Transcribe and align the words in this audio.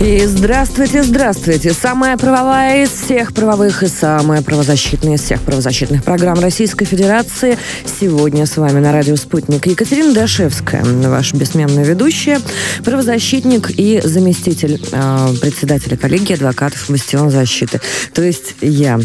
И 0.00 0.24
здравствуйте, 0.26 1.02
здравствуйте. 1.02 1.72
Самая 1.72 2.16
правовая 2.16 2.84
из 2.84 2.90
всех 2.90 3.32
правовых 3.32 3.82
и 3.82 3.88
самая 3.88 4.42
правозащитная 4.42 5.16
из 5.16 5.22
всех 5.22 5.42
правозащитных 5.42 6.04
программ 6.04 6.38
Российской 6.38 6.84
Федерации. 6.84 7.58
Сегодня 7.98 8.46
с 8.46 8.56
вами 8.56 8.78
на 8.78 8.92
радио 8.92 9.16
«Спутник» 9.16 9.66
Екатерина 9.66 10.14
Дашевская, 10.14 10.84
ваш 10.84 11.34
бессменная 11.34 11.84
ведущая, 11.84 12.40
правозащитник 12.84 13.70
и 13.76 14.00
заместитель 14.04 14.80
э, 14.92 15.28
председателя 15.40 15.96
коллегии 15.96 16.34
адвокатов 16.34 16.88
«Бастион 16.88 17.30
защиты», 17.30 17.80
то 18.14 18.22
есть 18.22 18.54
я. 18.60 19.00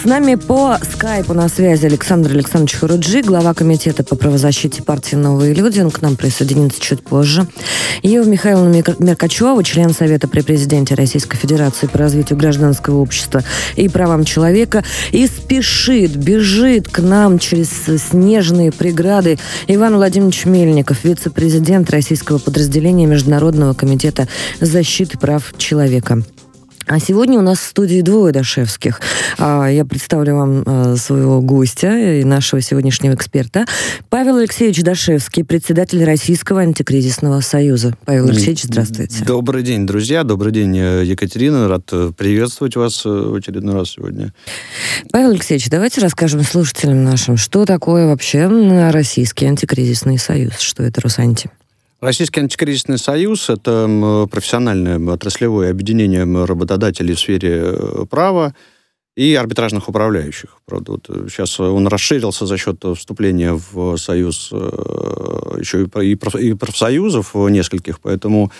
С 0.00 0.04
нами 0.04 0.36
по 0.36 0.78
скайпу 0.92 1.34
на 1.34 1.48
связи 1.48 1.86
Александр 1.86 2.30
Александрович 2.30 2.76
Харуджи, 2.76 3.22
глава 3.22 3.54
комитета 3.54 4.04
по 4.04 4.14
правозащите 4.14 4.82
партии 4.84 5.16
«Новые 5.16 5.52
люди». 5.52 5.80
Он 5.80 5.90
к 5.90 6.00
нам 6.00 6.14
присоединится 6.14 6.80
чуть 6.80 7.02
позже. 7.02 7.48
Ева 8.02 8.24
Михайловна 8.24 8.84
Меркачева, 9.00 9.64
член 9.64 9.92
Совета 9.92 10.27
при 10.28 10.40
президенте 10.40 10.94
Российской 10.94 11.36
Федерации 11.36 11.86
по 11.86 11.98
развитию 11.98 12.38
гражданского 12.38 12.98
общества 12.98 13.42
и 13.76 13.88
правам 13.88 14.24
человека, 14.24 14.84
и 15.12 15.26
спешит, 15.26 16.16
бежит 16.16 16.88
к 16.88 17.00
нам 17.00 17.38
через 17.38 17.70
снежные 18.10 18.72
преграды 18.72 19.38
Иван 19.66 19.96
Владимирович 19.96 20.44
Мельников, 20.44 21.04
вице-президент 21.04 21.90
российского 21.90 22.38
подразделения 22.38 23.06
Международного 23.06 23.74
комитета 23.74 24.28
защиты 24.60 25.18
прав 25.18 25.54
человека. 25.56 26.22
А 26.88 26.98
сегодня 27.00 27.38
у 27.38 27.42
нас 27.42 27.58
в 27.58 27.64
студии 27.64 28.00
двое 28.00 28.32
Дашевских. 28.32 29.02
А, 29.36 29.66
я 29.66 29.84
представлю 29.84 30.36
вам 30.36 30.62
а, 30.64 30.96
своего 30.96 31.42
гостя 31.42 31.94
и 31.94 32.24
нашего 32.24 32.62
сегодняшнего 32.62 33.12
эксперта. 33.12 33.66
Павел 34.08 34.36
Алексеевич 34.36 34.82
Дашевский, 34.82 35.44
председатель 35.44 36.02
Российского 36.02 36.62
антикризисного 36.62 37.40
союза. 37.40 37.94
Павел 38.06 38.28
Алексеевич, 38.28 38.62
здравствуйте. 38.62 39.22
Добрый 39.22 39.62
день, 39.62 39.86
друзья. 39.86 40.24
Добрый 40.24 40.50
день, 40.50 40.78
э, 40.78 41.04
Екатерина. 41.04 41.68
Рад 41.68 41.82
э, 41.92 42.10
приветствовать 42.16 42.74
вас 42.74 43.04
э, 43.04 43.10
в 43.10 43.34
очередной 43.34 43.74
раз 43.74 43.90
сегодня. 43.90 44.32
Павел 45.12 45.30
Алексеевич, 45.30 45.68
давайте 45.68 46.00
расскажем 46.00 46.42
слушателям 46.42 47.04
нашим, 47.04 47.36
что 47.36 47.66
такое 47.66 48.06
вообще 48.06 48.46
Российский 48.90 49.44
антикризисный 49.44 50.18
союз, 50.18 50.58
что 50.58 50.84
это 50.84 51.02
Росанти. 51.02 51.50
Российский 52.00 52.40
антикризисный 52.40 52.96
союз– 52.98 53.48
это 53.50 54.28
профессиональное 54.30 55.00
отраслевое 55.12 55.70
объединение 55.70 56.24
работодателей 56.44 57.14
в 57.14 57.18
сфере 57.18 57.60
э, 57.60 58.04
права 58.08 58.54
и 59.16 59.34
арбитражных 59.34 59.88
управляющих. 59.88 60.58
Правда, 60.64 60.92
вот 60.92 61.10
сейчас 61.28 61.58
он 61.58 61.88
расширился 61.88 62.46
за 62.46 62.56
счет 62.56 62.84
вступления 62.96 63.52
в 63.52 63.96
союз 63.96 64.50
э, 64.52 65.58
еще 65.58 65.88
и 65.88 66.54
профсоюзов 66.54 67.34
нескольких, 67.34 67.98
поэтому 67.98 68.52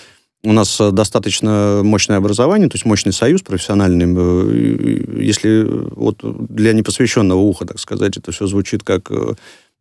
у 0.42 0.52
нас 0.52 0.80
достаточно 0.90 1.82
мощное 1.84 2.16
образование, 2.16 2.68
то 2.68 2.74
есть 2.74 2.86
мощный 2.86 3.12
союз 3.12 3.42
профессиональный. 3.42 4.16
Э, 4.16 5.20
если 5.22 5.64
вот 5.94 6.18
для 6.22 6.72
непосвященного 6.72 7.38
уха, 7.38 7.66
так 7.66 7.78
сказать, 7.78 8.16
это 8.16 8.32
все 8.32 8.48
звучит 8.48 8.82
как 8.82 9.12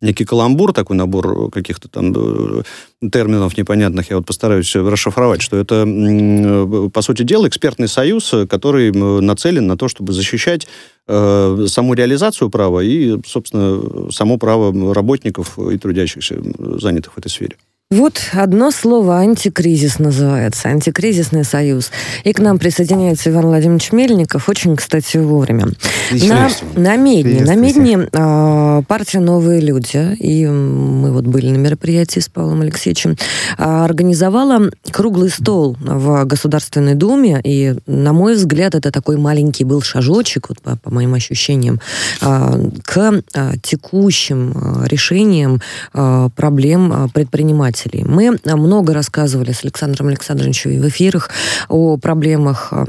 некий 0.00 0.24
каламбур, 0.24 0.72
такой 0.72 0.96
набор 0.96 1.50
каких-то 1.50 1.88
там 1.88 2.12
э, 2.14 2.62
терминов 3.10 3.56
непонятных, 3.56 4.10
я 4.10 4.16
вот 4.16 4.26
постараюсь 4.26 4.74
расшифровать, 4.74 5.42
что 5.42 5.56
это, 5.56 5.84
э, 5.86 6.88
по 6.92 7.02
сути 7.02 7.22
дела, 7.22 7.48
экспертный 7.48 7.88
союз, 7.88 8.34
который 8.48 8.92
нацелен 8.92 9.66
на 9.66 9.76
то, 9.76 9.88
чтобы 9.88 10.12
защищать 10.12 10.68
э, 11.06 11.66
саму 11.68 11.94
реализацию 11.94 12.50
права 12.50 12.80
и, 12.80 13.18
собственно, 13.26 14.10
само 14.12 14.38
право 14.38 14.94
работников 14.94 15.58
и 15.58 15.78
трудящихся, 15.78 16.36
занятых 16.58 17.14
в 17.14 17.18
этой 17.18 17.28
сфере. 17.28 17.56
Вот 17.90 18.20
одно 18.34 18.70
слово 18.70 19.20
«антикризис» 19.20 19.98
называется, 19.98 20.68
«антикризисный 20.68 21.42
союз». 21.42 21.90
И 22.22 22.34
к 22.34 22.38
нам 22.38 22.58
присоединяется 22.58 23.30
Иван 23.30 23.46
Владимирович 23.46 23.92
Мельников, 23.92 24.50
очень, 24.50 24.76
кстати, 24.76 25.16
вовремя. 25.16 25.68
На, 26.10 26.50
на 26.76 26.96
Медне, 26.96 27.42
на 27.42 27.54
Медне 27.54 28.06
э, 28.12 28.82
партия 28.86 29.20
«Новые 29.20 29.62
люди», 29.62 30.14
и 30.16 30.46
мы 30.46 31.12
вот 31.12 31.24
были 31.24 31.48
на 31.48 31.56
мероприятии 31.56 32.20
с 32.20 32.28
Павлом 32.28 32.60
Алексеевичем, 32.60 33.12
э, 33.12 33.14
организовала 33.56 34.70
круглый 34.90 35.30
стол 35.30 35.74
в 35.80 36.26
Государственной 36.26 36.94
Думе, 36.94 37.40
и, 37.42 37.74
на 37.86 38.12
мой 38.12 38.34
взгляд, 38.34 38.74
это 38.74 38.92
такой 38.92 39.16
маленький 39.16 39.64
был 39.64 39.80
шажочек, 39.80 40.50
вот 40.50 40.60
по, 40.60 40.76
по 40.76 40.90
моим 40.92 41.14
ощущениям, 41.14 41.80
э, 42.20 42.70
к 42.84 43.22
э, 43.32 43.52
текущим 43.62 44.84
решениям 44.84 45.62
э, 45.94 46.28
проблем 46.36 47.10
предпринимателей 47.14 47.77
предпринимателей. 47.78 48.04
Мы 48.04 48.38
а, 48.44 48.56
много 48.56 48.94
рассказывали 48.94 49.52
с 49.52 49.64
Александром 49.64 50.08
Александровичем 50.08 50.80
в 50.80 50.88
эфирах 50.88 51.30
о 51.68 51.96
проблемах 51.96 52.68
а, 52.72 52.84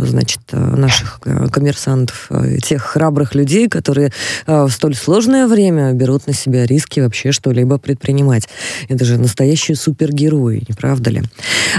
значит, 0.00 0.40
наших 0.52 1.20
э, 1.24 1.46
коммерсантов, 1.48 2.26
э, 2.30 2.58
тех 2.58 2.82
храбрых 2.82 3.34
людей, 3.34 3.68
которые 3.68 4.12
а, 4.46 4.66
в 4.66 4.70
столь 4.70 4.94
сложное 4.94 5.46
время 5.46 5.92
берут 5.92 6.26
на 6.26 6.34
себя 6.34 6.66
риски 6.66 7.00
вообще 7.00 7.32
что-либо 7.32 7.78
предпринимать. 7.78 8.48
Это 8.88 9.04
же 9.04 9.18
настоящие 9.18 9.76
супергерои, 9.76 10.64
не 10.68 10.74
правда 10.74 11.10
ли? 11.10 11.22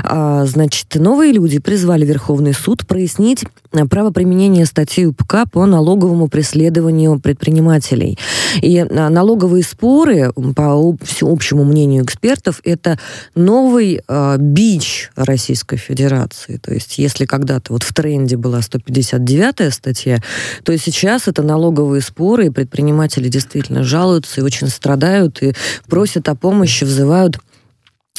Значит, 0.04 0.96
новые 0.96 1.32
люди 1.32 1.60
призвали 1.60 2.06
Верховный 2.06 2.54
суд 2.54 2.86
прояснить 2.86 3.46
право 3.90 4.12
применения 4.12 4.66
статьи 4.66 5.06
УПК 5.06 5.50
по 5.52 5.66
налоговому 5.66 6.28
преследованию 6.28 7.20
предпринимателей. 7.20 8.18
И 8.62 8.84
налоговые 8.84 9.64
споры, 9.64 10.32
по 10.56 10.96
общему 11.22 11.64
мнению 11.64 12.04
экспертов, 12.04 12.25
экспертов, 12.26 12.60
это 12.64 12.98
новый 13.36 14.02
э, 14.08 14.36
бич 14.40 15.12
Российской 15.16 15.78
Федерации. 15.78 16.58
То 16.58 16.74
есть 16.74 16.98
если 16.98 17.26
когда-то 17.26 17.74
вот 17.74 17.84
в 17.84 17.94
тренде 17.94 18.36
была 18.36 18.60
159-я 18.60 19.72
статья, 19.72 20.20
то 20.64 20.76
сейчас 20.78 21.28
это 21.28 21.44
налоговые 21.44 22.02
споры, 22.02 22.48
и 22.48 22.50
предприниматели 22.50 23.28
действительно 23.28 23.84
жалуются 23.84 24.42
и 24.42 24.44
очень 24.44 24.70
страдают, 24.70 25.44
и 25.44 25.54
просят 25.88 26.28
о 26.28 26.36
помощи, 26.36 26.84
взывают 26.84 27.38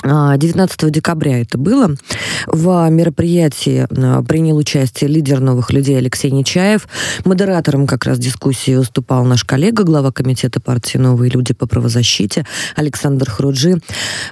19 0.02 0.84
а, 0.84 0.90
декабря 0.90 1.40
это 1.40 1.56
было. 1.56 1.90
В 2.46 2.88
мероприятии 2.90 3.86
принял 4.26 4.56
участие 4.58 5.08
лидер 5.08 5.40
новых 5.40 5.72
людей 5.72 5.96
Алексей 5.96 6.30
Нечаев. 6.30 6.86
Модератором 7.24 7.86
как 7.86 8.04
раз 8.04 8.18
дискуссии 8.18 8.74
выступал 8.74 9.24
наш 9.24 9.44
коллега, 9.44 9.84
глава 9.84 10.12
комитета 10.12 10.60
партии 10.60 10.98
«Новые 10.98 11.30
люди» 11.30 11.54
по 11.54 11.66
правозащите 11.66 12.44
Александр 12.76 13.30
Хруджи. 13.30 13.80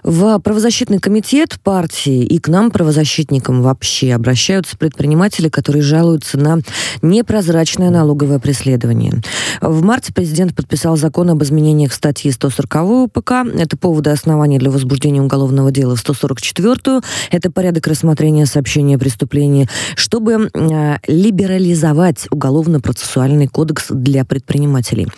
В 0.03 0.39
правозащитный 0.41 0.99
комитет 0.99 1.59
партии 1.63 2.25
и 2.25 2.39
к 2.39 2.49
нам, 2.49 2.71
правозащитникам, 2.71 3.63
вообще 3.63 4.13
обращаются 4.13 4.77
предприниматели, 4.77 5.49
которые 5.49 5.83
жалуются 5.83 6.39
на 6.39 6.59
непрозрачное 7.01 7.89
налоговое 7.89 8.39
преследование. 8.39 9.23
В 9.63 9.83
марте 9.83 10.13
президент 10.13 10.55
подписал 10.55 10.99
закон 10.99 11.31
об 11.31 11.43
изменениях 11.43 11.95
статьи 11.95 12.31
140 12.31 12.75
УПК. 12.85 13.33
Это 13.59 13.79
поводы 13.79 14.11
основания 14.11 14.59
для 14.59 14.71
возбуждения 14.71 15.23
уголовного 15.23 15.54
уголовного 15.55 15.71
дела 15.71 15.97
в 15.97 16.05
144-ю, 16.05 17.03
это 17.31 17.51
порядок 17.51 17.87
рассмотрения 17.87 18.47
сообщения 18.47 18.97
о 18.97 18.99
преступлении, 18.99 19.69
чтобы 19.97 20.51
э, 20.53 20.97
либерализовать 21.07 22.27
уголовно-процессуальный 22.31 23.47
кодекс 23.47 23.87
для 23.91 24.25
предпринимателей. 24.25 25.09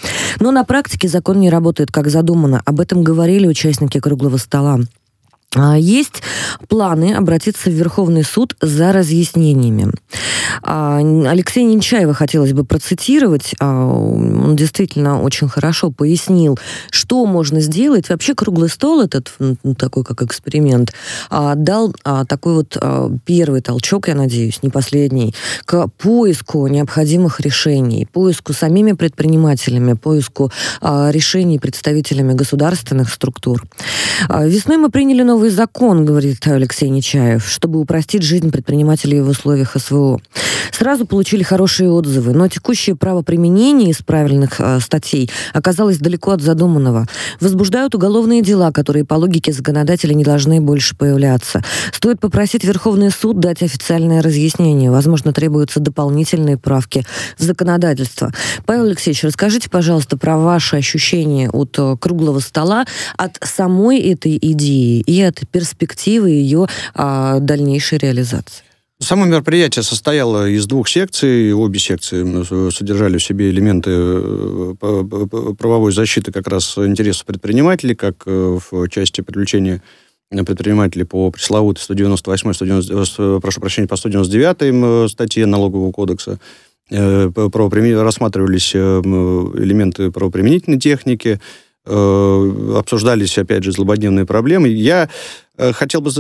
Но 0.41 0.51
на 0.51 0.65
практике 0.65 1.09
закон 1.09 1.41
не 1.41 1.51
работает 1.51 1.91
как 1.91 2.09
задумано. 2.09 2.63
Об 2.65 2.81
этом 2.81 3.03
говорили 3.03 3.47
участники 3.47 4.01
круглого 4.01 4.37
стола. 4.37 4.81
А, 5.55 5.79
есть 5.79 6.23
планы 6.69 7.15
обратиться 7.15 7.71
в 7.71 7.73
Верховный 7.73 8.25
суд 8.25 8.57
за 8.61 8.93
разъяснениями. 8.93 9.93
А, 10.63 10.99
Алексея 10.99 11.65
Нечаева 11.65 12.15
хотелось 12.15 12.53
бы 12.53 12.65
процитировать. 12.65 13.55
А, 13.61 13.87
он 13.87 14.57
действительно 14.57 15.23
очень 15.23 15.49
хорошо 15.49 15.91
пояснил, 15.91 16.59
что 16.91 17.25
можно 17.27 17.61
сделать. 17.61 18.09
Вообще 18.09 18.35
круглый 18.35 18.69
стол 18.69 19.03
этот, 19.03 19.33
ну, 19.39 19.75
такой 19.75 20.05
как 20.05 20.23
эксперимент, 20.23 20.93
дал 21.31 21.95
такой 22.29 22.55
вот 22.55 22.77
первый 23.25 23.61
толчок, 23.61 24.09
я 24.09 24.15
надеюсь, 24.15 24.63
не 24.63 24.71
последний, 24.71 25.35
к 25.65 25.89
поиску 25.99 26.67
необходимых 26.67 27.41
решений, 27.41 28.07
поиску 28.11 28.53
самими 28.53 28.93
предпринимателями, 28.93 29.95
поиску 29.95 30.51
решений 30.83 31.59
представителями 31.59 32.33
государственных 32.33 33.13
структур. 33.13 33.65
Весной 34.29 34.77
мы 34.77 34.91
приняли 34.91 35.23
новый 35.23 35.36
новый 35.37 35.51
закон, 35.51 36.07
говорит 36.07 36.47
Алексей 36.47 36.89
Нечаев, 36.89 37.47
чтобы 37.47 37.79
упростить 37.79 38.23
жизнь 38.23 38.51
предпринимателей 38.51 39.21
в 39.21 39.29
условиях 39.29 39.77
СВО. 39.79 40.19
Сразу 40.73 41.05
получили 41.07 41.43
хорошие 41.43 41.91
отзывы, 41.91 42.33
но 42.33 42.49
текущее 42.49 42.97
право 42.97 43.21
применения 43.21 43.91
из 43.91 43.99
правильных 43.99 44.61
э, 44.61 44.81
статей 44.81 45.31
оказалось 45.53 45.99
далеко 45.99 46.33
от 46.33 46.41
задуманного. 46.41 47.07
Возбуждают 47.41 47.95
уголовные 47.95 48.43
дела, 48.43 48.73
которые 48.73 49.05
по 49.05 49.15
логике 49.15 49.53
законодателя 49.53 50.15
не 50.15 50.25
должны 50.25 50.61
больше 50.61 50.97
появляться. 50.97 51.63
Стоит 51.93 52.19
попросить 52.21 52.65
Верховный 52.65 53.11
суд 53.11 53.39
дать 53.39 53.63
официальное 53.63 54.23
разъяснение. 54.23 54.91
Возможно, 54.91 55.33
требуются 55.35 55.81
дополнительные 55.81 56.57
правки 56.57 57.05
в 57.39 57.43
законодательство. 57.43 58.33
Павел 58.65 58.85
Алексеевич, 58.85 59.25
расскажите, 59.25 59.69
пожалуйста, 59.69 60.17
про 60.17 60.39
ваши 60.39 60.77
ощущения 60.77 61.51
от 61.51 61.79
э, 61.79 61.97
круглого 62.01 62.41
стола, 62.41 62.87
от 63.17 63.39
самой 63.43 64.01
этой 64.01 64.39
идеи 64.41 65.01
и 65.01 65.21
от 65.27 65.47
перспективы 65.49 66.31
ее 66.31 66.67
а, 66.95 67.39
дальнейшей 67.41 67.99
реализации. 67.99 68.67
Само 68.99 69.27
мероприятие 69.27 69.83
состояло 69.83 70.49
из 70.49 70.67
двух 70.67 70.89
секций. 70.89 71.53
Обе 71.53 71.79
секции 71.79 72.71
содержали 72.71 73.19
в 73.19 73.23
себе 73.23 73.51
элементы 73.51 73.91
э, 73.91 74.75
правовой 75.59 75.93
защиты 75.93 76.33
как 76.33 76.49
раз 76.49 76.79
интересов 76.79 77.27
предпринимателей, 77.27 77.95
как 77.95 78.23
э, 78.25 78.59
в 78.71 78.89
части 78.89 79.21
привлечения 79.21 79.83
предпринимателей 80.31 81.05
по 81.05 81.31
пресловутой 81.31 81.83
198, 81.83 82.55
190, 82.55 83.41
прошу 83.41 83.61
прощения, 83.61 83.87
по 83.87 83.97
199 83.97 85.11
статье 85.11 85.45
Налогового 85.45 85.93
кодекса. 85.93 86.41
Э, 86.91 87.29
рассматривались 87.29 88.75
элементы 88.75 90.11
правоприменительной 90.11 90.81
техники, 90.81 91.39
обсуждались, 91.87 93.39
опять 93.39 93.63
же, 93.63 93.73
злободневные 93.73 94.27
проблемы. 94.27 94.69
Я 94.69 95.09
Э, 95.59 95.73
хотел 95.73 96.01
бы 96.01 96.11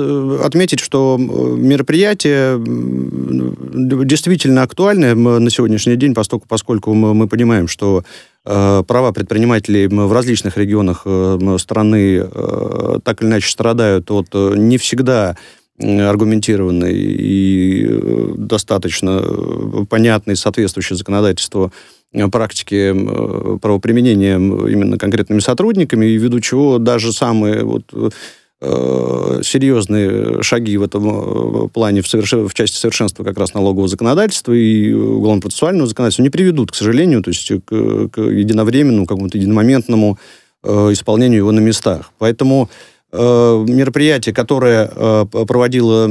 отметить, 0.42 0.80
что 0.80 1.16
мероприятие 1.18 2.58
действительно 4.06 4.62
актуальное 4.62 5.14
на 5.14 5.50
сегодняшний 5.50 5.96
день, 5.96 6.14
поскольку, 6.14 6.46
поскольку 6.48 6.94
мы 6.94 7.28
понимаем, 7.28 7.68
что 7.68 8.02
э, 8.44 8.82
права 8.86 9.12
предпринимателей 9.12 9.88
в 9.88 10.12
различных 10.12 10.56
регионах 10.56 11.02
э, 11.04 11.56
страны 11.58 12.26
так 13.04 13.20
или 13.22 13.28
иначе 13.28 13.50
страдают 13.50 14.10
от 14.10 14.32
не 14.34 14.78
всегда 14.78 15.36
аргументированной 15.78 16.94
и 16.94 18.34
достаточно 18.36 19.22
понятной, 19.90 20.34
соответствующей 20.36 20.94
законодательству 20.94 21.70
практики 22.30 22.92
правоприменения 23.58 24.36
именно 24.36 24.98
конкретными 24.98 25.40
сотрудниками, 25.40 26.06
и 26.06 26.16
ввиду 26.16 26.40
чего 26.40 26.78
даже 26.78 27.12
самые 27.12 27.64
вот 27.64 27.92
Э, 28.58 29.40
серьезные 29.42 30.42
шаги 30.42 30.78
в 30.78 30.82
этом 30.82 31.66
э, 31.66 31.68
плане 31.68 32.00
в, 32.00 32.08
соверш... 32.08 32.32
в 32.32 32.54
части 32.54 32.76
совершенства 32.76 33.22
как 33.22 33.36
раз 33.36 33.52
налогового 33.52 33.86
законодательства 33.86 34.54
и 34.54 34.94
уголовно-процессуального 34.94 35.86
законодательства 35.86 36.22
не 36.22 36.30
приведут, 36.30 36.72
к 36.72 36.74
сожалению, 36.74 37.22
то 37.22 37.28
есть 37.28 37.52
к, 37.66 38.08
к 38.08 38.18
единовременному, 38.18 39.04
какому-то 39.04 39.36
единомоментному 39.36 40.18
э, 40.62 40.92
исполнению 40.92 41.40
его 41.40 41.52
на 41.52 41.60
местах. 41.60 42.12
Поэтому 42.16 42.70
э, 42.70 42.95
мероприятие, 43.12 44.34
которое 44.34 44.90
э, 44.94 45.26
проводила, 45.46 46.08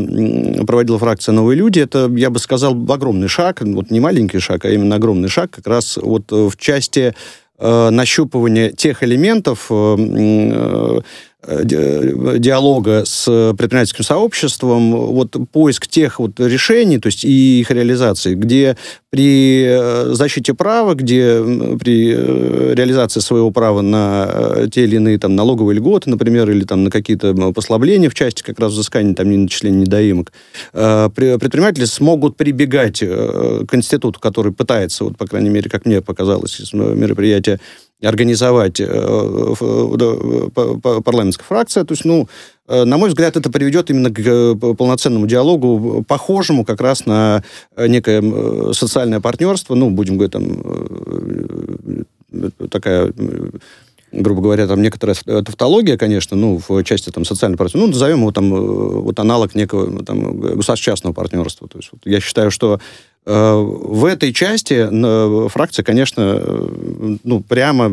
проводила 0.66 0.98
фракция 0.98 1.34
«Новые 1.34 1.58
люди», 1.58 1.80
это, 1.80 2.12
я 2.16 2.30
бы 2.30 2.40
сказал, 2.40 2.74
огромный 2.90 3.28
шаг, 3.28 3.62
вот 3.62 3.92
не 3.92 4.00
маленький 4.00 4.40
шаг, 4.40 4.66
а 4.66 4.70
именно 4.70 4.96
огромный 4.96 5.30
шаг 5.30 5.52
как 5.52 5.68
раз 5.68 5.98
вот 5.98 6.32
в 6.32 6.56
части 6.58 7.14
э, 7.60 7.90
нащупывания 7.90 8.72
тех 8.72 9.04
элементов, 9.04 9.68
э, 9.70 11.02
Э, 11.35 11.35
диалога 11.48 13.04
с 13.06 13.54
предпринимательским 13.58 14.04
сообществом, 14.04 14.92
вот 14.92 15.36
поиск 15.52 15.88
тех 15.88 16.20
вот 16.20 16.40
решений, 16.40 17.00
то 17.00 17.08
есть 17.08 17.24
и 17.24 17.60
их 17.60 17.72
реализации, 17.72 18.36
где 18.36 18.78
при 19.10 19.66
э, 19.66 20.14
защите 20.14 20.54
права, 20.54 20.94
где 20.94 21.42
при 21.80 22.14
э, 22.14 22.74
реализации 22.74 23.20
своего 23.20 23.52
права 23.52 23.82
на 23.82 24.68
те 24.72 24.84
или 24.84 24.98
иные 24.98 25.18
там 25.20 25.36
налоговые 25.36 25.78
льготы, 25.78 26.10
например, 26.10 26.50
или 26.50 26.64
там 26.64 26.84
на 26.84 26.92
какие-то 26.92 27.34
послабления 27.54 28.10
в 28.10 28.16
части 28.16 28.44
как 28.44 28.60
раз 28.60 28.74
взыскания 28.74 29.14
там 29.14 29.30
не 29.30 29.38
начисления 29.38 29.82
недоимок, 29.82 30.34
предприниматели 30.72 31.86
смогут 31.86 32.36
прибегать 32.38 33.00
к 33.00 33.68
институту, 33.72 34.20
который 34.20 34.52
пытается, 34.52 35.06
вот 35.06 35.18
по 35.18 35.28
крайней 35.28 35.50
мере, 35.50 35.70
как 35.70 35.86
мне 35.86 36.02
показалось 36.02 36.60
из 36.60 36.74
мероприятия, 36.74 37.60
организовать 38.02 38.80
э, 38.80 38.86
парламентская 41.04 41.46
фракция. 41.46 41.84
То 41.86 41.94
есть, 41.94 42.06
ну, 42.06 42.28
э, 42.68 42.84
на 42.84 42.98
мой 42.98 43.10
взгляд, 43.10 43.38
это 43.38 43.50
приведет 43.50 43.90
именно 43.90 44.12
к 44.12 44.20
э, 44.20 44.56
полноценному 44.56 45.28
диалогу, 45.28 46.04
похожему 46.08 46.66
как 46.66 46.82
раз 46.82 47.06
на 47.06 47.44
некое 47.78 48.74
социальное 48.74 49.20
партнерство. 49.20 49.76
Ну, 49.76 49.90
будем 49.90 50.18
говорить, 50.18 50.34
там, 50.34 52.06
такая 52.70 53.14
грубо 54.12 54.42
говоря, 54.42 54.66
там 54.66 54.82
некоторая 54.82 55.16
тавтология, 55.44 55.98
конечно, 55.98 56.38
ну, 56.38 56.62
в 56.66 56.84
части 56.84 57.10
там 57.10 57.26
социального 57.26 57.58
партнерства, 57.58 57.80
ну, 57.80 57.88
назовем 57.88 58.20
его 58.20 58.32
там 58.32 58.50
вот 58.50 59.20
аналог 59.20 59.56
некого 59.56 60.06
там 60.06 60.40
государственно-частного 60.40 61.14
партнерства. 61.14 61.68
То 61.68 61.80
есть 61.80 61.90
вот, 61.92 62.00
я 62.06 62.22
считаю, 62.22 62.50
что 62.50 62.80
в 63.26 64.06
этой 64.06 64.32
части 64.34 64.88
фракция, 65.50 65.84
конечно, 65.84 66.38
э, 66.38 67.18
ну, 67.24 67.42
прямо 67.42 67.92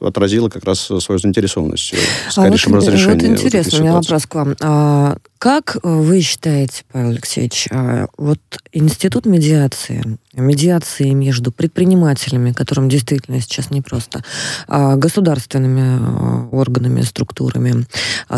отразила 0.00 0.50
как 0.50 0.64
раз 0.64 0.80
свою 0.80 1.18
заинтересованность 1.18 1.94
в 2.28 2.32
скорейшем 2.32 2.74
а 2.74 2.76
вот, 2.76 2.86
разрешении. 2.86 3.28
Вот 3.28 3.38
интересно, 3.38 3.70
вот 3.72 3.80
у 3.80 3.82
меня 3.82 3.92
вопрос 3.94 4.26
к 4.26 4.34
вам. 4.34 5.18
Как 5.38 5.76
вы 5.84 6.20
считаете, 6.20 6.82
Павел 6.90 7.10
Алексеевич, 7.10 7.68
а 7.70 8.08
вот 8.16 8.40
институт 8.72 9.24
медиации, 9.24 10.18
медиации 10.34 11.10
между 11.10 11.52
предпринимателями, 11.52 12.52
которым 12.52 12.88
действительно 12.88 13.40
сейчас 13.40 13.70
непросто, 13.70 14.24
а 14.66 14.96
государственными 14.96 15.98
а, 16.00 16.48
органами, 16.50 17.02
структурами, 17.02 17.86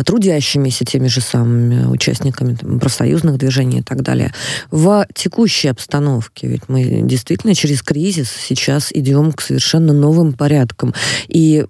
трудящимися 0.05 0.85
теми 0.85 1.09
же 1.09 1.23
самыми 1.23 1.87
участниками 1.87 2.55
профсоюзных 2.55 3.39
движений 3.39 3.79
и 3.79 3.83
так 3.83 4.03
далее, 4.03 4.35
в 4.71 5.07
текущей 5.15 5.69
обстановке, 5.69 6.49
ведь 6.49 6.69
мы 6.69 7.01
действительно 7.03 7.55
через 7.55 7.83
кризис 7.83 8.31
сейчас 8.31 8.91
идем 8.93 9.33
к 9.33 9.41
совершенно 9.41 9.95
новым 9.95 10.35
порядкам, 10.35 10.93
и 11.29 11.65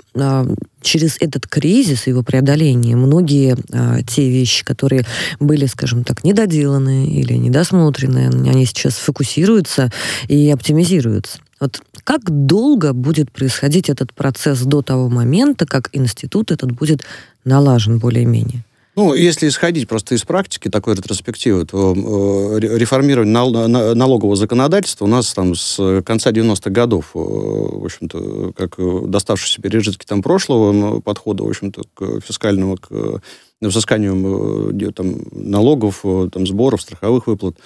через 0.81 1.17
этот 1.21 1.47
кризис, 1.47 2.07
его 2.07 2.23
преодоление, 2.23 2.97
многие 2.97 3.57
а, 3.73 4.03
те 4.03 4.29
вещи, 4.29 4.65
которые 4.65 5.05
были, 5.39 5.67
скажем 5.67 6.05
так, 6.05 6.25
недоделаны 6.25 7.07
или 7.07 7.35
недосмотрены, 7.35 8.49
они 8.49 8.67
сейчас 8.67 8.95
фокусируются 8.95 9.91
и 10.29 10.51
оптимизируются. 10.51 11.39
Вот 11.61 11.83
как 12.05 12.23
долго 12.47 12.93
будет 12.93 13.31
происходить 13.31 13.91
этот 13.91 14.15
процесс 14.15 14.61
до 14.63 14.83
того 14.83 15.09
момента, 15.09 15.67
как 15.67 15.91
институт 15.93 16.51
этот 16.51 16.73
будет 16.73 17.03
налажен 17.45 17.99
более-менее? 17.99 18.65
Ну, 19.01 19.15
если 19.15 19.49
исходить 19.49 19.89
просто 19.89 20.15
из 20.15 20.25
практики 20.25 20.69
такой 20.69 20.95
ретроспективы, 20.95 21.65
то 21.65 21.95
э, 21.95 22.59
реформирование 22.61 23.33
нал 23.33 23.51
налогового 23.95 24.37
законодательства 24.37 25.07
у 25.07 25.09
нас 25.09 25.33
там 25.33 25.55
с 25.55 26.03
конца 26.03 26.31
90-х 26.33 26.69
годов, 26.69 27.13
э, 27.15 27.19
в 27.19 27.83
общем-то, 27.83 28.53
как 28.55 28.77
доставшиеся 29.11 29.63
пережитки 29.63 30.05
там 30.05 30.23
прошлого 30.23 31.01
подхода, 31.01 31.45
в 31.45 31.49
общем-то, 31.49 31.85
к 31.95 32.21
фискальному, 32.21 32.77
к 32.77 33.23
взысканию 33.69 34.71
э, 34.79 34.93
там, 34.93 35.17
налогов, 35.33 36.01
э, 36.05 36.29
там, 36.33 36.47
сборов, 36.47 36.83
страховых 36.83 37.27
выплат, 37.27 37.57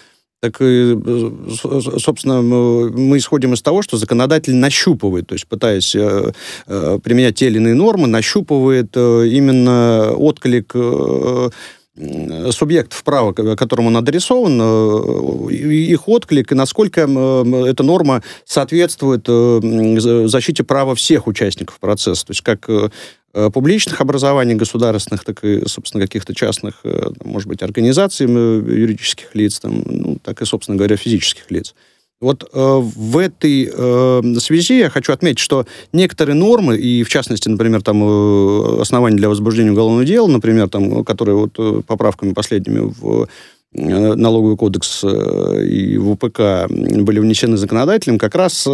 так, 0.45 0.59
собственно, 2.03 2.43
мы 2.43 3.17
исходим 3.17 3.55
из 3.55 3.63
того, 3.63 3.81
что 3.81 3.97
законодатель 3.97 4.55
нащупывает, 4.55 5.27
то 5.27 5.35
есть 5.35 5.47
пытаясь 5.47 5.95
э, 5.97 6.33
э, 6.67 6.99
применять 7.03 7.37
те 7.37 7.47
или 7.47 7.57
иные 7.57 7.73
нормы, 7.73 8.07
нащупывает 8.09 8.91
э, 8.95 9.29
именно 9.29 10.13
отклик 10.13 10.75
субъектов 12.51 13.05
права, 13.05 13.33
которому 13.33 13.89
он 13.89 13.97
адресован, 13.97 15.49
их 15.49 16.09
отклик, 16.09 16.51
и 16.51 16.55
насколько 16.55 17.03
эта 17.03 17.83
норма 17.85 18.23
соответствует 18.45 19.27
защите 20.29 20.65
права 20.65 20.97
всех 20.97 21.29
участников 21.29 21.79
процесса. 21.79 22.27
То 22.27 22.33
есть 22.33 22.43
как 22.43 22.69
Э, 22.69 22.91
публичных 23.53 24.01
образований 24.01 24.55
государственных, 24.55 25.25
так 25.25 25.45
и, 25.45 25.67
собственно, 25.67 26.03
каких-то 26.03 26.35
частных, 26.35 26.81
э, 26.85 27.11
может 27.25 27.49
быть, 27.49 27.63
организаций 27.63 28.27
юридических 28.27 29.35
лиц, 29.35 29.61
там, 29.61 29.83
ну, 29.87 30.19
так 30.23 30.43
и, 30.43 30.45
собственно 30.45 30.77
говоря, 30.77 30.97
физических 30.97 31.51
лиц. 31.51 31.75
Вот 32.21 32.45
э, 32.45 32.47
в 32.55 33.19
этой 33.19 33.71
э, 33.71 34.23
связи 34.39 34.79
я 34.79 34.89
хочу 34.89 35.13
отметить, 35.13 35.41
что 35.41 35.67
некоторые 35.93 36.35
нормы, 36.35 36.79
и 36.79 37.03
в 37.03 37.09
частности, 37.11 37.49
например, 37.49 37.83
там 37.83 38.03
э, 38.03 38.81
основания 38.81 39.17
для 39.17 39.29
возбуждения 39.29 39.73
уголовного 39.73 40.07
дела, 40.07 40.29
например, 40.29 40.69
там, 40.69 41.05
которые 41.05 41.37
вот 41.37 41.55
э, 41.59 41.83
поправками 41.87 42.33
последними 42.33 42.81
в 42.99 43.29
налоговый 43.77 44.57
кодекс 44.57 45.03
и 45.03 45.99
в 45.99 46.13
УПК 46.13 46.69
были 46.71 47.19
внесены 47.19 47.57
законодателем, 47.57 48.19
как 48.19 48.37
раз 48.37 48.69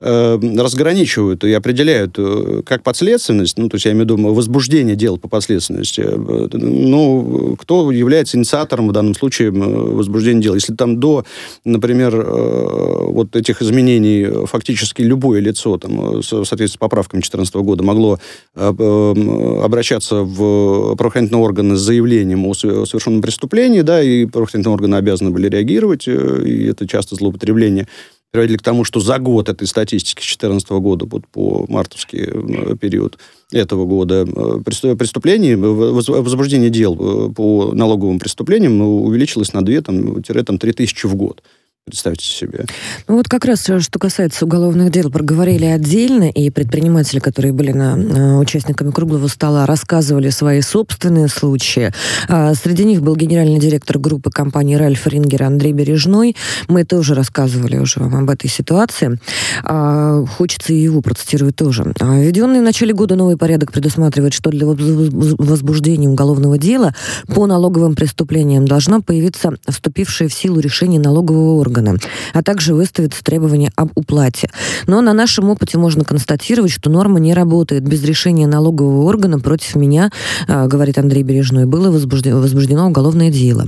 э, 0.00 0.38
разграничивают 0.56 1.44
и 1.44 1.52
определяют 1.52 2.14
э, 2.18 2.62
как 2.64 2.82
подследственность, 2.82 3.58
ну, 3.58 3.68
то 3.68 3.76
есть 3.76 3.86
я 3.86 3.92
имею 3.92 4.06
в 4.06 4.10
виду 4.10 4.34
возбуждение 4.34 4.96
дел 4.96 5.18
по 5.18 5.28
подследственности, 5.28 6.02
э, 6.02 6.48
ну, 6.52 7.56
кто 7.58 7.90
является 7.90 8.36
инициатором 8.36 8.88
в 8.88 8.92
данном 8.92 9.14
случае 9.14 9.50
возбуждения 9.50 10.40
дел. 10.40 10.54
Если 10.54 10.74
там 10.74 11.00
до, 11.00 11.24
например, 11.64 12.16
вот 12.16 13.34
этих 13.36 13.62
изменений 13.62 14.46
фактически 14.46 15.02
любое 15.02 15.40
лицо, 15.40 15.78
там, 15.78 16.20
в 16.20 16.22
соответствии 16.22 16.66
с 16.66 16.76
поправками 16.76 17.20
2014 17.20 17.54
года, 17.56 17.82
могло 17.82 18.18
обращаться 18.54 20.22
в 20.22 20.94
правоохранительные 20.96 21.42
органы 21.42 21.76
с 21.76 21.80
заявлением 21.80 22.46
о 22.46 22.54
совершенном 22.54 23.22
преступлении, 23.22 23.80
да, 23.82 24.02
и 24.02 24.26
правоохранительные 24.26 24.74
органы 24.74 24.94
обязаны 24.96 25.30
были 25.30 25.48
реагировать, 25.48 26.06
и 26.08 26.66
это 26.66 26.86
часто 26.86 27.14
злоупотребление 27.14 27.86
приводили 28.30 28.58
к 28.58 28.62
тому, 28.62 28.84
что 28.84 29.00
за 29.00 29.18
год 29.18 29.48
этой 29.48 29.66
статистики 29.66 30.20
с 30.20 30.36
2014 30.36 30.70
года, 30.70 31.06
вот 31.06 31.26
по 31.28 31.64
мартовский 31.68 32.24
э, 32.24 32.76
период 32.76 33.18
этого 33.52 33.86
года, 33.86 34.26
э, 34.26 34.94
преступлений, 34.94 35.54
возбуждение 35.54 36.70
дел 36.70 36.94
э, 36.94 37.32
по 37.32 37.72
налоговым 37.72 38.18
преступлениям 38.18 38.80
увеличилось 38.80 39.52
на 39.52 39.60
2-3 39.60 40.72
тысячи 40.72 41.06
в 41.06 41.14
год. 41.14 41.42
Представьте 41.88 42.26
себе. 42.26 42.66
Ну 43.06 43.16
вот 43.16 43.28
как 43.28 43.46
раз, 43.46 43.66
э, 43.70 43.80
что 43.80 43.98
касается 43.98 44.44
уголовных 44.44 44.90
дел, 44.92 45.10
проговорили 45.10 45.64
отдельно, 45.64 46.28
и 46.28 46.50
предприниматели, 46.50 47.18
которые 47.18 47.54
были 47.54 47.72
на, 47.72 47.96
э, 47.98 48.36
участниками 48.36 48.90
круглого 48.90 49.26
стола, 49.28 49.64
рассказывали 49.64 50.28
свои 50.28 50.60
собственные 50.60 51.28
случаи. 51.28 51.90
А, 52.28 52.52
среди 52.54 52.84
них 52.84 53.00
был 53.00 53.16
генеральный 53.16 53.58
директор 53.58 53.98
группы 53.98 54.30
компании 54.30 54.74
Ральф 54.74 55.06
Рингер 55.06 55.44
Андрей 55.44 55.72
Бережной. 55.72 56.36
Мы 56.68 56.84
тоже 56.84 57.14
рассказывали 57.14 57.78
уже 57.78 58.00
вам 58.00 58.16
об 58.16 58.28
этой 58.28 58.50
ситуации. 58.50 59.18
А, 59.64 60.26
хочется 60.26 60.74
и 60.74 60.76
его 60.76 61.00
процитировать 61.00 61.56
тоже. 61.56 61.94
А, 62.00 62.20
введенный 62.20 62.60
в 62.60 62.64
начале 62.64 62.92
года 62.92 63.16
новый 63.16 63.38
порядок 63.38 63.72
предусматривает, 63.72 64.34
что 64.34 64.50
для 64.50 64.66
возбуждения 64.66 66.08
уголовного 66.10 66.58
дела 66.58 66.94
по 67.34 67.46
налоговым 67.46 67.94
преступлениям 67.94 68.68
должна 68.68 69.00
появиться 69.00 69.54
вступившее 69.66 70.28
в 70.28 70.34
силу 70.34 70.60
решение 70.60 71.00
налогового 71.00 71.58
органа 71.58 71.67
органа, 71.68 71.96
а 72.32 72.42
также 72.42 72.74
выставится 72.74 73.22
требование 73.22 73.70
об 73.76 73.90
уплате. 73.94 74.50
Но 74.86 75.00
на 75.00 75.12
нашем 75.12 75.50
опыте 75.50 75.78
можно 75.78 76.04
констатировать, 76.04 76.72
что 76.72 76.90
норма 76.90 77.20
не 77.20 77.34
работает. 77.34 77.82
Без 77.82 78.02
решения 78.04 78.46
налогового 78.46 79.04
органа 79.04 79.38
против 79.38 79.76
меня, 79.76 80.10
а, 80.46 80.66
говорит 80.66 80.98
Андрей 80.98 81.22
Бережной, 81.22 81.66
было 81.66 81.90
возбуждено, 81.90 82.40
возбуждено 82.40 82.86
уголовное 82.86 83.30
дело. 83.30 83.66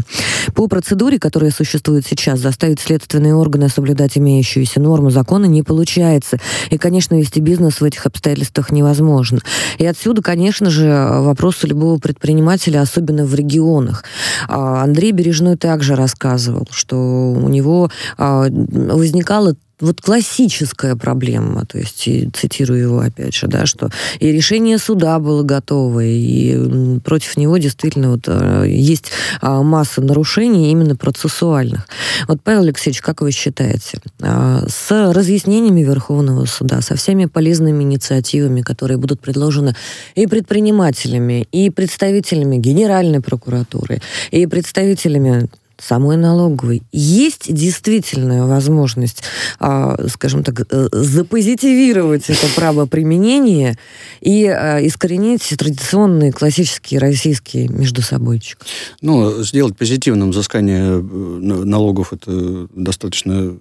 По 0.55 0.67
процедуре, 0.67 1.19
которая 1.19 1.51
существует 1.51 2.07
сейчас, 2.07 2.41
заставить 2.41 2.81
следственные 2.81 3.35
органы 3.35 3.69
соблюдать 3.69 4.17
имеющуюся 4.17 4.81
норму 4.81 5.11
закона 5.11 5.45
не 5.45 5.63
получается. 5.63 6.39
И, 6.71 6.79
конечно, 6.79 7.15
вести 7.15 7.41
бизнес 7.41 7.81
в 7.81 7.85
этих 7.85 8.07
обстоятельствах 8.07 8.73
невозможно. 8.73 9.41
И 9.79 9.87
отсюда, 9.87 10.23
конечно 10.23 10.71
же, 10.71 10.89
вопросы 10.89 11.67
любого 11.67 11.99
предпринимателя, 11.99 12.81
особенно 12.81 13.25
в 13.25 13.35
регионах. 13.35 14.05
А, 14.49 14.83
Андрей 14.83 15.13
Бережной 15.13 15.57
также 15.57 15.95
рассказывал, 15.95 16.67
что 16.71 16.97
у 16.97 17.49
него 17.49 17.90
а, 18.19 18.47
возникало 18.51 19.57
вот 19.81 20.01
классическая 20.01 20.95
проблема, 20.95 21.65
то 21.65 21.79
есть, 21.79 22.09
цитирую 22.35 22.81
его 22.81 23.01
опять 23.01 23.35
же, 23.35 23.47
да, 23.47 23.67
что 23.67 23.91
и 24.19 24.31
решение 24.31 24.79
суда 24.79 25.19
было 25.19 25.43
готово, 25.43 26.05
и 26.05 26.99
против 27.01 27.37
него 27.37 27.57
действительно 27.59 28.11
вот 28.11 28.25
э, 28.27 28.65
есть 28.69 29.11
а, 29.41 29.63
масса 29.63 30.03
нарушений 30.03 30.71
именно 30.71 30.97
процессуальных. 30.97 31.89
Вот, 32.29 32.41
Павел 32.43 32.63
Алексеевич, 32.63 33.01
как 33.01 33.23
вы 33.23 33.31
считаете, 33.33 33.99
а, 34.21 34.65
с 34.69 35.13
разъяснениями 35.13 35.83
Верховного 35.83 36.45
суда, 36.45 36.81
со 36.83 36.97
всеми 36.97 37.25
полезными 37.25 37.83
инициативами, 37.83 38.61
которые 38.61 38.99
будут 38.99 39.21
предложены 39.21 39.75
и 40.15 40.27
предпринимателями, 40.27 41.49
и 41.53 41.71
представителями 41.71 42.57
Генеральной 42.57 43.21
прокуратуры, 43.21 44.01
и 44.31 44.47
представителями 44.47 45.49
самой 45.83 46.17
налоговой 46.17 46.83
есть 46.93 47.53
действительная 47.53 48.45
возможность, 48.45 49.23
а, 49.59 49.97
скажем 50.09 50.45
так, 50.45 50.67
э, 50.71 50.89
запозитивировать 50.93 52.29
это 52.29 52.47
право 52.55 52.87
применения 52.87 53.79
и 54.21 54.47
а, 54.47 54.79
искоренить 54.85 55.43
традиционные 55.59 56.33
классические 56.33 57.01
российские 57.01 57.69
междусобойчик? 57.69 58.59
Ну, 59.01 59.43
сделать 59.43 59.77
позитивным 59.77 60.31
взыскание 60.31 60.99
э, 60.99 61.01
налогов 61.01 62.13
это 62.13 62.69
достаточно 62.75 63.57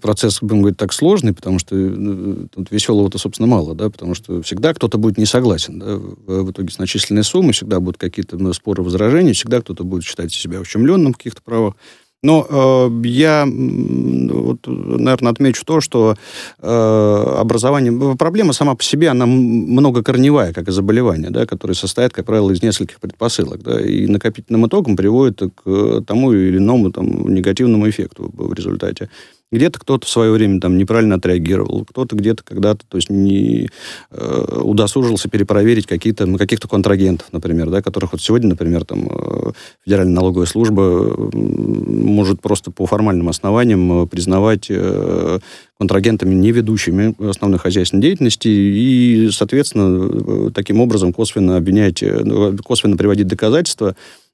процесс, 0.00 0.40
будем 0.40 0.60
говорить, 0.60 0.78
так 0.78 0.92
сложный, 0.92 1.32
потому 1.32 1.58
что 1.58 1.76
э, 1.76 2.46
тут 2.54 2.70
веселого-то, 2.70 3.18
собственно, 3.18 3.46
мало, 3.46 3.74
да, 3.74 3.90
потому 3.90 4.14
что 4.14 4.42
всегда 4.42 4.74
кто-то 4.74 4.98
будет 4.98 5.18
не 5.18 5.26
согласен, 5.26 5.78
да, 5.78 5.96
в 5.96 6.50
итоге 6.50 6.70
с 6.70 6.78
начисленной 6.78 7.24
суммой 7.24 7.52
всегда 7.52 7.80
будут 7.80 7.98
какие-то 7.98 8.52
споры, 8.52 8.82
возражения, 8.82 9.32
всегда 9.32 9.60
кто-то 9.60 9.84
будет 9.84 10.04
считать 10.04 10.32
себя 10.32 10.60
ущемленным 10.60 11.14
в 11.14 11.18
каких-то 11.30 11.42
правах. 11.42 11.74
Но 12.22 12.46
э, 12.48 13.08
я, 13.08 13.46
вот, 13.46 14.66
наверное, 14.66 15.32
отмечу 15.32 15.64
то, 15.64 15.80
что 15.80 16.16
э, 16.58 17.34
образование... 17.38 18.16
Проблема 18.16 18.52
сама 18.52 18.74
по 18.74 18.82
себе, 18.82 19.08
она 19.08 19.24
многокорневая, 19.24 20.52
как 20.52 20.68
и 20.68 20.72
заболевание, 20.72 21.30
да, 21.30 21.46
которое 21.46 21.72
состоит, 21.74 22.12
как 22.12 22.26
правило, 22.26 22.50
из 22.50 22.62
нескольких 22.62 23.00
предпосылок. 23.00 23.62
Да, 23.62 23.80
и 23.80 24.06
накопительным 24.06 24.66
итогом 24.66 24.96
приводит 24.96 25.40
к 25.64 26.02
тому 26.06 26.32
или 26.32 26.58
иному 26.58 26.92
там, 26.92 27.32
негативному 27.32 27.88
эффекту 27.88 28.30
в 28.34 28.52
результате. 28.52 29.08
Где-то 29.52 29.80
кто-то 29.80 30.06
в 30.06 30.10
свое 30.10 30.30
время 30.30 30.60
там 30.60 30.78
неправильно 30.78 31.16
отреагировал, 31.16 31.84
кто-то 31.84 32.14
где-то 32.14 32.44
когда-то, 32.44 32.84
то 32.88 32.96
есть 32.96 33.10
не 33.10 33.68
э, 34.10 34.60
удосужился 34.62 35.28
перепроверить 35.28 35.86
какие-то, 35.86 36.26
ну, 36.26 36.38
каких-то 36.38 36.68
контрагентов, 36.68 37.28
например, 37.32 37.68
да, 37.68 37.82
которых 37.82 38.12
вот 38.12 38.20
сегодня, 38.20 38.50
например, 38.50 38.84
там 38.84 39.08
э, 39.10 39.52
Федеральная 39.84 40.14
налоговая 40.14 40.46
служба 40.46 41.30
может 41.32 42.40
просто 42.40 42.70
по 42.70 42.86
формальным 42.86 43.28
основаниям 43.28 44.04
э, 44.04 44.06
признавать 44.06 44.66
э, 44.68 45.40
контрагентами, 45.78 46.34
не 46.34 46.52
ведущими 46.52 47.14
основной 47.28 47.58
хозяйственной 47.58 48.02
деятельности, 48.02 48.48
и, 48.48 49.30
соответственно, 49.32 50.10
э, 50.48 50.50
таким 50.54 50.80
образом 50.80 51.12
косвенно 51.12 51.56
обвинять, 51.56 52.02
ну, 52.02 52.56
косвенно 52.58 52.96
приводить 52.96 53.26
доказательства. 53.26 53.96
Э, 53.96 54.29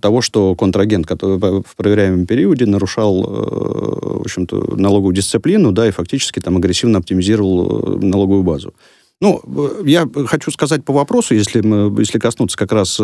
того, 0.00 0.22
что 0.22 0.54
контрагент 0.54 1.06
который 1.06 1.38
в 1.38 1.76
проверяемом 1.76 2.26
периоде 2.26 2.66
нарушал, 2.66 3.24
э, 3.24 3.26
в 3.26 4.20
общем-то, 4.22 4.76
налоговую 4.76 5.14
дисциплину, 5.14 5.72
да, 5.72 5.86
и 5.86 5.90
фактически 5.90 6.40
там 6.40 6.56
агрессивно 6.56 6.98
оптимизировал 6.98 7.96
э, 7.96 8.04
налоговую 8.04 8.42
базу. 8.42 8.74
Ну, 9.20 9.40
я 9.84 10.08
хочу 10.26 10.50
сказать 10.50 10.84
по 10.84 10.92
вопросу, 10.92 11.34
если, 11.34 11.60
мы, 11.60 11.94
если 12.00 12.18
коснуться 12.18 12.58
как 12.58 12.72
раз, 12.72 13.00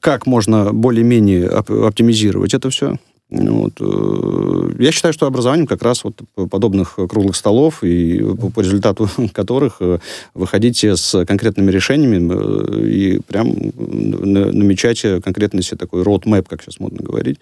как 0.00 0.26
можно 0.26 0.72
более-менее 0.72 1.46
оптимизировать 1.48 2.54
это 2.54 2.70
все. 2.70 2.96
Ну, 3.30 3.62
вот. 3.62 3.80
Э, 3.80 4.82
я 4.82 4.92
считаю, 4.92 5.14
что 5.14 5.26
образованием 5.26 5.66
как 5.66 5.82
раз 5.82 6.04
вот 6.04 6.20
подобных 6.50 6.96
круглых 6.96 7.36
столов, 7.36 7.82
и 7.82 8.22
по 8.54 8.60
результату 8.60 9.08
которых 9.32 9.76
э, 9.80 9.98
выходить 10.34 10.84
с 10.84 11.24
конкретными 11.24 11.70
решениями 11.70 12.30
э, 12.30 12.88
и 12.88 13.20
прям 13.20 13.48
намечать 13.76 15.02
конкретный 15.22 15.62
себе 15.62 15.78
такой 15.78 16.02
roadmap, 16.02 16.46
как 16.48 16.62
сейчас 16.62 16.80
модно 16.80 17.02
говорить, 17.02 17.38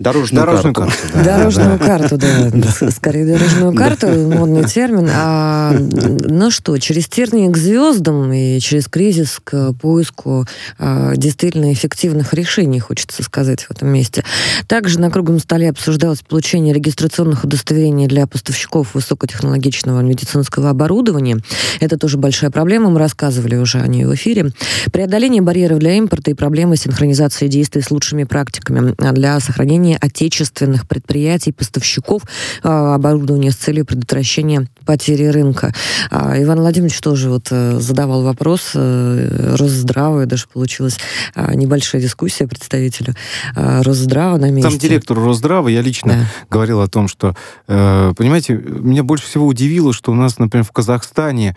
Дорожную, 0.00 0.46
дорожную 0.46 0.74
карту. 0.74 0.94
карту 0.96 1.14
да. 1.24 1.36
Дорожную 1.36 1.78
да. 1.78 1.86
карту, 1.86 2.16
да. 2.16 2.90
Скорее, 2.90 3.26
дорожную 3.26 3.74
карту, 3.74 4.06
модный 4.08 4.64
термин. 4.64 5.10
А, 5.12 5.76
ну 5.78 6.50
что, 6.50 6.78
через 6.78 7.06
тернии 7.06 7.52
к 7.52 7.56
звездам 7.58 8.32
и 8.32 8.58
через 8.60 8.88
кризис 8.88 9.38
к 9.44 9.74
поиску 9.74 10.46
а, 10.78 11.14
действительно 11.16 11.70
эффективных 11.70 12.32
решений, 12.32 12.80
хочется 12.80 13.22
сказать 13.22 13.64
в 13.64 13.72
этом 13.72 13.88
месте. 13.88 14.24
Также 14.66 14.98
на 14.98 15.10
круглом 15.10 15.38
столе 15.38 15.68
обсуждалось 15.68 16.22
получение 16.22 16.72
регистрационных 16.72 17.44
удостоверений 17.44 18.06
для 18.06 18.26
поставщиков 18.26 18.94
высокотехнологичного 18.94 20.00
медицинского 20.00 20.70
оборудования. 20.70 21.40
Это 21.78 21.98
тоже 21.98 22.16
большая 22.16 22.50
проблема, 22.50 22.88
мы 22.88 22.98
рассказывали 22.98 23.56
уже 23.56 23.78
о 23.80 23.86
ней 23.86 24.06
в 24.06 24.14
эфире. 24.14 24.52
Преодоление 24.92 25.42
барьеров 25.42 25.78
для 25.78 25.92
импорта 25.92 26.30
и 26.30 26.34
проблемы 26.34 26.78
синхронизации 26.78 27.48
действий 27.48 27.82
с 27.82 27.90
лучшими 27.90 28.24
практиками 28.24 28.94
для 29.12 29.38
сохранения 29.40 29.89
сохранения 29.90 29.98
отечественных 30.00 30.86
предприятий, 30.86 31.52
поставщиков 31.52 32.22
э, 32.62 32.68
оборудования 32.68 33.50
с 33.50 33.56
целью 33.56 33.84
предотвращения 33.84 34.66
потери 34.84 35.26
рынка. 35.26 35.72
А, 36.10 36.40
Иван 36.40 36.60
Владимирович 36.60 37.00
тоже 37.00 37.30
вот 37.30 37.48
э, 37.50 37.78
задавал 37.80 38.22
вопрос 38.22 38.72
э, 38.74 39.54
Росздрава, 39.56 40.22
и 40.22 40.26
даже 40.26 40.46
получилась 40.52 40.98
э, 41.34 41.54
небольшая 41.54 42.02
дискуссия 42.02 42.46
представителю 42.46 43.14
Росздрава 43.54 44.38
на 44.38 44.50
месте. 44.50 44.70
Там 44.70 44.78
директор 44.78 45.16
Росздрава, 45.16 45.68
я 45.68 45.82
лично 45.82 46.12
да. 46.12 46.26
говорил 46.50 46.80
о 46.80 46.88
том, 46.88 47.08
что, 47.08 47.34
э, 47.68 48.12
понимаете, 48.16 48.54
меня 48.54 49.02
больше 49.02 49.26
всего 49.26 49.46
удивило, 49.46 49.92
что 49.92 50.12
у 50.12 50.14
нас, 50.14 50.38
например, 50.38 50.64
в 50.64 50.72
Казахстане 50.72 51.56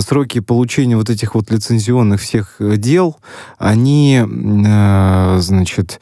сроки 0.00 0.40
получения 0.40 0.96
вот 0.96 1.10
этих 1.10 1.34
вот 1.34 1.50
лицензионных 1.50 2.20
всех 2.20 2.56
дел, 2.58 3.16
они, 3.58 4.22
значит, 5.38 6.00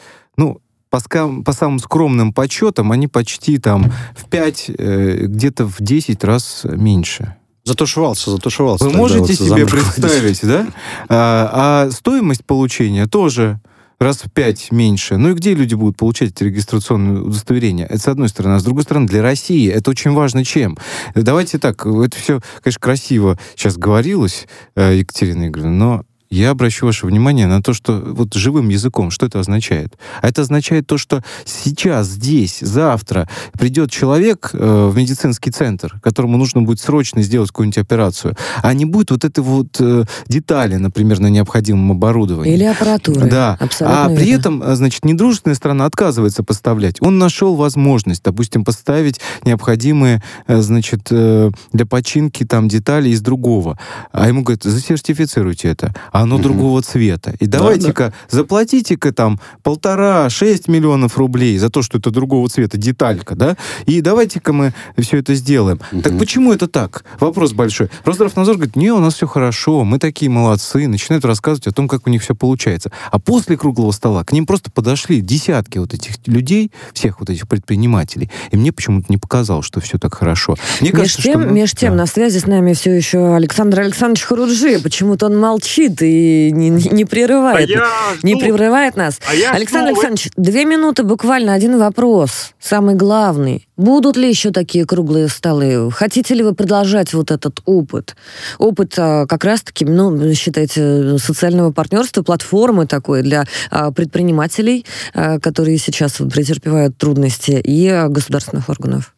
по, 0.91 1.01
по 1.01 1.53
самым 1.53 1.79
скромным 1.79 2.33
подсчетам, 2.33 2.93
они 2.93 3.09
почти 3.09 3.59
там 3.59 3.93
в 4.17 4.29
5, 4.29 4.71
э, 4.79 5.27
где-то 5.27 5.67
в 5.67 5.77
10 5.81 6.25
раз 6.25 6.63
меньше. 6.65 7.37
Затушевался, 7.65 8.31
затушевался. 8.31 8.85
Вы 8.85 8.93
можете 8.93 9.21
вот 9.21 9.31
себе 9.31 9.67
представить, 9.67 10.41
да? 10.43 10.67
А, 11.09 11.87
а 11.87 11.91
стоимость 11.91 12.45
получения 12.45 13.07
тоже 13.07 13.61
раз 14.01 14.19
в 14.19 14.31
пять 14.31 14.71
меньше. 14.71 15.17
Ну 15.17 15.31
и 15.31 15.35
где 15.35 15.55
люди 15.55 15.75
будут 15.75 15.97
получать 15.97 16.31
эти 16.31 16.45
регистрационные 16.45 17.21
удостоверения? 17.23 17.87
Это 17.87 17.99
с 17.99 18.09
одной 18.09 18.29
стороны. 18.29 18.55
А 18.55 18.59
с 18.61 18.65
другой 18.65 18.85
стороны, 18.85 19.07
для 19.07 19.23
России 19.23 19.69
это 19.71 19.91
очень 19.91 20.13
важно 20.13 20.45
чем? 20.45 20.79
Давайте 21.15 21.59
так, 21.59 21.85
это 21.85 22.17
все, 22.17 22.41
конечно, 22.63 22.81
красиво 22.81 23.39
сейчас 23.57 23.77
говорилось, 23.77 24.47
э, 24.77 24.97
Екатерина 24.99 25.49
Игоревна, 25.49 25.73
но 25.73 26.03
я 26.31 26.51
обращу 26.51 26.87
ваше 26.87 27.07
внимание 27.07 27.47
на 27.47 27.63
то, 27.63 27.73
что 27.73 27.93
вот 27.93 28.35
живым 28.35 28.69
языком, 28.69 29.11
что 29.11 29.27
это 29.27 29.41
означает? 29.41 29.97
А 30.21 30.29
это 30.29 30.43
означает 30.43 30.87
то, 30.87 30.99
что 30.99 31.23
сейчас, 31.45 32.09
здесь, 32.09 32.59
завтра 32.61 33.29
придет 33.59 33.91
человек 33.91 34.51
э, 34.53 34.89
в 34.93 34.97
медицинский 34.97 35.51
центр, 35.51 35.99
которому 36.03 36.37
нужно 36.37 36.63
будет 36.63 36.81
срочно 36.81 37.23
сделать 37.23 37.51
какую-нибудь 37.51 37.79
операцию, 37.79 38.37
а 38.63 38.75
не 38.75 38.85
будет 38.85 39.11
вот 39.11 39.25
этой 39.25 39.41
вот 39.41 39.81
э, 39.81 40.05
детали, 40.27 40.77
например, 40.77 41.21
на 41.21 41.29
необходимом 41.29 41.93
оборудовании. 41.93 42.55
Или 42.55 42.65
аппаратуры. 42.65 43.29
Да. 43.29 43.57
Абсолютно 43.59 44.05
а 44.05 44.09
верно. 44.09 44.17
при 44.17 44.31
этом, 44.33 44.63
э, 44.63 44.75
значит, 44.77 45.05
недружественная 45.05 45.57
страна 45.57 45.87
отказывается 45.87 46.43
поставлять. 46.43 47.01
Он 47.01 47.19
нашел 47.19 47.57
возможность, 47.57 48.23
допустим, 48.23 48.65
поставить 48.65 49.21
необходимые, 49.45 50.23
э, 50.47 50.61
значит, 50.61 51.09
э, 51.11 51.51
для 51.73 51.87
починки 51.87 52.45
там 52.45 52.69
детали 52.69 53.09
из 53.09 53.21
другого. 53.21 53.79
А 54.13 54.29
ему 54.29 54.43
говорят, 54.43 54.65
засертифицируйте 54.65 55.69
это 55.69 55.95
оно 56.21 56.37
угу. 56.37 56.45
другого 56.45 56.83
цвета. 56.83 57.35
И 57.41 57.47
давайте-ка, 57.47 58.05
да, 58.05 58.11
да. 58.11 58.37
заплатите-ка 58.37 59.13
там 59.13 59.41
полтора-шесть 59.63 60.69
миллионов 60.69 61.19
рублей 61.19 61.59
за 61.59 61.71
то, 61.71 61.83
что 61.83 61.99
это 61.99 62.11
другого 62.11 62.49
цвета, 62.49 62.79
деталька, 62.79 63.35
да, 63.35 63.57
и 63.87 64.01
давайте-ка 64.01 64.53
мы 64.53 64.75
все 64.99 65.19
это 65.19 65.35
сделаем. 65.35 65.81
Угу. 65.93 66.03
Так 66.03 66.19
почему 66.19 66.53
это 66.53 66.67
так? 66.67 67.05
Вопрос 67.21 67.53
большой. 67.53 67.91
Росздравнадзор 68.05 68.57
говорит, 68.57 68.77
не, 68.77 68.91
у 68.91 68.99
нас 68.99 69.15
все 69.15 69.27
хорошо, 69.27 69.85
мы 69.85 69.99
такие 69.99 70.31
молодцы, 70.31 70.89
начинают 70.89 71.25
рассказывать 71.25 71.67
о 71.67 71.73
том, 71.73 71.89
как 71.89 72.07
у 72.07 72.11
них 72.11 72.23
все 72.23 72.35
получается. 72.35 72.91
А 73.11 73.19
после 73.19 73.57
круглого 73.57 73.93
стола 73.93 74.25
к 74.25 74.33
ним 74.33 74.47
просто 74.47 74.71
подошли 74.71 75.21
десятки 75.21 75.79
вот 75.79 75.95
этих 75.95 76.27
людей, 76.27 76.71
всех 76.93 77.21
вот 77.21 77.31
этих 77.31 77.49
предпринимателей, 77.49 78.31
и 78.51 78.57
мне 78.57 78.73
почему-то 78.73 79.07
не 79.09 79.19
показалось, 79.19 79.67
что 79.67 79.81
все 79.81 79.99
так 79.99 80.15
хорошо. 80.15 80.57
Мне 80.81 80.91
меж 80.91 81.01
кажется, 81.01 81.23
тем, 81.23 81.43
что... 81.43 81.51
Меж 81.51 81.73
тем, 81.73 81.91
да. 81.93 81.99
на 81.99 82.07
связи 82.07 82.39
с 82.39 82.47
нами 82.47 82.73
все 82.73 82.95
еще 82.95 83.35
Александр 83.35 83.81
Александрович 83.81 84.23
Харуджи. 84.23 84.81
Почему-то 84.81 85.27
он 85.27 85.39
молчит 85.39 86.03
и 86.03 86.08
не, 86.09 86.71
не 86.71 87.05
прерывает, 87.05 87.71
а 87.77 88.17
не 88.23 88.37
прерывает 88.37 88.97
нас. 88.97 89.21
А 89.27 89.55
Александр 89.55 89.91
жду... 89.91 90.01
Александрович, 90.01 90.31
две 90.37 90.65
минуты 90.65 91.03
буквально 91.03 91.55
один 91.55 91.79
вопрос, 91.79 92.53
самый 92.61 92.95
главный. 92.95 93.67
Будут 93.77 94.17
ли 94.17 94.29
еще 94.29 94.51
такие 94.51 94.85
круглые 94.87 95.29
столы? 95.29 95.91
Хотите 95.93 96.35
ли 96.35 96.43
вы 96.43 96.55
продолжать 96.55 97.15
вот 97.15 97.31
этот 97.31 97.61
опыт? 97.65 98.17
Опыт 98.59 98.95
а, 98.99 99.27
как 99.27 99.45
раз-таки, 99.45 99.85
ну, 99.85 100.35
считайте, 100.35 101.19
социального 101.19 101.71
партнерства, 101.71 102.23
платформы 102.23 102.87
такой 102.87 103.23
для 103.23 103.45
а, 103.71 103.93
предпринимателей, 103.93 104.85
которые 105.15 105.79
сейчас 105.79 106.13
претерпевают 106.13 106.97
трудности, 106.97 107.61
и 107.63 108.07
государственных 108.09 108.69
органов. 108.69 109.15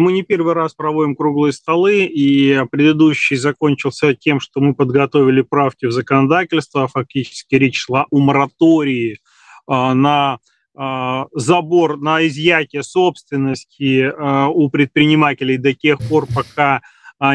Мы 0.00 0.14
не 0.14 0.22
первый 0.22 0.54
раз 0.54 0.72
проводим 0.72 1.14
круглые 1.14 1.52
столы, 1.52 2.04
и 2.06 2.58
предыдущий 2.70 3.36
закончился 3.36 4.14
тем, 4.14 4.40
что 4.40 4.60
мы 4.60 4.74
подготовили 4.74 5.42
правки 5.42 5.84
в 5.84 5.92
законодательство, 5.92 6.88
фактически 6.88 7.56
речь 7.56 7.80
шла 7.80 8.06
о 8.10 8.18
моратории 8.18 9.18
а, 9.66 9.92
на 9.92 10.38
а, 10.74 11.26
забор, 11.34 11.98
на 11.98 12.26
изъятие 12.26 12.82
собственности 12.82 14.10
а, 14.10 14.48
у 14.48 14.70
предпринимателей 14.70 15.58
до 15.58 15.74
тех 15.74 15.98
пор, 16.08 16.26
пока 16.34 16.80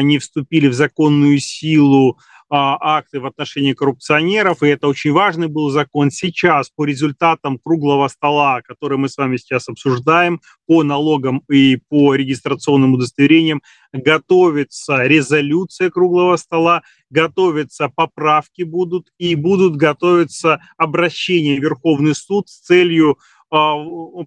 не 0.02 0.18
вступили 0.18 0.66
в 0.66 0.74
законную 0.74 1.38
силу 1.38 2.18
акты 2.48 3.20
в 3.20 3.26
отношении 3.26 3.72
коррупционеров, 3.72 4.62
и 4.62 4.68
это 4.68 4.86
очень 4.88 5.12
важный 5.12 5.48
был 5.48 5.70
закон. 5.70 6.10
Сейчас 6.10 6.70
по 6.70 6.84
результатам 6.84 7.58
круглого 7.58 8.08
стола, 8.08 8.62
который 8.62 8.98
мы 8.98 9.08
с 9.08 9.16
вами 9.16 9.36
сейчас 9.36 9.68
обсуждаем, 9.68 10.40
по 10.66 10.82
налогам 10.82 11.42
и 11.50 11.78
по 11.88 12.14
регистрационным 12.14 12.94
удостоверениям, 12.94 13.62
готовится 13.92 15.04
резолюция 15.04 15.90
круглого 15.90 16.36
стола, 16.36 16.82
готовятся 17.10 17.90
поправки 17.94 18.62
будут, 18.62 19.08
и 19.18 19.34
будут 19.34 19.76
готовиться 19.76 20.60
обращения 20.76 21.58
в 21.58 21.62
Верховный 21.62 22.14
суд 22.14 22.48
с 22.48 22.60
целью 22.60 23.18
а, 23.50 23.76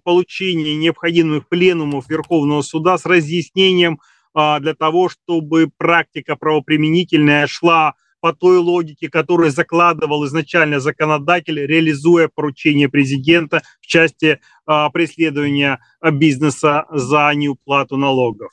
получения 0.02 0.76
необходимых 0.76 1.48
пленумов 1.48 2.08
Верховного 2.08 2.62
суда 2.62 2.98
с 2.98 3.04
разъяснением 3.04 4.00
а, 4.32 4.60
для 4.60 4.74
того, 4.74 5.08
чтобы 5.08 5.70
практика 5.76 6.36
правоприменительная 6.36 7.46
шла 7.46 7.94
по 8.20 8.32
той 8.32 8.58
логике, 8.58 9.08
которую 9.08 9.50
закладывал 9.50 10.26
изначально 10.26 10.80
законодатель, 10.80 11.58
реализуя 11.64 12.28
поручение 12.28 12.88
президента 12.88 13.62
в 13.80 13.86
части 13.86 14.40
а, 14.66 14.90
преследования 14.90 15.80
бизнеса 16.12 16.86
за 16.90 17.30
неуплату 17.34 17.96
налогов. 17.96 18.50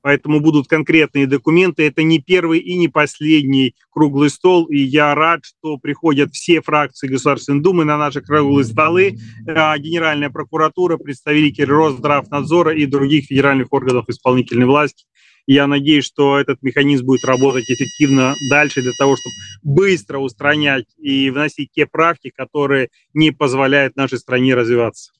Поэтому 0.00 0.40
будут 0.40 0.68
конкретные 0.68 1.26
документы. 1.26 1.84
Это 1.86 2.02
не 2.02 2.20
первый 2.20 2.60
и 2.60 2.76
не 2.76 2.88
последний 2.88 3.74
круглый 3.90 4.30
стол. 4.30 4.66
И 4.66 4.78
я 4.78 5.14
рад, 5.14 5.44
что 5.44 5.76
приходят 5.76 6.32
все 6.32 6.62
фракции 6.62 7.08
Государственной 7.08 7.60
Думы 7.60 7.84
на 7.84 7.98
наши 7.98 8.20
круглые 8.20 8.64
столы. 8.64 9.18
А, 9.46 9.76
Генеральная 9.78 10.30
прокуратура, 10.30 10.96
представители 10.96 11.70
Росздравнадзора 11.70 12.74
и 12.74 12.86
других 12.86 13.26
федеральных 13.26 13.72
органов 13.72 14.08
исполнительной 14.08 14.66
власти 14.66 15.04
я 15.48 15.66
надеюсь, 15.66 16.04
что 16.04 16.38
этот 16.38 16.62
механизм 16.62 17.06
будет 17.06 17.24
работать 17.24 17.64
эффективно 17.70 18.34
дальше 18.50 18.82
для 18.82 18.92
того, 18.98 19.16
чтобы 19.16 19.34
быстро 19.62 20.18
устранять 20.18 20.84
и 20.98 21.30
вносить 21.30 21.70
те 21.72 21.86
правки, 21.86 22.30
которые 22.34 22.90
не 23.14 23.30
позволяют 23.30 23.96
нашей 23.96 24.18
стране 24.18 24.54
развиваться. 24.54 25.10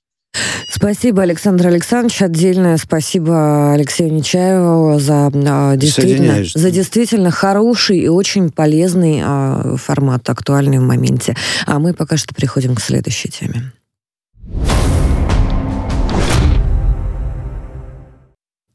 Спасибо, 0.71 1.23
Александр 1.23 1.69
Александрович. 1.69 2.21
Отдельное 2.21 2.77
спасибо 2.77 3.73
Алексею 3.73 4.13
Нечаеву 4.13 5.01
за, 5.01 5.33
а, 5.33 5.77
действительно, 5.77 6.45
за 6.45 6.71
действительно 6.71 7.31
хороший 7.31 7.99
и 7.99 8.09
очень 8.09 8.51
полезный 8.51 9.23
а, 9.25 9.77
формат, 9.77 10.29
актуальный 10.29 10.79
в 10.79 10.83
моменте. 10.83 11.37
А 11.67 11.79
мы 11.79 11.95
пока 11.95 12.19
что 12.19 12.35
переходим 12.35 12.75
к 12.75 12.81
следующей 12.81 13.31
теме. 13.31 13.73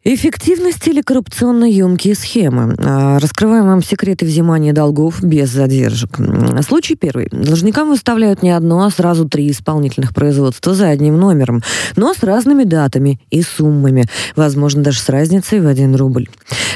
Эффективность 0.05 0.85
или 0.89 1.01
коррупционно 1.01 1.63
емкие 1.63 2.15
схемы. 2.15 2.75
А, 2.77 3.19
раскрываем 3.19 3.67
вам 3.67 3.81
секреты 3.81 4.25
взимания 4.25 4.73
долгов 4.73 5.23
без 5.23 5.49
задержек. 5.49 6.19
Случай 6.67 6.95
первый. 6.95 7.29
Должникам 7.31 7.87
выставляют 7.87 8.43
не 8.43 8.51
одно, 8.51 8.83
а 8.83 8.89
сразу 8.89 9.29
три 9.29 9.49
исполнительных 9.49 10.13
производства 10.13 10.73
за 10.73 10.89
одним 10.89 11.17
номером, 11.17 11.63
но 11.95 12.13
с 12.13 12.21
разными 12.21 12.65
датами 12.65 13.17
и 13.31 13.41
суммами, 13.41 14.03
возможно, 14.35 14.83
даже 14.83 14.99
с 14.99 15.07
разницей 15.07 15.61
в 15.61 15.67
один 15.67 15.95
рубль. 15.95 16.27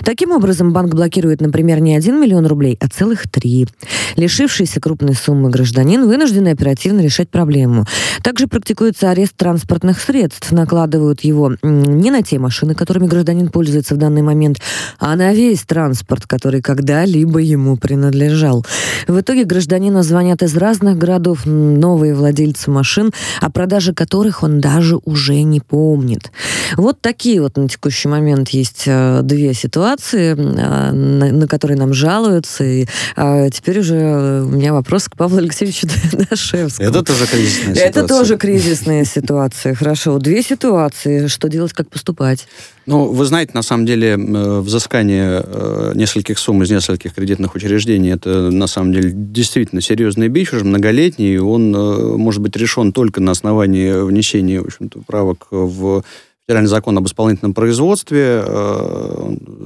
Таким 0.05 0.31
образом, 0.31 0.71
банк 0.71 0.93
блокирует, 0.93 1.41
например, 1.41 1.81
не 1.81 1.97
один 1.97 2.21
миллион 2.21 2.45
рублей, 2.45 2.77
а 2.79 2.87
целых 2.87 3.29
три. 3.29 3.67
Лишившийся 4.15 4.79
крупной 4.79 5.15
суммы 5.15 5.49
гражданин 5.49 6.07
вынужден 6.07 6.47
оперативно 6.47 7.01
решать 7.01 7.29
проблему. 7.29 7.85
Также 8.23 8.47
практикуется 8.47 9.09
арест 9.09 9.33
транспортных 9.35 9.99
средств. 9.99 10.51
Накладывают 10.51 11.21
его 11.21 11.55
не 11.61 12.09
на 12.09 12.23
те 12.23 12.39
машины, 12.39 12.73
которыми 12.73 13.07
гражданин 13.17 13.49
пользуется 13.49 13.95
в 13.95 13.97
данный 13.97 14.21
момент, 14.21 14.59
а 14.99 15.15
на 15.15 15.33
весь 15.33 15.63
транспорт, 15.63 16.27
который 16.27 16.61
когда-либо 16.61 17.39
ему 17.39 17.75
принадлежал. 17.75 18.63
В 19.07 19.19
итоге 19.19 19.43
гражданину 19.43 20.03
звонят 20.03 20.43
из 20.43 20.55
разных 20.55 20.97
городов 20.99 21.45
новые 21.45 22.13
владельцы 22.13 22.69
машин, 22.69 23.11
о 23.41 23.49
продаже 23.49 23.93
которых 23.93 24.43
он 24.43 24.61
даже 24.61 24.97
уже 25.03 25.41
не 25.41 25.59
помнит. 25.59 26.31
Вот 26.75 27.01
такие 27.01 27.41
вот 27.41 27.57
на 27.57 27.67
текущий 27.67 28.07
момент 28.07 28.49
есть 28.49 28.83
э, 28.85 29.21
две 29.23 29.53
ситуации, 29.55 30.35
э, 30.37 30.91
на, 30.91 31.47
которые 31.47 31.77
нам 31.77 31.93
жалуются. 31.93 32.63
И 32.63 32.85
а, 33.15 33.49
теперь 33.49 33.79
уже 33.79 34.43
у 34.43 34.49
меня 34.49 34.73
вопрос 34.73 35.05
к 35.05 35.15
Павлу 35.15 35.39
Алексеевичу 35.39 35.87
Дашевскому. 36.29 36.89
Это 36.89 37.03
тоже 37.03 37.25
кризисная 37.25 37.73
ситуация. 37.73 37.89
Это 37.89 38.07
тоже 38.07 38.37
кризисная 38.37 39.05
ситуация. 39.05 39.73
Хорошо. 39.73 40.19
Две 40.19 40.43
ситуации. 40.43 41.27
Что 41.27 41.47
делать, 41.47 41.73
как 41.73 41.89
поступать? 41.89 42.47
Ну, 42.87 43.06
вы 43.11 43.25
знаете, 43.25 43.51
на 43.53 43.61
самом 43.61 43.85
деле, 43.85 44.09
э, 44.17 44.59
взыскание 44.59 45.43
э, 45.45 45.91
нескольких 45.95 46.39
сумм 46.39 46.63
из 46.63 46.71
нескольких 46.71 47.13
кредитных 47.13 47.55
учреждений, 47.55 48.09
это, 48.11 48.51
на 48.51 48.67
самом 48.67 48.93
деле, 48.93 49.11
действительно 49.13 49.81
серьезный 49.81 50.27
бич, 50.27 50.53
уже 50.53 50.65
многолетний, 50.65 51.37
он 51.39 51.75
э, 51.75 52.17
может 52.17 52.41
быть 52.41 52.55
решен 52.55 52.91
только 52.91 53.21
на 53.21 53.31
основании 53.31 53.91
внесения, 54.05 54.61
в 54.61 54.65
общем-то, 54.65 55.01
правок 55.05 55.47
в 55.51 56.03
федеральный 56.47 56.69
закон 56.69 56.97
об 56.97 57.05
исполнительном 57.05 57.53
производстве, 57.53 58.41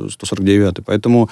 149 0.10 0.78
Поэтому 0.86 1.30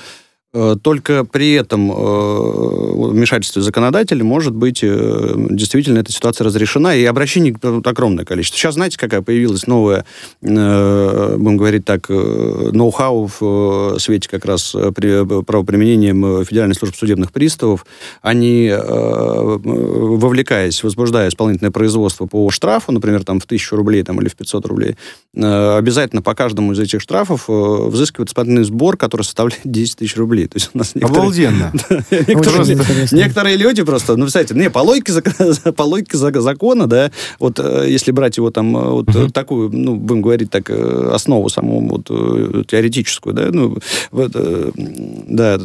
только 0.51 1.25
при 1.25 1.53
этом 1.53 1.91
э, 1.91 3.11
вмешательстве 3.11 3.61
законодателя 3.61 4.23
может 4.23 4.55
быть 4.55 4.79
э, 4.81 5.35
действительно 5.51 5.99
эта 5.99 6.11
ситуация 6.11 6.45
разрешена, 6.45 6.95
и 6.95 7.05
обращений 7.05 7.55
огромное 7.61 8.25
количество. 8.25 8.57
Сейчас, 8.57 8.73
знаете, 8.73 8.97
какая 8.97 9.21
появилась 9.21 9.67
новая, 9.67 10.05
будем 10.41 11.57
говорить 11.57 11.85
так, 11.85 12.09
ноу-хау 12.09 13.29
в 13.39 13.99
свете 13.99 14.27
как 14.27 14.45
раз 14.45 14.71
правоприменением 14.71 16.43
Федеральной 16.43 16.73
службы 16.73 16.97
судебных 16.97 17.31
приставов. 17.31 17.85
Они, 18.23 18.73
вовлекаясь, 18.73 20.83
возбуждая 20.83 21.29
исполнительное 21.29 21.71
производство 21.71 22.25
по 22.25 22.49
штрафу, 22.49 22.91
например, 22.91 23.23
там 23.23 23.39
в 23.39 23.45
тысячу 23.45 23.75
рублей 23.75 24.01
там, 24.03 24.19
или 24.19 24.29
в 24.29 24.35
500 24.35 24.65
рублей, 24.65 24.95
обязательно 25.35 26.23
по 26.23 26.33
каждому 26.33 26.73
из 26.73 26.79
этих 26.79 27.01
штрафов 27.01 27.47
взыскивают 27.47 28.29
исполнительный 28.29 28.63
сбор, 28.63 28.97
который 28.97 29.23
составляет 29.23 29.61
10 29.63 29.97
тысяч 29.97 30.17
рублей 30.17 30.38
рублей. 30.39 30.47
То 30.47 30.57
есть 30.57 30.71
у 30.73 30.77
нас 30.77 30.95
некоторые, 30.95 31.21
Обалденно. 31.21 31.73
некоторые, 32.11 33.07
некоторые 33.11 33.57
люди 33.57 33.83
просто, 33.83 34.15
ну, 34.15 34.25
представляете, 34.25 34.55
не, 34.55 34.69
по 34.69 34.79
логике, 34.79 35.13
по 35.71 35.83
логике 35.83 36.17
закона, 36.17 36.87
да, 36.87 37.11
вот 37.39 37.59
э, 37.59 37.85
если 37.87 38.11
брать 38.11 38.37
его 38.37 38.51
там, 38.51 38.75
э, 38.75 38.89
вот 38.89 39.15
угу. 39.15 39.29
такую, 39.29 39.69
ну, 39.71 39.95
будем 39.95 40.21
говорить 40.21 40.49
так, 40.49 40.69
основу 40.69 41.49
саму 41.49 41.87
вот 41.87 42.67
теоретическую, 42.67 43.33
да, 43.33 43.49
ну, 43.51 43.77
вот, 44.11 44.31
да, 45.27 45.55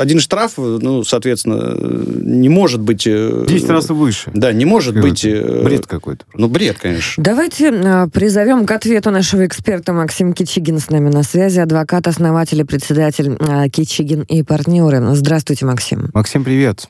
один 0.00 0.20
штраф, 0.20 0.52
ну, 0.56 1.04
соответственно, 1.04 1.76
не 2.24 2.48
может 2.48 2.80
быть... 2.80 3.04
10 3.04 3.68
раз 3.68 3.88
выше. 3.90 4.30
Да, 4.34 4.52
не 4.52 4.64
может 4.64 5.00
быть... 5.00 5.24
Бред 5.24 5.86
какой-то. 5.86 6.24
Ну, 6.34 6.48
бред, 6.48 6.78
конечно. 6.80 7.22
Давайте 7.22 7.70
призовем 8.12 8.66
к 8.66 8.70
ответу 8.70 9.10
нашего 9.10 9.46
эксперта 9.46 9.92
Максим 9.92 10.32
Кичигин 10.32 10.78
с 10.78 10.90
нами 10.90 11.10
на 11.10 11.22
связи, 11.22 11.60
адвокат, 11.60 12.06
основатель 12.06 12.60
и 12.60 12.64
председатель 12.64 13.36
Кичигин 13.70 13.93
Чигин 13.94 14.22
и 14.22 14.42
партнеры. 14.42 15.14
Здравствуйте, 15.14 15.66
Максим. 15.66 16.10
Максим, 16.12 16.42
привет. 16.42 16.88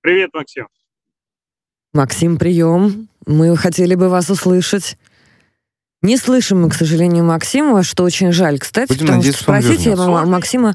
Привет, 0.00 0.30
Максим. 0.34 0.66
Максим, 1.92 2.36
прием. 2.36 3.08
Мы 3.26 3.56
хотели 3.56 3.94
бы 3.94 4.08
вас 4.08 4.28
услышать. 4.28 4.98
Не 6.02 6.16
слышим 6.16 6.62
мы, 6.62 6.68
к 6.68 6.74
сожалению, 6.74 7.22
Максима, 7.22 7.84
что 7.84 8.02
очень 8.02 8.32
жаль, 8.32 8.58
кстати, 8.58 8.88
Будем 8.88 9.02
потому 9.02 9.18
надеяться, 9.18 9.40
что 9.40 9.52
спросить 9.52 9.86
я 9.86 9.94
у 9.94 10.26
Максима... 10.26 10.74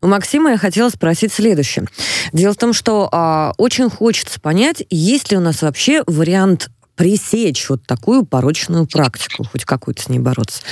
У 0.00 0.08
Максима 0.08 0.50
я 0.50 0.58
хотела 0.58 0.88
спросить 0.88 1.32
следующее. 1.32 1.86
Дело 2.32 2.52
в 2.52 2.56
том, 2.56 2.72
что 2.72 3.08
а, 3.12 3.52
очень 3.58 3.88
хочется 3.88 4.40
понять, 4.40 4.84
есть 4.90 5.30
ли 5.30 5.36
у 5.36 5.40
нас 5.40 5.62
вообще 5.62 6.02
вариант 6.08 6.70
пресечь 6.96 7.68
вот 7.68 7.86
такую 7.86 8.26
порочную 8.26 8.88
практику, 8.88 9.44
хоть 9.44 9.64
какую-то 9.64 10.02
с 10.02 10.08
ней 10.08 10.18
бороться. 10.18 10.62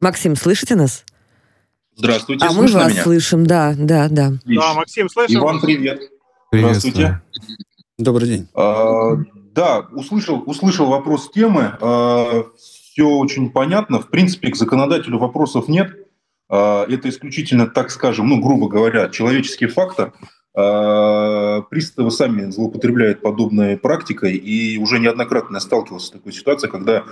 Максим, 0.00 0.34
слышите 0.34 0.76
нас? 0.76 1.04
Здравствуйте, 1.98 2.44
а 2.44 2.52
мы 2.52 2.66
вас 2.66 2.92
меня? 2.92 3.02
слышим, 3.02 3.46
да, 3.46 3.74
да, 3.74 4.08
да. 4.10 4.32
Да, 4.44 4.74
Максим, 4.74 5.08
слышим. 5.08 5.40
Иван, 5.40 5.62
привет. 5.62 6.02
Здравствуйте. 6.52 7.22
Добрый 7.96 8.28
день. 8.28 8.48
А, 8.54 9.16
да, 9.54 9.86
услышал, 9.92 10.42
услышал 10.44 10.88
вопрос 10.88 11.30
темы. 11.30 11.72
А, 11.80 12.44
все 12.58 13.08
очень 13.08 13.50
понятно. 13.50 13.98
В 13.98 14.10
принципе, 14.10 14.50
к 14.50 14.56
законодателю 14.56 15.18
вопросов 15.18 15.68
нет. 15.68 15.90
А, 16.50 16.84
это 16.86 17.08
исключительно, 17.08 17.66
так 17.66 17.90
скажем, 17.90 18.28
ну, 18.28 18.42
грубо 18.42 18.68
говоря, 18.68 19.08
человеческий 19.08 19.66
фактор. 19.66 20.12
А, 20.54 21.62
приставы 21.62 22.10
сами 22.10 22.50
злоупотребляют 22.50 23.22
подобной 23.22 23.78
практикой, 23.78 24.34
и 24.36 24.76
уже 24.76 24.98
неоднократно 24.98 25.56
я 25.56 25.60
сталкивался 25.60 26.08
с 26.08 26.10
такой 26.10 26.34
ситуацией, 26.34 26.70
когда 26.70 27.04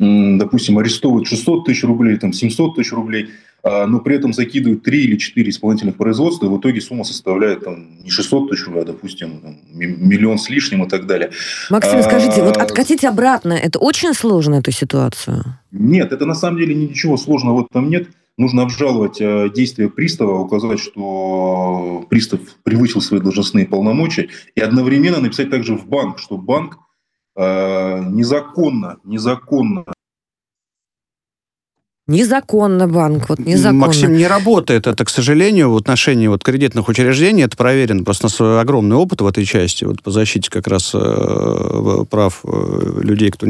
допустим, 0.00 0.78
арестовывают 0.78 1.28
600 1.28 1.66
тысяч 1.66 1.84
рублей, 1.84 2.16
там 2.16 2.32
700 2.32 2.76
тысяч 2.76 2.92
рублей, 2.92 3.28
а, 3.62 3.86
но 3.86 4.00
при 4.00 4.16
этом 4.16 4.32
закидывают 4.32 4.82
3 4.82 5.04
или 5.04 5.16
4 5.16 5.50
исполнительных 5.50 5.96
производства, 5.96 6.46
и 6.46 6.48
в 6.48 6.58
итоге 6.58 6.80
сумма 6.80 7.04
составляет 7.04 7.64
там, 7.64 8.02
не 8.02 8.10
600 8.10 8.50
тысяч 8.50 8.64
рублей, 8.64 8.82
а, 8.82 8.86
допустим, 8.86 9.58
миллион 9.74 10.38
с 10.38 10.48
лишним 10.48 10.84
и 10.84 10.88
так 10.88 11.06
далее. 11.06 11.30
Максим, 11.68 11.98
а, 11.98 12.02
скажите, 12.02 12.42
вот 12.42 12.56
откатить 12.56 13.04
обратно, 13.04 13.52
это 13.52 13.78
очень 13.78 14.14
сложно, 14.14 14.54
эту 14.54 14.70
ситуацию? 14.70 15.44
Нет, 15.70 16.12
это 16.12 16.24
на 16.24 16.34
самом 16.34 16.58
деле 16.58 16.74
ничего 16.74 17.18
сложного 17.18 17.62
в 17.62 17.66
этом 17.66 17.90
нет. 17.90 18.08
Нужно 18.38 18.62
обжаловать 18.62 19.20
э, 19.20 19.50
действия 19.54 19.90
пристава, 19.90 20.38
указать, 20.38 20.80
что 20.80 22.06
пристав 22.08 22.40
превысил 22.62 23.02
свои 23.02 23.20
должностные 23.20 23.66
полномочия, 23.66 24.28
и 24.54 24.62
одновременно 24.62 25.20
написать 25.20 25.50
также 25.50 25.74
в 25.76 25.86
банк, 25.86 26.18
что 26.18 26.38
банк 26.38 26.78
незаконно, 27.36 28.98
незаконно 29.04 29.84
Незаконно 32.10 32.88
банк, 32.88 33.28
вот 33.28 33.38
незаконно. 33.38 33.86
Максим, 33.86 34.16
не 34.16 34.26
работает 34.26 34.88
это, 34.88 35.04
к 35.04 35.08
сожалению, 35.08 35.70
в 35.70 35.76
отношении 35.76 36.26
вот 36.26 36.42
кредитных 36.42 36.88
учреждений, 36.88 37.44
это 37.44 37.56
проверено, 37.56 38.02
просто 38.02 38.26
у 38.26 38.28
нас 38.28 38.60
огромный 38.60 38.96
опыт 38.96 39.20
в 39.20 39.26
этой 39.28 39.44
части, 39.44 39.84
вот 39.84 40.02
по 40.02 40.10
защите 40.10 40.50
как 40.50 40.66
раз 40.66 40.90
э, 40.92 42.04
прав 42.10 42.40
э, 42.42 43.00
людей, 43.02 43.30
кто 43.30 43.46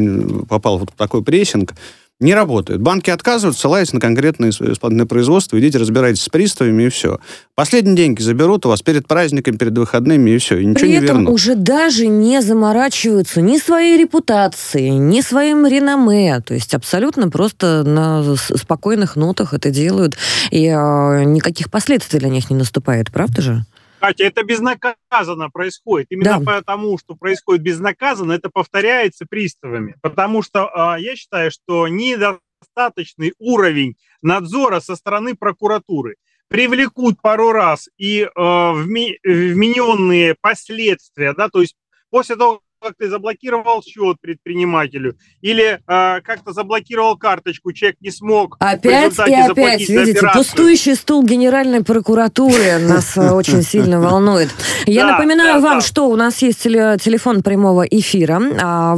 попал 0.47 0.77
вот 0.77 0.91
в 0.91 0.95
такой 0.95 1.23
прессинг, 1.23 1.73
не 2.21 2.33
работает. 2.33 2.81
Банки 2.81 3.09
отказывают, 3.09 3.57
ссылаясь 3.57 3.91
на 3.93 3.99
конкретное 3.99 4.51
исполнительное 4.51 5.05
производство, 5.05 5.59
идите 5.59 5.77
разбирайтесь 5.79 6.21
с 6.21 6.29
приставами 6.29 6.83
и 6.83 6.89
все. 6.89 7.19
Последние 7.55 7.95
деньги 7.95 8.21
заберут 8.21 8.65
у 8.65 8.69
вас 8.69 8.81
перед 8.81 9.07
праздниками, 9.07 9.57
перед 9.57 9.77
выходными 9.77 10.29
и 10.31 10.37
все, 10.37 10.59
и 10.59 10.65
ничего 10.65 10.81
При 10.81 10.89
не 10.89 10.95
этом 10.97 11.07
вернут. 11.07 11.33
уже 11.33 11.55
даже 11.55 12.07
не 12.07 12.41
заморачиваются 12.41 13.41
ни 13.41 13.57
своей 13.57 13.97
репутацией, 13.97 14.91
ни 14.91 15.21
своим 15.21 15.65
реноме, 15.65 16.39
то 16.41 16.53
есть 16.53 16.73
абсолютно 16.73 17.29
просто 17.29 17.83
на 17.83 18.35
спокойных 18.35 19.15
нотах 19.15 19.53
это 19.53 19.71
делают, 19.71 20.15
и 20.51 20.65
э, 20.67 21.23
никаких 21.23 21.71
последствий 21.71 22.19
для 22.19 22.29
них 22.29 22.49
не 22.49 22.55
наступает, 22.55 23.11
правда 23.11 23.41
же? 23.41 23.65
Катя, 24.01 24.23
это 24.23 24.43
безнаказанно 24.43 25.51
происходит. 25.51 26.07
Именно 26.09 26.39
да. 26.39 26.57
потому, 26.57 26.97
что 26.97 27.15
происходит 27.15 27.61
безнаказанно, 27.61 28.33
это 28.33 28.49
повторяется 28.49 29.27
приставами. 29.29 29.95
Потому 30.01 30.41
что 30.41 30.65
э, 30.65 31.01
я 31.01 31.15
считаю, 31.15 31.51
что 31.51 31.87
недостаточный 31.87 33.33
уровень 33.37 33.95
надзора 34.23 34.79
со 34.79 34.95
стороны 34.95 35.35
прокуратуры 35.35 36.15
привлекут 36.47 37.21
пару 37.21 37.51
раз 37.51 37.89
и 37.97 38.23
э, 38.23 38.29
вмененные 38.33 40.35
последствия, 40.41 41.33
да, 41.33 41.49
то 41.49 41.61
есть 41.61 41.75
после 42.09 42.35
того, 42.35 42.61
как 42.81 42.95
ты 42.97 43.09
заблокировал 43.09 43.83
счет 43.83 44.17
предпринимателю 44.21 45.15
или 45.41 45.79
э, 45.87 46.21
как-то 46.21 46.51
заблокировал 46.51 47.15
карточку, 47.15 47.73
человек 47.73 47.97
не 48.01 48.09
смог. 48.09 48.57
Опять 48.59 49.13
и 49.27 49.33
опять, 49.33 49.87
видите, 49.87 50.27
пустующий 50.33 50.95
стул 50.95 51.23
Генеральной 51.23 51.83
прокуратуры 51.83 52.79
нас 52.87 53.15
э, 53.15 53.29
очень 53.31 53.61
сильно 53.61 54.01
волнует. 54.01 54.49
Я 54.87 55.05
напоминаю 55.05 55.61
вам, 55.61 55.81
что 55.81 56.09
у 56.09 56.15
нас 56.15 56.41
есть 56.41 56.63
телефон 56.63 57.43
прямого 57.43 57.83
эфира 57.83 58.41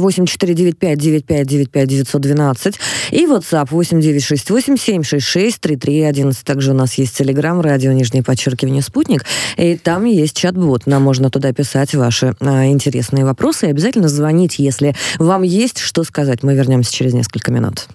8495-9595-912 0.00 2.76
и 3.10 3.26
WhatsApp 3.26 3.68
8968-766-3311. 3.68 6.36
Также 6.44 6.70
у 6.70 6.74
нас 6.74 6.94
есть 6.94 7.20
Telegram, 7.20 7.60
радио, 7.60 7.92
нижнее 7.92 8.22
подчеркивание, 8.22 8.80
спутник. 8.80 9.26
И 9.58 9.76
там 9.76 10.06
есть 10.06 10.34
чат-бот. 10.36 10.86
Нам 10.86 11.02
можно 11.02 11.28
туда 11.30 11.52
писать 11.52 11.94
ваши 11.94 12.34
а, 12.40 12.64
интересные 12.66 13.26
вопросы 13.26 13.73
обязательно 13.74 14.08
звоните, 14.08 14.62
если 14.62 14.94
вам 15.18 15.42
есть 15.42 15.78
что 15.78 16.04
сказать. 16.04 16.42
Мы 16.42 16.54
вернемся 16.54 16.92
через 16.92 17.12
несколько 17.12 17.50
минут. 17.52 17.88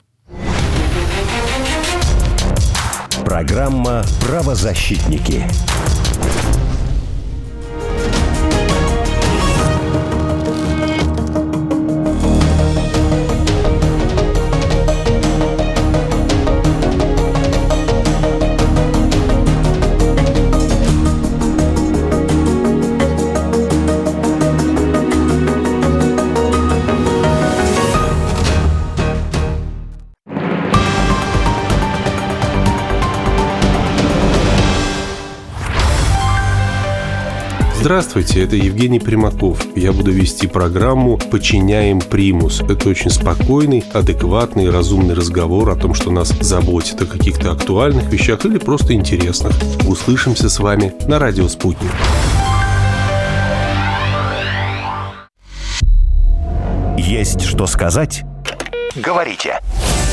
Программа 3.26 4.04
«Правозащитники». 4.22 5.44
Здравствуйте, 37.80 38.44
это 38.44 38.58
Евгений 38.58 39.00
Примаков. 39.00 39.66
Я 39.74 39.94
буду 39.94 40.12
вести 40.12 40.48
программу 40.48 41.18
«Подчиняем 41.18 42.02
примус». 42.02 42.60
Это 42.60 42.90
очень 42.90 43.10
спокойный, 43.10 43.86
адекватный, 43.94 44.70
разумный 44.70 45.14
разговор 45.14 45.70
о 45.70 45.78
том, 45.78 45.94
что 45.94 46.12
нас 46.12 46.28
заботит, 46.42 47.02
о 47.02 47.06
каких-то 47.06 47.54
актуальных 47.54 48.12
вещах 48.12 48.46
или 48.46 48.58
просто 48.58 48.96
интересных. 48.96 49.54
Услышимся 49.88 50.50
с 50.50 50.60
вами 50.60 50.94
на 51.08 51.20
радио 51.20 51.48
«Спутник». 51.48 51.90
Есть 56.98 57.44
что 57.44 57.66
сказать? 57.66 58.24
Говорите. 58.94 59.62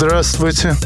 Здравствуйте. 0.00 0.76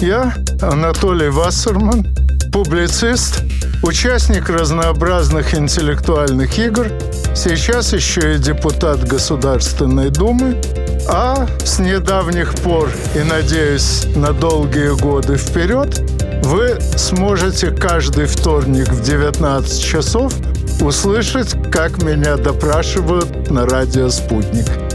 Я 0.00 0.34
Анатолий 0.60 1.28
Вассерман, 1.28 2.04
публицист, 2.52 3.44
участник 3.84 4.50
разнообразных 4.50 5.54
интеллектуальных 5.54 6.58
игр, 6.58 6.88
сейчас 7.36 7.92
еще 7.92 8.34
и 8.34 8.38
депутат 8.38 9.06
Государственной 9.06 10.10
Думы, 10.10 10.60
а 11.08 11.46
с 11.64 11.78
недавних 11.78 12.56
пор 12.56 12.90
и, 13.14 13.20
надеюсь, 13.20 14.08
на 14.16 14.32
долгие 14.32 15.00
годы 15.00 15.36
вперед 15.36 16.00
вы 16.42 16.76
сможете 16.96 17.70
каждый 17.70 18.26
вторник 18.26 18.88
в 18.88 19.00
19 19.00 19.80
часов 19.80 20.34
услышать, 20.80 21.54
как 21.70 22.02
меня 22.02 22.36
допрашивают 22.36 23.48
на 23.48 23.64
радио 23.64 24.08
«Спутник». 24.08 24.85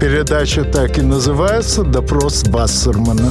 Передача 0.00 0.64
так 0.64 0.96
и 0.96 1.02
называется 1.02 1.82
«Допрос 1.82 2.42
Бассермана». 2.44 3.30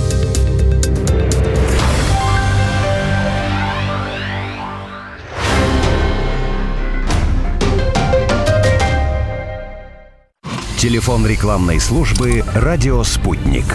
Телефон 10.78 11.26
рекламной 11.26 11.80
службы 11.80 12.44
«Радио 12.54 13.04
Спутник». 13.04 13.66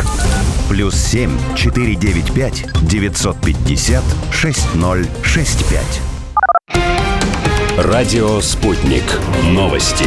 Плюс 0.69 0.95
семь 0.95 1.37
четыре 1.57 1.97
девять 1.97 2.33
пять 2.33 2.65
девятьсот 2.83 3.37
пятьдесят 3.41 4.05
шесть 4.31 4.73
ноль 4.77 5.05
шесть 5.25 5.69
пять. 5.69 6.01
Радио 7.77 8.41
«Спутник». 8.41 9.03
Новости 9.43 10.07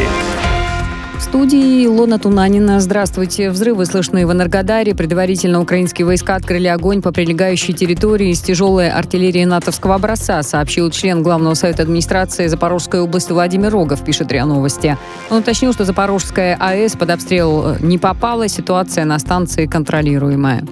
студии 1.23 1.85
Лона 1.87 2.19
Тунанина. 2.19 2.79
Здравствуйте. 2.79 3.49
Взрывы 3.49 3.85
слышны 3.85 4.27
в 4.27 4.31
Энергодаре. 4.31 4.93
Предварительно 4.93 5.61
украинские 5.61 6.05
войска 6.05 6.35
открыли 6.35 6.67
огонь 6.67 7.01
по 7.01 7.11
прилегающей 7.11 7.73
территории 7.73 8.33
с 8.33 8.41
тяжелой 8.41 8.91
артиллерии 8.91 9.43
натовского 9.43 9.95
образца, 9.95 10.43
сообщил 10.43 10.91
член 10.91 11.23
Главного 11.23 11.53
совета 11.55 11.83
администрации 11.83 12.47
Запорожской 12.47 12.99
области 12.99 13.31
Владимир 13.31 13.71
Рогов, 13.71 14.03
пишет 14.03 14.31
РИА 14.31 14.45
Новости. 14.45 14.97
Он 15.29 15.39
уточнил, 15.39 15.73
что 15.73 15.85
Запорожская 15.85 16.55
АЭС 16.59 16.93
под 16.93 17.09
обстрел 17.09 17.77
не 17.79 17.97
попала, 17.97 18.47
ситуация 18.47 19.05
на 19.05 19.17
станции 19.17 19.65
контролируемая. 19.65 20.63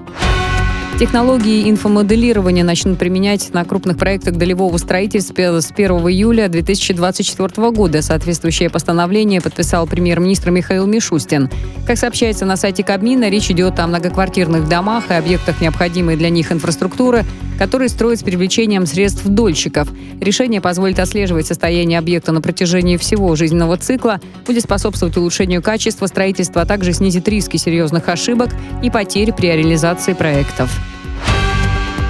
Технологии 0.98 1.70
инфомоделирования 1.70 2.64
начнут 2.64 2.98
применять 2.98 3.54
на 3.54 3.66
крупных 3.66 3.98
проектах 3.98 4.38
долевого 4.38 4.78
строительства 4.78 5.60
с 5.60 5.70
1 5.70 5.92
июля 5.92 6.48
2024 6.48 7.70
года. 7.72 8.02
Соответствующее 8.02 8.70
постановление 8.70 9.42
подписал 9.42 9.88
премьер-министр 9.88 10.52
Михаил 10.52 10.88
Мишустин. 10.88 11.50
Как 11.86 11.98
сообщается 11.98 12.46
на 12.46 12.56
сайте 12.56 12.82
Кабмина, 12.82 13.30
речь 13.30 13.52
идет 13.52 13.78
о 13.80 13.88
многоквартирных 13.88 14.70
домах 14.70 15.12
и 15.12 15.16
объектах 15.16 15.60
необходимой 15.60 16.16
для 16.16 16.30
них 16.30 16.54
инфраструктуры, 16.54 17.26
которые 17.60 17.90
строят 17.90 18.22
с 18.22 18.24
привлечением 18.24 18.86
средств 18.86 19.26
дольщиков. 19.26 19.90
Решение 20.22 20.62
позволит 20.62 21.00
отслеживать 21.00 21.46
состояние 21.46 22.00
объекта 22.00 22.32
на 22.32 22.42
протяжении 22.42 22.96
всего 22.96 23.36
жизненного 23.36 23.76
цикла, 23.76 24.22
будет 24.48 24.64
способствовать 24.64 25.18
улучшению 25.18 25.62
качества 25.62 26.06
строительства, 26.08 26.62
а 26.62 26.66
также 26.66 26.94
снизить 26.94 27.28
риски 27.28 27.58
серьезных 27.58 28.08
ошибок 28.08 28.50
и 28.82 28.90
потерь 28.90 29.34
при 29.34 29.48
реализации 29.48 30.14
проектов. 30.14 30.72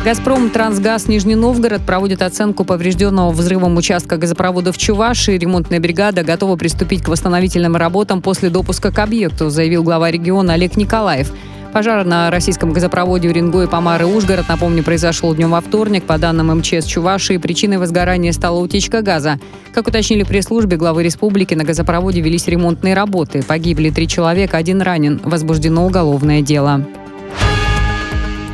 «Газпром 0.06 0.52
Трансгаз 0.52 1.08
Нижний 1.08 1.34
Новгород» 1.34 1.82
проводит 1.82 2.22
оценку 2.22 2.64
поврежденного 2.64 3.32
взрывом 3.32 3.76
участка 3.76 4.18
газопровода 4.18 4.72
в 4.72 4.78
Чувашии. 4.78 5.36
Ремонтная 5.36 5.80
бригада 5.80 6.24
готова 6.24 6.58
приступить 6.58 7.02
к 7.02 7.08
восстановительным 7.08 7.76
работам 7.76 8.22
после 8.22 8.52
допуска 8.52 8.92
к 8.92 9.00
объекту, 9.00 9.50
заявил 9.50 9.82
глава 9.82 10.12
региона 10.12 10.54
Олег 10.54 10.78
Николаев. 10.78 11.32
Пожар 11.74 12.06
на 12.06 12.30
российском 12.30 12.72
газопроводе 12.72 13.30
Уренгой, 13.30 13.68
Помар 13.68 14.04
и 14.04 14.06
Ужгород, 14.06 14.48
напомню, 14.48 14.84
произошел 14.84 15.34
днем 15.34 15.50
во 15.50 15.62
вторник. 15.62 16.04
По 16.04 16.20
данным 16.20 16.56
МЧС 16.56 16.86
Чувашии, 16.86 17.38
причиной 17.38 17.80
возгорания 17.80 18.32
стала 18.32 18.60
утечка 18.60 19.02
газа. 19.02 19.40
Как 19.74 19.88
уточнили 19.88 20.22
пресс-службе 20.22 20.78
главы 20.78 21.02
республики, 21.02 21.56
на 21.56 21.64
газопроводе 21.64 22.22
велись 22.22 22.48
ремонтные 22.48 22.94
работы. 22.94 23.42
Погибли 23.42 23.90
три 23.90 24.08
человека, 24.08 24.58
один 24.58 24.84
ранен. 24.84 25.20
Возбуждено 25.24 25.84
уголовное 25.84 26.44
дело. 26.44 26.86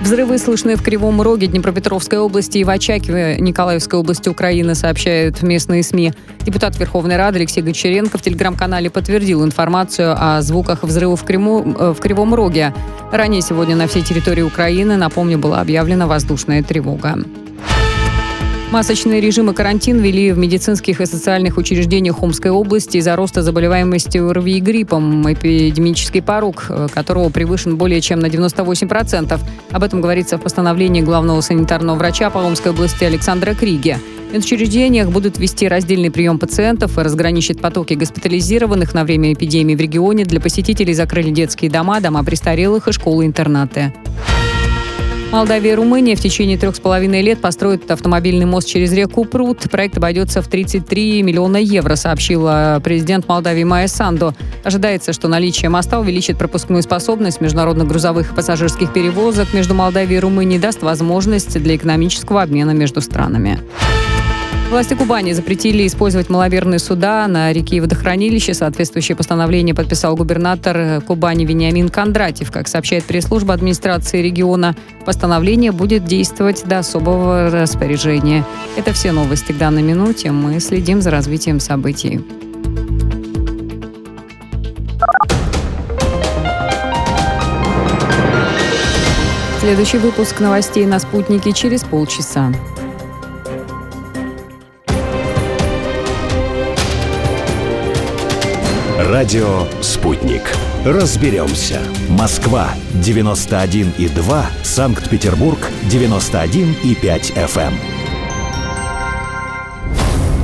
Взрывы 0.01 0.39
слышны 0.39 0.75
в 0.75 0.81
Кривом 0.81 1.21
Роге, 1.21 1.45
Днепропетровской 1.45 2.17
области 2.17 2.57
и 2.57 2.63
в 2.63 2.69
Очакове, 2.69 3.37
Николаевской 3.39 3.99
области 3.99 4.29
Украины, 4.29 4.73
сообщают 4.73 5.43
местные 5.43 5.83
СМИ. 5.83 6.13
Депутат 6.41 6.77
Верховной 6.79 7.17
Рады 7.17 7.37
Алексей 7.37 7.61
Гончаренко 7.61 8.17
в 8.17 8.21
телеграм-канале 8.23 8.89
подтвердил 8.89 9.45
информацию 9.45 10.15
о 10.17 10.41
звуках 10.41 10.83
взрывов 10.83 11.21
в, 11.21 11.25
Криму, 11.25 11.75
э, 11.77 11.93
в 11.95 12.01
Кривом 12.01 12.33
Роге. 12.33 12.73
Ранее 13.11 13.41
сегодня 13.41 13.75
на 13.75 13.87
всей 13.87 14.01
территории 14.01 14.41
Украины, 14.41 14.97
напомню, 14.97 15.37
была 15.37 15.61
объявлена 15.61 16.07
воздушная 16.07 16.63
тревога. 16.63 17.19
Масочный 18.71 19.19
режим 19.19 19.49
и 19.49 19.53
карантин 19.53 19.99
ввели 19.99 20.31
в 20.31 20.37
медицинских 20.37 21.01
и 21.01 21.05
социальных 21.05 21.57
учреждениях 21.57 22.23
Омской 22.23 22.51
области 22.51 22.95
из-за 22.97 23.17
роста 23.17 23.41
заболеваемости 23.41 24.17
ОРВИ 24.17 24.57
и 24.57 24.59
гриппом, 24.61 25.29
эпидемический 25.29 26.21
порог 26.21 26.67
э, 26.69 26.87
которого 26.93 27.27
превышен 27.29 27.75
более 27.75 27.99
чем 27.99 28.19
на 28.19 28.27
98%. 28.27 29.37
Об 29.71 29.83
этом 29.83 29.99
говорится 29.99 30.37
в 30.37 30.41
постановлении 30.41 31.01
главного 31.01 31.41
санитарного 31.41 31.97
врача 31.97 32.29
по 32.29 32.37
Омской 32.37 32.71
области 32.71 33.03
Александра 33.03 33.53
Криге. 33.55 33.99
В 34.31 34.37
учреждениях 34.37 35.09
будут 35.09 35.37
вести 35.37 35.67
раздельный 35.67 36.09
прием 36.09 36.39
пациентов 36.39 36.97
и 36.97 37.01
разграничить 37.01 37.59
потоки 37.59 37.95
госпитализированных 37.95 38.93
на 38.93 39.03
время 39.03 39.33
эпидемии 39.33 39.75
в 39.75 39.81
регионе. 39.81 40.23
Для 40.23 40.39
посетителей 40.39 40.93
закрыли 40.93 41.31
детские 41.31 41.69
дома, 41.69 41.99
дома 41.99 42.23
престарелых 42.23 42.87
и 42.87 42.93
школы-интернаты. 42.93 43.93
Молдавия 45.31 45.71
и 45.71 45.75
Румыния 45.75 46.17
в 46.17 46.19
течение 46.19 46.57
трех 46.57 46.75
с 46.75 46.79
половиной 46.81 47.21
лет 47.21 47.39
построят 47.39 47.89
автомобильный 47.89 48.45
мост 48.45 48.67
через 48.67 48.91
реку 48.91 49.23
Прут. 49.23 49.61
Проект 49.71 49.95
обойдется 49.95 50.41
в 50.41 50.47
33 50.49 51.23
миллиона 51.23 51.55
евро, 51.55 51.95
сообщила 51.95 52.81
президент 52.83 53.29
Молдавии 53.29 53.63
Майя 53.63 53.87
Санду. 53.87 54.35
Ожидается, 54.65 55.13
что 55.13 55.29
наличие 55.29 55.69
моста 55.69 56.01
увеличит 56.01 56.37
пропускную 56.37 56.83
способность 56.83 57.39
международных 57.39 57.87
грузовых 57.87 58.31
и 58.31 58.35
пассажирских 58.35 58.91
перевозок 58.91 59.53
между 59.53 59.73
Молдавией 59.73 60.17
и 60.17 60.19
Румынией 60.19 60.59
даст 60.59 60.81
возможность 60.81 61.57
для 61.63 61.77
экономического 61.77 62.41
обмена 62.41 62.71
между 62.71 62.99
странами. 62.99 63.61
Власти 64.71 64.93
Кубани 64.93 65.33
запретили 65.33 65.85
использовать 65.85 66.29
маловерные 66.29 66.79
суда 66.79 67.27
на 67.27 67.51
реке 67.51 67.75
и 67.75 67.79
водохранилище. 67.81 68.53
Соответствующее 68.53 69.17
постановление 69.17 69.75
подписал 69.75 70.15
губернатор 70.15 71.01
Кубани 71.01 71.45
Вениамин 71.45 71.89
Кондратьев. 71.89 72.53
Как 72.53 72.69
сообщает 72.69 73.03
пресс-служба 73.03 73.53
администрации 73.53 74.21
региона, 74.21 74.77
постановление 75.05 75.73
будет 75.73 76.05
действовать 76.05 76.63
до 76.65 76.79
особого 76.79 77.49
распоряжения. 77.49 78.45
Это 78.77 78.93
все 78.93 79.11
новости 79.11 79.51
к 79.51 79.57
данной 79.57 79.81
минуте. 79.81 80.31
Мы 80.31 80.57
следим 80.61 81.01
за 81.01 81.11
развитием 81.11 81.59
событий. 81.59 82.21
Следующий 89.59 89.97
выпуск 89.97 90.39
новостей 90.39 90.85
на 90.85 90.97
«Спутнике» 90.99 91.51
через 91.51 91.83
полчаса. 91.83 92.53
Радио 99.11 99.67
«Спутник». 99.81 100.41
Разберемся. 100.85 101.81
Москва, 102.07 102.69
91,2. 102.93 104.45
Санкт-Петербург, 104.63 105.59
91,5 105.89 107.33
FM. 107.35 107.73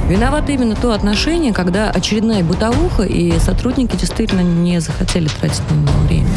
Виновато 0.09 0.51
именно 0.51 0.75
то 0.75 0.91
отношение, 0.91 1.53
когда 1.53 1.89
очередная 1.89 2.43
бытовуха, 2.43 3.03
и 3.03 3.39
сотрудники 3.39 3.95
действительно 3.95 4.41
не 4.41 4.81
захотели 4.81 5.29
тратить 5.29 5.63
на 5.71 5.75
него 5.75 5.99
время. 6.05 6.27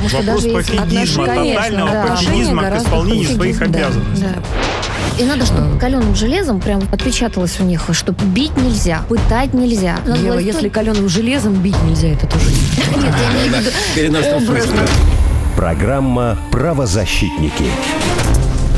Вопрос 0.00 0.44
пофигизма, 0.44 1.26
тотального 1.26 1.90
да, 1.90 2.06
пофигизма 2.06 2.70
к 2.70 2.76
исполнению 2.76 3.28
своих 3.28 3.60
обязанностей. 3.60 4.24
Да, 4.24 4.34
да. 4.34 5.22
И 5.22 5.24
надо, 5.24 5.44
чтобы 5.44 5.78
каленым 5.78 6.14
железом 6.14 6.60
прям 6.60 6.82
отпечаталось 6.90 7.60
у 7.60 7.64
них, 7.64 7.82
что 7.92 8.12
бить 8.12 8.56
нельзя, 8.56 9.02
пытать 9.08 9.52
нельзя. 9.52 9.98
Ева, 10.06 10.38
если 10.38 10.68
каленым 10.68 11.08
железом 11.08 11.54
бить 11.54 11.80
нельзя, 11.82 12.08
это 12.08 12.26
тоже 12.26 12.46
не 12.46 14.08
Нет, 14.08 14.24
я 14.24 14.36
образно. 14.36 14.80
Программа 15.56 16.38
«Правозащитники». 16.50 17.64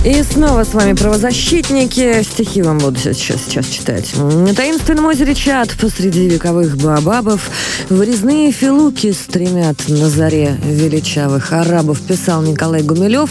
И 0.05 0.21
снова 0.25 0.65
с 0.65 0.75
вами 0.75 0.95
правозащитники. 0.95 2.25
Стихи 2.25 2.61
вам 2.61 2.79
буду 2.79 2.99
сейчас, 2.99 3.43
сейчас 3.45 3.67
читать. 3.67 4.13
На 4.17 4.53
таинственном 4.53 5.07
озере 5.07 5.33
Чад 5.33 5.71
посреди 5.81 6.29
вековых 6.29 6.77
баобабов 6.77 7.49
вырезные 7.89 8.51
филуки 8.51 9.13
стремят 9.13 9.77
на 9.87 10.09
заре 10.09 10.59
величавых 10.65 11.53
арабов, 11.53 12.01
писал 12.01 12.43
Николай 12.43 12.83
Гумилев. 12.83 13.31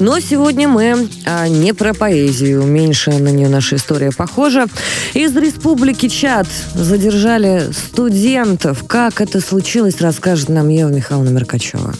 Но 0.00 0.18
сегодня 0.18 0.66
мы 0.66 1.08
а, 1.24 1.46
не 1.46 1.72
про 1.72 1.94
поэзию. 1.94 2.64
Меньше 2.64 3.12
на 3.12 3.28
нее 3.28 3.48
наша 3.48 3.76
история 3.76 4.10
похожа. 4.10 4.66
Из 5.14 5.36
республики 5.36 6.08
Чад 6.08 6.48
задержали 6.74 7.70
студентов. 7.70 8.82
Как 8.88 9.20
это 9.20 9.40
случилось, 9.40 10.00
расскажет 10.00 10.48
нам 10.48 10.68
Ева 10.68 10.90
Михайловна 10.90 11.28
Меркачева. 11.28 11.94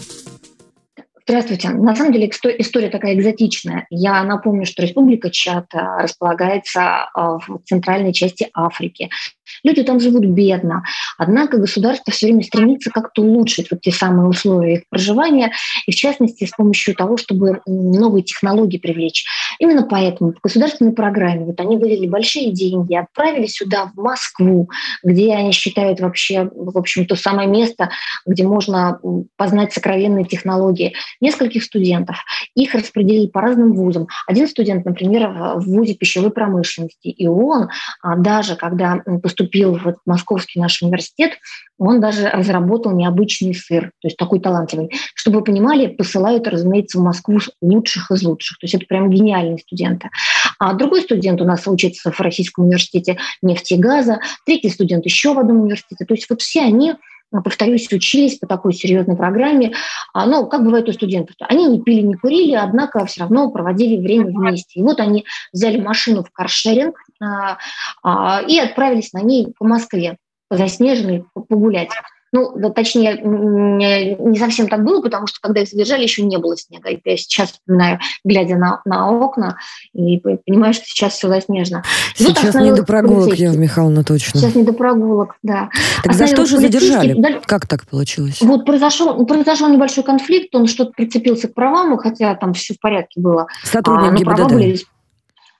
Здравствуйте. 1.28 1.68
На 1.68 1.94
самом 1.94 2.14
деле 2.14 2.30
история 2.30 2.88
такая 2.88 3.12
экзотичная. 3.12 3.86
Я 3.90 4.24
напомню, 4.24 4.64
что 4.64 4.80
Республика 4.80 5.30
Чад 5.30 5.66
располагается 5.74 7.04
а, 7.12 7.36
в 7.36 7.60
центральной 7.66 8.14
части 8.14 8.48
Африки. 8.54 9.10
Люди 9.64 9.82
там 9.82 10.00
живут 10.00 10.24
бедно. 10.24 10.84
Однако 11.16 11.58
государство 11.58 12.12
все 12.12 12.26
время 12.26 12.42
стремится 12.42 12.90
как-то 12.90 13.22
улучшить 13.22 13.70
вот 13.70 13.80
те 13.80 13.90
самые 13.90 14.28
условия 14.28 14.74
их 14.74 14.82
проживания, 14.88 15.52
и 15.86 15.92
в 15.92 15.94
частности 15.94 16.44
с 16.44 16.50
помощью 16.50 16.94
того, 16.94 17.16
чтобы 17.16 17.60
новые 17.66 18.22
технологии 18.22 18.78
привлечь. 18.78 19.24
Именно 19.58 19.82
поэтому 19.82 20.32
в 20.32 20.40
государственной 20.40 20.92
программе 20.92 21.44
вот 21.44 21.60
они 21.60 21.76
выделили 21.76 22.06
большие 22.06 22.52
деньги, 22.52 22.94
отправили 22.94 23.46
сюда, 23.46 23.90
в 23.94 24.00
Москву, 24.00 24.70
где 25.02 25.34
они 25.34 25.52
считают 25.52 26.00
вообще, 26.00 26.48
в 26.54 26.78
общем, 26.78 27.06
то 27.06 27.16
самое 27.16 27.48
место, 27.48 27.90
где 28.26 28.44
можно 28.44 29.00
познать 29.36 29.72
сокровенные 29.72 30.24
технологии. 30.24 30.94
Нескольких 31.20 31.64
студентов. 31.64 32.16
Их 32.54 32.74
распределили 32.74 33.26
по 33.26 33.40
разным 33.40 33.72
вузам. 33.72 34.06
Один 34.26 34.46
студент, 34.48 34.84
например, 34.84 35.28
в 35.56 35.64
вузе 35.64 35.94
пищевой 35.94 36.30
промышленности, 36.30 37.08
и 37.08 37.26
он 37.26 37.68
а, 38.02 38.16
даже 38.16 38.56
когда 38.56 39.02
поступил 39.22 39.37
поступил 39.38 39.78
в 39.78 39.96
Московский 40.04 40.60
наш 40.60 40.82
университет, 40.82 41.32
он 41.78 42.00
даже 42.00 42.28
разработал 42.28 42.92
необычный 42.92 43.54
сыр, 43.54 43.92
то 44.00 44.08
есть 44.08 44.16
такой 44.16 44.40
талантливый. 44.40 44.90
Чтобы 45.14 45.38
вы 45.38 45.44
понимали, 45.44 45.86
посылают, 45.86 46.48
разумеется, 46.48 46.98
в 46.98 47.02
Москву 47.02 47.38
лучших 47.62 48.10
из 48.10 48.22
лучших. 48.24 48.58
То 48.58 48.64
есть 48.64 48.74
это 48.74 48.86
прям 48.86 49.10
гениальные 49.10 49.58
студенты. 49.58 50.10
А 50.58 50.74
другой 50.74 51.02
студент 51.02 51.40
у 51.40 51.44
нас 51.44 51.66
учится 51.68 52.10
в 52.10 52.20
Российском 52.20 52.64
университете 52.64 53.18
нефти 53.42 53.74
и 53.74 53.78
газа, 53.78 54.20
третий 54.44 54.70
студент 54.70 55.04
еще 55.04 55.34
в 55.34 55.38
одном 55.38 55.60
университете. 55.62 56.04
То 56.04 56.14
есть 56.14 56.28
вот 56.28 56.42
все 56.42 56.62
они 56.62 56.94
повторюсь, 57.44 57.92
учились 57.92 58.38
по 58.38 58.46
такой 58.46 58.72
серьезной 58.72 59.16
программе. 59.16 59.72
А, 60.14 60.26
ну, 60.26 60.46
как 60.46 60.64
бывает 60.64 60.88
у 60.88 60.92
студентов, 60.92 61.36
они 61.40 61.66
не 61.66 61.82
пили, 61.82 62.00
не 62.00 62.14
курили, 62.14 62.54
однако 62.54 63.04
все 63.04 63.20
равно 63.20 63.50
проводили 63.50 64.00
время 64.00 64.26
вместе. 64.26 64.80
И 64.80 64.82
вот 64.82 64.98
они 64.98 65.26
взяли 65.52 65.78
машину 65.78 66.24
в 66.24 66.30
каршеринг 66.30 66.96
и 67.20 68.58
отправились 68.58 69.12
на 69.12 69.22
ней 69.22 69.52
по 69.58 69.66
Москве, 69.66 70.16
заснеженной, 70.50 71.24
погулять. 71.34 71.90
Ну, 72.30 72.52
да, 72.56 72.68
точнее, 72.68 73.20
не 73.22 74.38
совсем 74.38 74.68
так 74.68 74.84
было, 74.84 75.00
потому 75.00 75.26
что 75.26 75.38
когда 75.40 75.62
их 75.62 75.68
задержали, 75.68 76.02
еще 76.02 76.22
не 76.22 76.36
было 76.36 76.56
снега. 76.58 76.90
И 76.90 77.00
я 77.02 77.16
сейчас 77.16 77.52
вспоминаю, 77.52 78.00
глядя 78.22 78.56
на, 78.56 78.82
на 78.84 79.10
окна, 79.10 79.56
и 79.94 80.18
понимаю, 80.18 80.74
что 80.74 80.84
сейчас 80.84 81.14
все 81.14 81.28
заснежено. 81.28 81.82
Сейчас 82.14 82.54
не 82.54 82.72
до 82.72 82.84
прогулок, 82.84 83.34
Ева 83.34 83.56
Михайловна, 83.56 84.04
точно. 84.04 84.40
Сейчас 84.40 84.54
не 84.54 84.64
до 84.64 84.74
прогулок, 84.74 85.36
да. 85.42 85.70
Так 86.02 86.12
за 86.12 86.26
что 86.26 86.44
же 86.44 86.58
задержали? 86.58 87.40
Как 87.46 87.66
так 87.66 87.86
получилось? 87.86 88.42
Вот 88.42 88.66
произошел, 88.66 89.24
произошел 89.24 89.68
небольшой 89.68 90.04
конфликт, 90.04 90.54
он 90.54 90.66
что-то 90.66 90.92
прицепился 90.92 91.48
к 91.48 91.54
правам, 91.54 91.96
хотя 91.96 92.34
там 92.34 92.52
все 92.52 92.74
в 92.74 92.80
порядке 92.80 93.20
было. 93.20 93.46
Сотрудники 93.64 94.24
а, 94.26 94.34
ГИБДД. 94.34 94.52
Были 94.52 94.78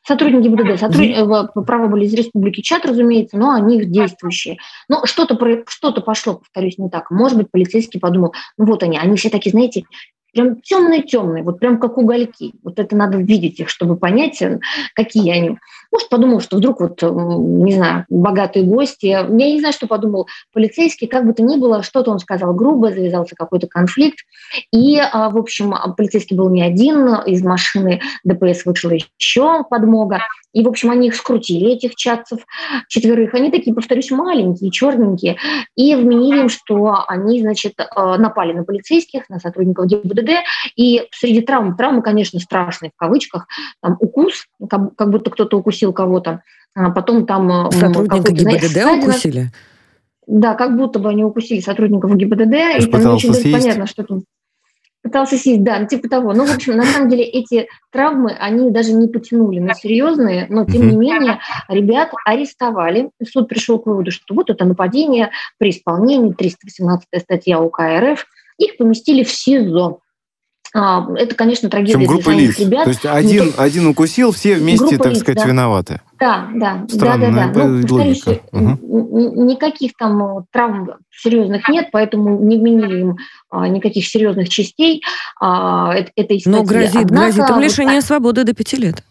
Сотрудники 0.08 0.48
ГИБДД, 0.48 0.80
сотруд... 0.80 1.04
mm-hmm. 1.04 1.64
право 1.66 1.86
были 1.86 2.06
из 2.06 2.14
Республики 2.14 2.62
Чад, 2.62 2.86
разумеется, 2.86 3.36
но 3.36 3.50
они 3.50 3.84
действующие. 3.84 4.56
Но 4.88 5.04
что-то, 5.04 5.38
что-то 5.66 6.00
пошло, 6.00 6.36
повторюсь, 6.36 6.78
не 6.78 6.88
так. 6.88 7.10
Может 7.10 7.36
быть, 7.36 7.50
полицейский 7.50 8.00
подумал, 8.00 8.32
ну 8.56 8.64
вот 8.64 8.82
они, 8.82 8.96
они 8.96 9.18
все 9.18 9.28
такие, 9.28 9.50
знаете, 9.50 9.84
прям 10.32 10.62
темные-темные, 10.62 11.42
вот 11.42 11.60
прям 11.60 11.78
как 11.78 11.98
угольки. 11.98 12.54
Вот 12.62 12.78
это 12.78 12.96
надо 12.96 13.18
видеть 13.18 13.60
их, 13.60 13.68
чтобы 13.68 13.98
понять, 13.98 14.40
э, 14.40 14.60
какие 14.94 15.30
они. 15.30 15.58
Может, 15.90 16.08
подумал, 16.10 16.40
что 16.40 16.58
вдруг 16.58 16.80
вот, 16.80 17.00
не 17.02 17.72
знаю, 17.72 18.04
богатые 18.10 18.64
гости. 18.64 19.06
Я 19.06 19.22
не 19.22 19.58
знаю, 19.58 19.72
что 19.72 19.86
подумал 19.86 20.28
полицейский. 20.52 21.06
Как 21.06 21.26
бы 21.26 21.32
то 21.32 21.42
ни 21.42 21.56
было, 21.56 21.82
что-то 21.82 22.10
он 22.10 22.18
сказал 22.18 22.52
грубо, 22.54 22.90
завязался 22.90 23.34
какой-то 23.34 23.66
конфликт. 23.66 24.18
И, 24.72 24.98
а, 24.98 25.30
в 25.30 25.38
общем, 25.38 25.74
полицейский 25.96 26.36
был 26.36 26.50
не 26.50 26.62
один. 26.62 27.14
Из 27.26 27.42
машины 27.42 28.00
ДПС 28.24 28.66
вышла 28.66 28.90
еще 28.90 29.64
подмога. 29.64 30.20
И, 30.52 30.62
в 30.62 30.68
общем, 30.68 30.90
они 30.90 31.08
их 31.08 31.14
скрутили, 31.14 31.72
этих 31.72 31.94
чатцев 31.94 32.40
четверых. 32.88 33.34
Они 33.34 33.50
такие, 33.50 33.74
повторюсь, 33.74 34.10
маленькие, 34.10 34.70
черненькие. 34.70 35.36
И 35.76 35.94
вменили 35.94 36.40
им, 36.40 36.48
что 36.48 37.04
они, 37.06 37.40
значит, 37.40 37.74
э, 37.78 38.16
напали 38.16 38.52
на 38.52 38.64
полицейских, 38.64 39.28
на 39.28 39.38
сотрудников 39.38 39.86
ГИБДД. 39.86 40.30
И 40.76 41.06
среди 41.12 41.42
травм, 41.42 41.76
травмы, 41.76 42.02
конечно, 42.02 42.40
страшные 42.40 42.90
в 42.94 42.98
кавычках, 42.98 43.46
там 43.82 43.96
укус, 44.00 44.46
как 44.68 45.10
будто 45.10 45.30
кто-то 45.30 45.58
укусил 45.58 45.77
кого-то. 45.92 46.42
А 46.74 46.90
потом 46.90 47.26
там... 47.26 47.68
Э, 47.68 47.70
Сотрудника 47.72 48.32
ГИБДД 48.32 48.66
знаете, 48.66 49.06
укусили? 49.06 49.50
Да, 50.26 50.54
как 50.54 50.76
будто 50.76 50.98
бы 50.98 51.08
они 51.08 51.24
укусили 51.24 51.60
сотрудников 51.60 52.14
ГИБДД. 52.14 52.80
И 52.80 52.86
там 52.90 53.00
не 53.00 53.06
очень 53.06 53.34
съесть. 53.34 53.52
понятно, 53.52 53.86
что 53.86 54.04
там 54.04 54.22
пытался 55.02 55.38
сесть, 55.38 55.62
да, 55.62 55.78
ну, 55.78 55.86
типа 55.86 56.08
того. 56.08 56.34
Ну, 56.34 56.44
в 56.44 56.54
общем, 56.54 56.76
на 56.76 56.84
самом 56.84 57.08
деле 57.08 57.24
эти 57.24 57.68
травмы, 57.90 58.32
они 58.32 58.70
даже 58.70 58.92
не 58.92 59.08
потянули 59.08 59.58
на 59.58 59.74
серьезные, 59.74 60.46
но 60.50 60.64
тем 60.64 60.88
не 60.88 60.96
менее 60.96 61.40
ребят 61.68 62.10
арестовали. 62.24 63.10
Суд 63.26 63.48
пришел 63.48 63.78
к 63.78 63.86
выводу, 63.86 64.10
что 64.10 64.34
вот 64.34 64.50
это 64.50 64.64
нападение 64.64 65.30
при 65.56 65.70
исполнении, 65.70 66.32
318 66.32 67.08
статья 67.22 67.60
УК 67.60 67.80
РФ, 67.80 68.26
их 68.58 68.76
поместили 68.76 69.22
в 69.22 69.30
СИЗО. 69.30 70.00
А, 70.74 71.06
это, 71.16 71.34
конечно, 71.34 71.70
трагедия 71.70 71.98
Причем 71.98 72.20
для 72.20 72.32
лиц. 72.34 72.58
ребят. 72.58 72.84
То 72.84 72.90
есть 72.90 73.06
один, 73.06 73.46
не... 73.46 73.52
один 73.56 73.86
укусил, 73.86 74.32
все 74.32 74.56
вместе, 74.56 74.86
группа 74.86 75.04
так 75.04 75.12
лиц, 75.12 75.20
сказать, 75.20 75.38
да. 75.38 75.44
виноваты. 75.46 76.00
Да, 76.18 76.48
да, 76.54 76.84
Странная 76.88 77.30
да, 77.30 77.46
да, 77.46 77.52
да. 77.52 77.64
Ну, 77.66 77.80
повторюсь, 77.82 78.24
угу. 78.52 79.44
никаких 79.44 79.92
там 79.96 80.38
э, 80.38 80.42
травм 80.52 80.90
серьезных 81.10 81.68
нет, 81.68 81.88
поэтому 81.92 82.38
не 82.44 82.58
вменили 82.58 83.00
им 83.00 83.16
а, 83.50 83.68
никаких 83.68 84.06
серьезных 84.06 84.48
частей 84.48 85.02
а, 85.40 85.94
этой 85.94 86.40
статьи. 86.40 86.42
Но 86.46 86.62
грозит, 86.62 86.96
Однако, 86.96 87.32
грозит 87.32 87.50
им 87.50 87.60
лишение 87.60 87.96
вот, 87.96 88.04
свободы 88.04 88.44
до 88.44 88.52
пяти 88.52 88.76
лет. 88.76 89.02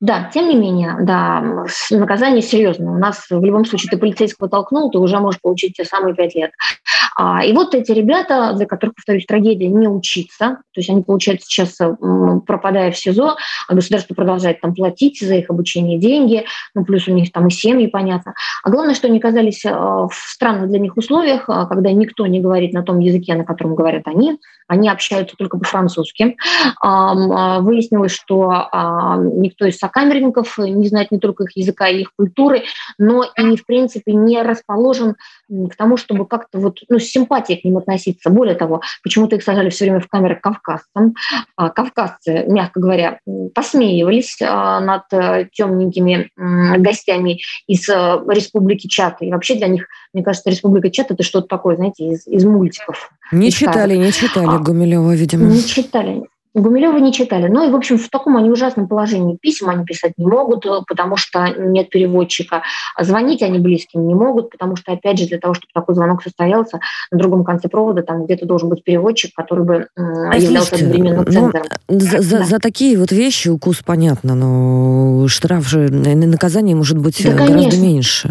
Да, 0.00 0.30
тем 0.32 0.48
не 0.48 0.54
менее, 0.56 0.96
да, 1.02 1.66
наказание 1.90 2.40
серьезное. 2.40 2.90
У 2.90 2.98
нас 2.98 3.26
в 3.28 3.44
любом 3.44 3.66
случае 3.66 3.90
ты 3.90 3.98
полицейского 3.98 4.48
толкнул, 4.48 4.90
ты 4.90 4.98
уже 4.98 5.18
можешь 5.18 5.40
получить 5.42 5.76
те 5.76 5.84
самые 5.84 6.14
пять 6.14 6.34
лет. 6.34 6.52
А, 7.18 7.44
и 7.44 7.52
вот 7.52 7.74
эти 7.74 7.92
ребята, 7.92 8.54
для 8.56 8.64
которых, 8.64 8.94
повторюсь, 8.94 9.26
трагедия 9.26 9.68
не 9.68 9.88
учиться, 9.88 10.38
то 10.72 10.78
есть 10.78 10.88
они, 10.88 11.02
получается, 11.02 11.46
сейчас 11.46 11.76
пропадая 12.46 12.92
в 12.92 12.96
СИЗО, 12.96 13.36
а 13.68 13.74
государство 13.74 14.14
продолжает 14.14 14.62
там 14.62 14.74
платить 14.74 15.20
за 15.20 15.34
их 15.34 15.50
обучение 15.50 15.98
деньги, 15.98 16.46
ну 16.74 16.82
плюс 16.86 17.06
у 17.06 17.12
них 17.12 17.30
там 17.30 17.48
и 17.48 17.50
семьи, 17.50 17.86
понятно. 17.86 18.32
А 18.62 18.70
главное, 18.70 18.94
что 18.94 19.06
они 19.06 19.18
оказались 19.18 19.66
а, 19.66 20.06
в 20.06 20.14
странных 20.14 20.70
для 20.70 20.78
них 20.78 20.96
условиях, 20.96 21.44
а, 21.48 21.66
когда 21.66 21.92
никто 21.92 22.26
не 22.26 22.40
говорит 22.40 22.72
на 22.72 22.82
том 22.82 23.00
языке, 23.00 23.34
на 23.34 23.44
котором 23.44 23.74
говорят 23.74 24.04
они, 24.06 24.38
они 24.66 24.88
общаются 24.88 25.36
только 25.36 25.58
по-французски. 25.58 26.36
Выяснилось, 26.80 28.12
что 28.12 28.70
никто 29.34 29.66
из 29.66 29.76
сокамерников 29.90 30.58
не 30.58 30.88
знает 30.88 31.10
не 31.10 31.18
только 31.18 31.44
их 31.44 31.56
языка 31.56 31.88
и 31.88 32.00
их 32.00 32.12
культуры, 32.16 32.62
но 32.98 33.24
и, 33.36 33.56
в 33.56 33.66
принципе, 33.66 34.12
не 34.12 34.40
расположен 34.42 35.16
к 35.48 35.76
тому, 35.76 35.96
чтобы 35.96 36.26
как-то 36.26 36.58
вот, 36.58 36.80
ну, 36.88 36.98
с 36.98 37.04
симпатией 37.04 37.60
к 37.60 37.64
ним 37.64 37.78
относиться. 37.78 38.30
Более 38.30 38.54
того, 38.54 38.80
почему-то 39.02 39.36
их 39.36 39.42
сажали 39.42 39.70
все 39.70 39.84
время 39.84 40.00
в 40.00 40.08
камеры 40.08 40.38
кавказцам. 40.40 41.14
А 41.56 41.70
кавказцы, 41.70 42.44
мягко 42.46 42.80
говоря, 42.80 43.18
посмеивались 43.54 44.38
а, 44.42 44.80
над 44.80 45.02
э, 45.12 45.48
темненькими 45.52 46.30
гостями 46.78 47.40
из 47.66 47.88
э, 47.88 48.18
Республики 48.28 48.86
Чат. 48.86 49.16
И 49.20 49.30
вообще 49.30 49.56
для 49.56 49.68
них, 49.68 49.86
мне 50.12 50.22
кажется, 50.22 50.50
Республика 50.50 50.90
Чат– 50.90 51.10
это 51.10 51.22
что-то 51.22 51.48
такое, 51.48 51.76
знаете, 51.76 52.04
из, 52.06 52.26
из 52.26 52.44
мультиков. 52.44 53.10
Не 53.32 53.50
читали, 53.50 53.94
сказок. 53.94 54.06
не 54.06 54.12
читали 54.12 54.62
Гумилева, 54.62 55.14
видимо. 55.14 55.44
Не 55.46 55.62
читали. 55.62 56.22
Гумилева 56.54 56.98
не 56.98 57.12
читали. 57.12 57.46
Ну 57.46 57.66
и, 57.66 57.70
в 57.70 57.76
общем, 57.76 57.96
в 57.96 58.08
таком 58.08 58.36
они 58.36 58.50
ужасном 58.50 58.88
положении. 58.88 59.36
Писем 59.40 59.68
они 59.68 59.84
писать 59.84 60.14
не 60.16 60.26
могут, 60.26 60.66
э, 60.66 60.80
потому 60.86 61.16
что 61.16 61.46
нет 61.46 61.90
переводчика. 61.90 62.62
А 62.96 63.04
звонить 63.04 63.42
они 63.42 63.60
близким 63.60 64.06
не 64.06 64.14
могут, 64.14 64.50
потому 64.50 64.74
что, 64.74 64.92
опять 64.92 65.18
же, 65.18 65.26
для 65.26 65.38
того, 65.38 65.54
чтобы 65.54 65.68
такой 65.72 65.94
звонок 65.94 66.22
состоялся, 66.22 66.80
на 67.12 67.18
другом 67.18 67.44
конце 67.44 67.68
провода 67.68 68.02
там 68.02 68.24
где-то 68.24 68.46
должен 68.46 68.68
быть 68.68 68.82
переводчик, 68.82 69.32
который 69.34 69.64
бы 69.64 69.86
а 69.96 70.36
являлся 70.36 70.74
одновременно 70.74 71.24
ну, 71.24 71.32
центром. 71.32 71.62
За, 71.88 72.20
за, 72.20 72.38
да. 72.38 72.44
за 72.44 72.58
такие 72.58 72.98
вот 72.98 73.12
вещи 73.12 73.48
укус 73.48 73.82
понятно, 73.84 74.34
но 74.34 75.28
штраф 75.28 75.68
же, 75.68 75.88
наказание 75.88 76.74
может 76.74 76.98
быть 76.98 77.22
да, 77.22 77.32
гораздо 77.32 77.54
конечно. 77.54 77.80
меньше. 77.80 78.28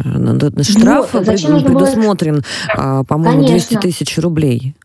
Штраф 0.63 1.13
вот, 1.13 1.25
предусмотрен, 1.25 2.43
было... 2.75 3.03
по-моему, 3.03 3.47
200 3.47 3.75
тысяч 3.75 4.17
рублей. 4.17 4.75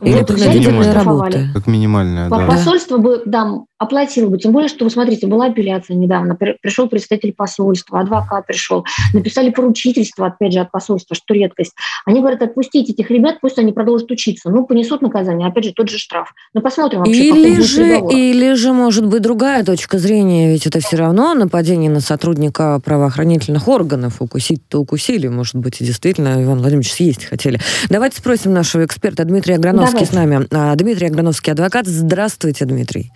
Или 0.00 0.24
принудительная 0.24 0.92
работа. 0.92 1.48
Как 1.54 1.66
минимальная, 1.66 2.28
да. 2.28 2.46
Посольство 2.46 2.98
бы, 2.98 3.22
да, 3.24 3.60
оплатило 3.78 4.28
бы. 4.28 4.38
Тем 4.38 4.52
более, 4.52 4.68
что, 4.68 4.84
вы 4.84 4.90
смотрите, 4.90 5.26
была 5.26 5.46
апелляция 5.46 5.96
недавно. 5.96 6.36
Пришел 6.36 6.88
представитель 6.88 7.32
посольства, 7.32 8.00
адвокат 8.00 8.46
пришел. 8.46 8.84
Написали 9.14 9.50
поручительство, 9.50 10.26
опять 10.26 10.52
же, 10.52 10.60
от 10.60 10.70
посольства, 10.70 11.14
что 11.14 11.34
редкость. 11.34 11.74
Они 12.04 12.20
говорят, 12.20 12.42
отпустите 12.42 12.92
этих 12.92 13.10
ребят, 13.10 13.38
пусть 13.40 13.58
они 13.58 13.72
продолжат 13.72 14.10
учиться. 14.10 14.50
Ну, 14.50 14.66
понесут 14.66 15.00
наказание. 15.00 15.48
Опять 15.48 15.64
же, 15.64 15.72
тот 15.72 15.88
же 15.88 15.98
штраф. 15.98 16.34
Ну, 16.54 16.60
посмотрим 16.60 17.00
вообще, 17.00 17.28
или 17.28 17.60
же, 17.60 18.00
Или 18.10 18.54
же, 18.54 18.72
может 18.72 19.06
быть, 19.06 19.22
другая 19.22 19.64
точка 19.64 19.98
зрения. 19.98 20.50
Ведь 20.50 20.66
это 20.66 20.80
все 20.80 20.96
равно 20.96 21.34
нападение 21.34 21.90
на 21.90 22.00
сотрудника 22.00 22.80
правоохранительных 22.84 23.68
органов. 23.68 24.20
Укусить-то 24.20 24.80
укусили. 24.80 25.28
Может 25.28 25.54
быть, 25.54 25.80
и 25.80 25.84
действительно 25.84 26.42
Иван 26.42 26.58
Владимирович 26.58 26.92
съесть 26.92 27.24
хотели. 27.24 27.60
Давайте 27.88 28.18
спросим 28.18 28.52
нашего 28.52 28.84
эксперта 28.84 29.24
Дмитрия 29.24 29.54
Аграновский 29.54 30.06
Давайте. 30.06 30.12
с 30.12 30.16
нами. 30.16 30.46
А, 30.50 30.74
Дмитрий 30.74 31.06
Аграновский, 31.06 31.52
адвокат. 31.52 31.86
Здравствуйте, 31.86 32.64
Дмитрий. 32.64 33.12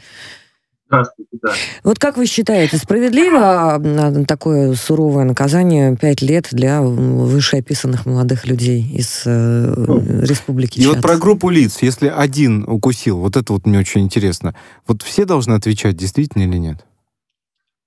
Здравствуйте, 0.93 1.39
да. 1.43 1.53
Вот 1.85 1.99
как 1.99 2.19
вы 2.19 2.27
считаете, 2.27 2.77
справедливо 2.77 3.77
а, 3.77 4.25
такое 4.29 4.75
суровое 4.75 5.25
наказание 5.25 5.97
пять 5.97 6.21
лет 6.21 6.49
для 6.53 6.83
вышеописанных 6.83 8.05
молодых 8.05 8.47
людей 8.47 8.85
из 8.93 9.23
э, 9.25 9.75
ну, 9.75 10.03
Республики 10.21 10.79
И 10.79 10.87
вот 10.87 11.01
про 11.01 11.17
группу 11.17 11.49
лиц, 11.49 11.79
если 11.81 12.09
один 12.09 12.65
укусил, 12.69 13.21
вот 13.21 13.37
это 13.37 13.55
вот 13.55 13.65
мне 13.65 13.79
очень 13.79 14.03
интересно, 14.03 14.55
вот 14.87 15.01
все 15.01 15.25
должны 15.25 15.55
отвечать, 15.55 15.97
действительно 15.97 16.43
или 16.43 16.59
нет? 16.59 16.85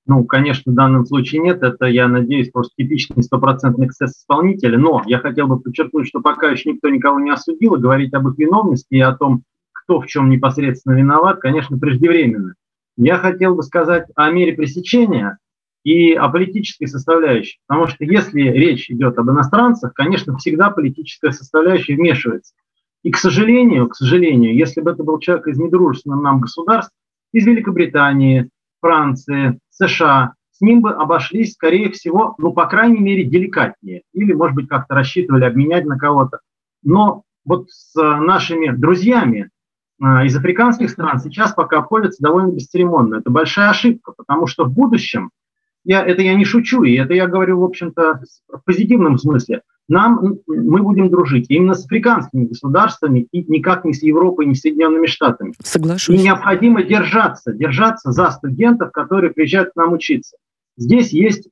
Ну, 0.07 0.23
конечно, 0.23 0.71
в 0.71 0.75
данном 0.75 1.05
случае 1.05 1.41
нет. 1.41 1.61
Это, 1.61 1.85
я 1.85 2.07
надеюсь, 2.07 2.49
просто 2.49 2.73
типичный 2.75 3.21
стопроцентный 3.21 3.85
эксцесс 3.85 4.13
исполнителя. 4.13 4.79
Но 4.79 5.03
я 5.05 5.19
хотел 5.19 5.45
бы 5.47 5.59
подчеркнуть, 5.59 6.07
что 6.07 6.21
пока 6.21 6.49
еще 6.49 6.71
никто 6.71 6.89
никого 6.89 7.19
не 7.19 7.31
осудил, 7.31 7.75
и 7.75 7.81
говорить 7.81 8.13
об 8.13 8.27
их 8.27 8.37
виновности 8.37 8.87
и 8.91 8.99
о 8.99 9.13
том, 9.13 9.43
кто 9.73 10.01
в 10.01 10.07
чем 10.07 10.29
непосредственно 10.29 10.93
виноват, 10.93 11.39
конечно, 11.39 11.77
преждевременно. 11.77 12.53
Я 12.97 13.17
хотел 13.17 13.55
бы 13.55 13.63
сказать 13.63 14.07
о 14.15 14.29
мере 14.31 14.53
пресечения 14.53 15.37
и 15.83 16.13
о 16.13 16.29
политической 16.29 16.87
составляющей. 16.87 17.59
Потому 17.67 17.87
что 17.87 18.05
если 18.05 18.41
речь 18.41 18.89
идет 18.89 19.17
об 19.17 19.29
иностранцах, 19.29 19.93
конечно, 19.93 20.37
всегда 20.37 20.69
политическая 20.69 21.31
составляющая 21.31 21.95
вмешивается. 21.95 22.53
И, 23.03 23.11
к 23.11 23.17
сожалению, 23.17 23.87
к 23.89 23.95
сожалению, 23.95 24.55
если 24.55 24.81
бы 24.81 24.91
это 24.91 25.03
был 25.03 25.19
человек 25.19 25.47
из 25.47 25.59
недружественных 25.59 26.21
нам 26.21 26.41
государств, 26.41 26.91
из 27.33 27.45
Великобритании, 27.45 28.49
Франции, 28.81 29.59
США, 29.69 30.33
с 30.51 30.61
ним 30.61 30.81
бы 30.81 30.91
обошлись, 30.91 31.53
скорее 31.53 31.91
всего, 31.91 32.33
ну, 32.37 32.53
по 32.53 32.65
крайней 32.65 33.01
мере, 33.01 33.25
деликатнее. 33.25 34.03
Или, 34.13 34.31
может 34.31 34.55
быть, 34.55 34.67
как-то 34.69 34.95
рассчитывали 34.95 35.43
обменять 35.43 35.85
на 35.85 35.97
кого-то. 35.97 36.39
Но 36.81 37.23
вот 37.43 37.69
с 37.69 37.93
нашими 37.95 38.69
друзьями, 38.69 39.49
из 39.99 40.35
африканских 40.35 40.89
стран 40.89 41.19
сейчас 41.19 41.53
пока 41.53 41.79
обходятся 41.79 42.21
довольно 42.21 42.51
бесцеремонно. 42.51 43.15
Это 43.15 43.29
большая 43.29 43.69
ошибка, 43.69 44.13
потому 44.15 44.47
что 44.47 44.65
в 44.65 44.73
будущем, 44.73 45.31
я, 45.83 46.05
это 46.05 46.21
я 46.21 46.35
не 46.35 46.45
шучу, 46.45 46.83
и 46.83 46.95
это 46.95 47.13
я 47.13 47.27
говорю, 47.27 47.59
в 47.59 47.63
общем-то, 47.63 48.21
в 48.49 48.63
позитивном 48.65 49.17
смысле, 49.17 49.61
нам, 49.87 50.39
мы 50.47 50.81
будем 50.81 51.09
дружить 51.09 51.45
именно 51.49 51.75
с 51.75 51.85
африканскими 51.85 52.45
государствами 52.45 53.27
и 53.31 53.43
никак 53.43 53.85
не 53.85 53.93
с 53.93 54.01
Европой, 54.01 54.47
не 54.47 54.55
с 54.55 54.61
Соединенными 54.61 55.05
Штатами. 55.05 55.53
Соглашусь. 55.63 56.19
И 56.19 56.23
необходимо 56.23 56.83
держаться, 56.83 57.53
держаться 57.53 58.11
за 58.11 58.31
студентов, 58.31 58.91
которые 58.91 59.31
приезжают 59.31 59.73
к 59.73 59.75
нам 59.75 59.93
учиться. 59.93 60.37
Здесь 60.77 61.11
есть 61.11 61.49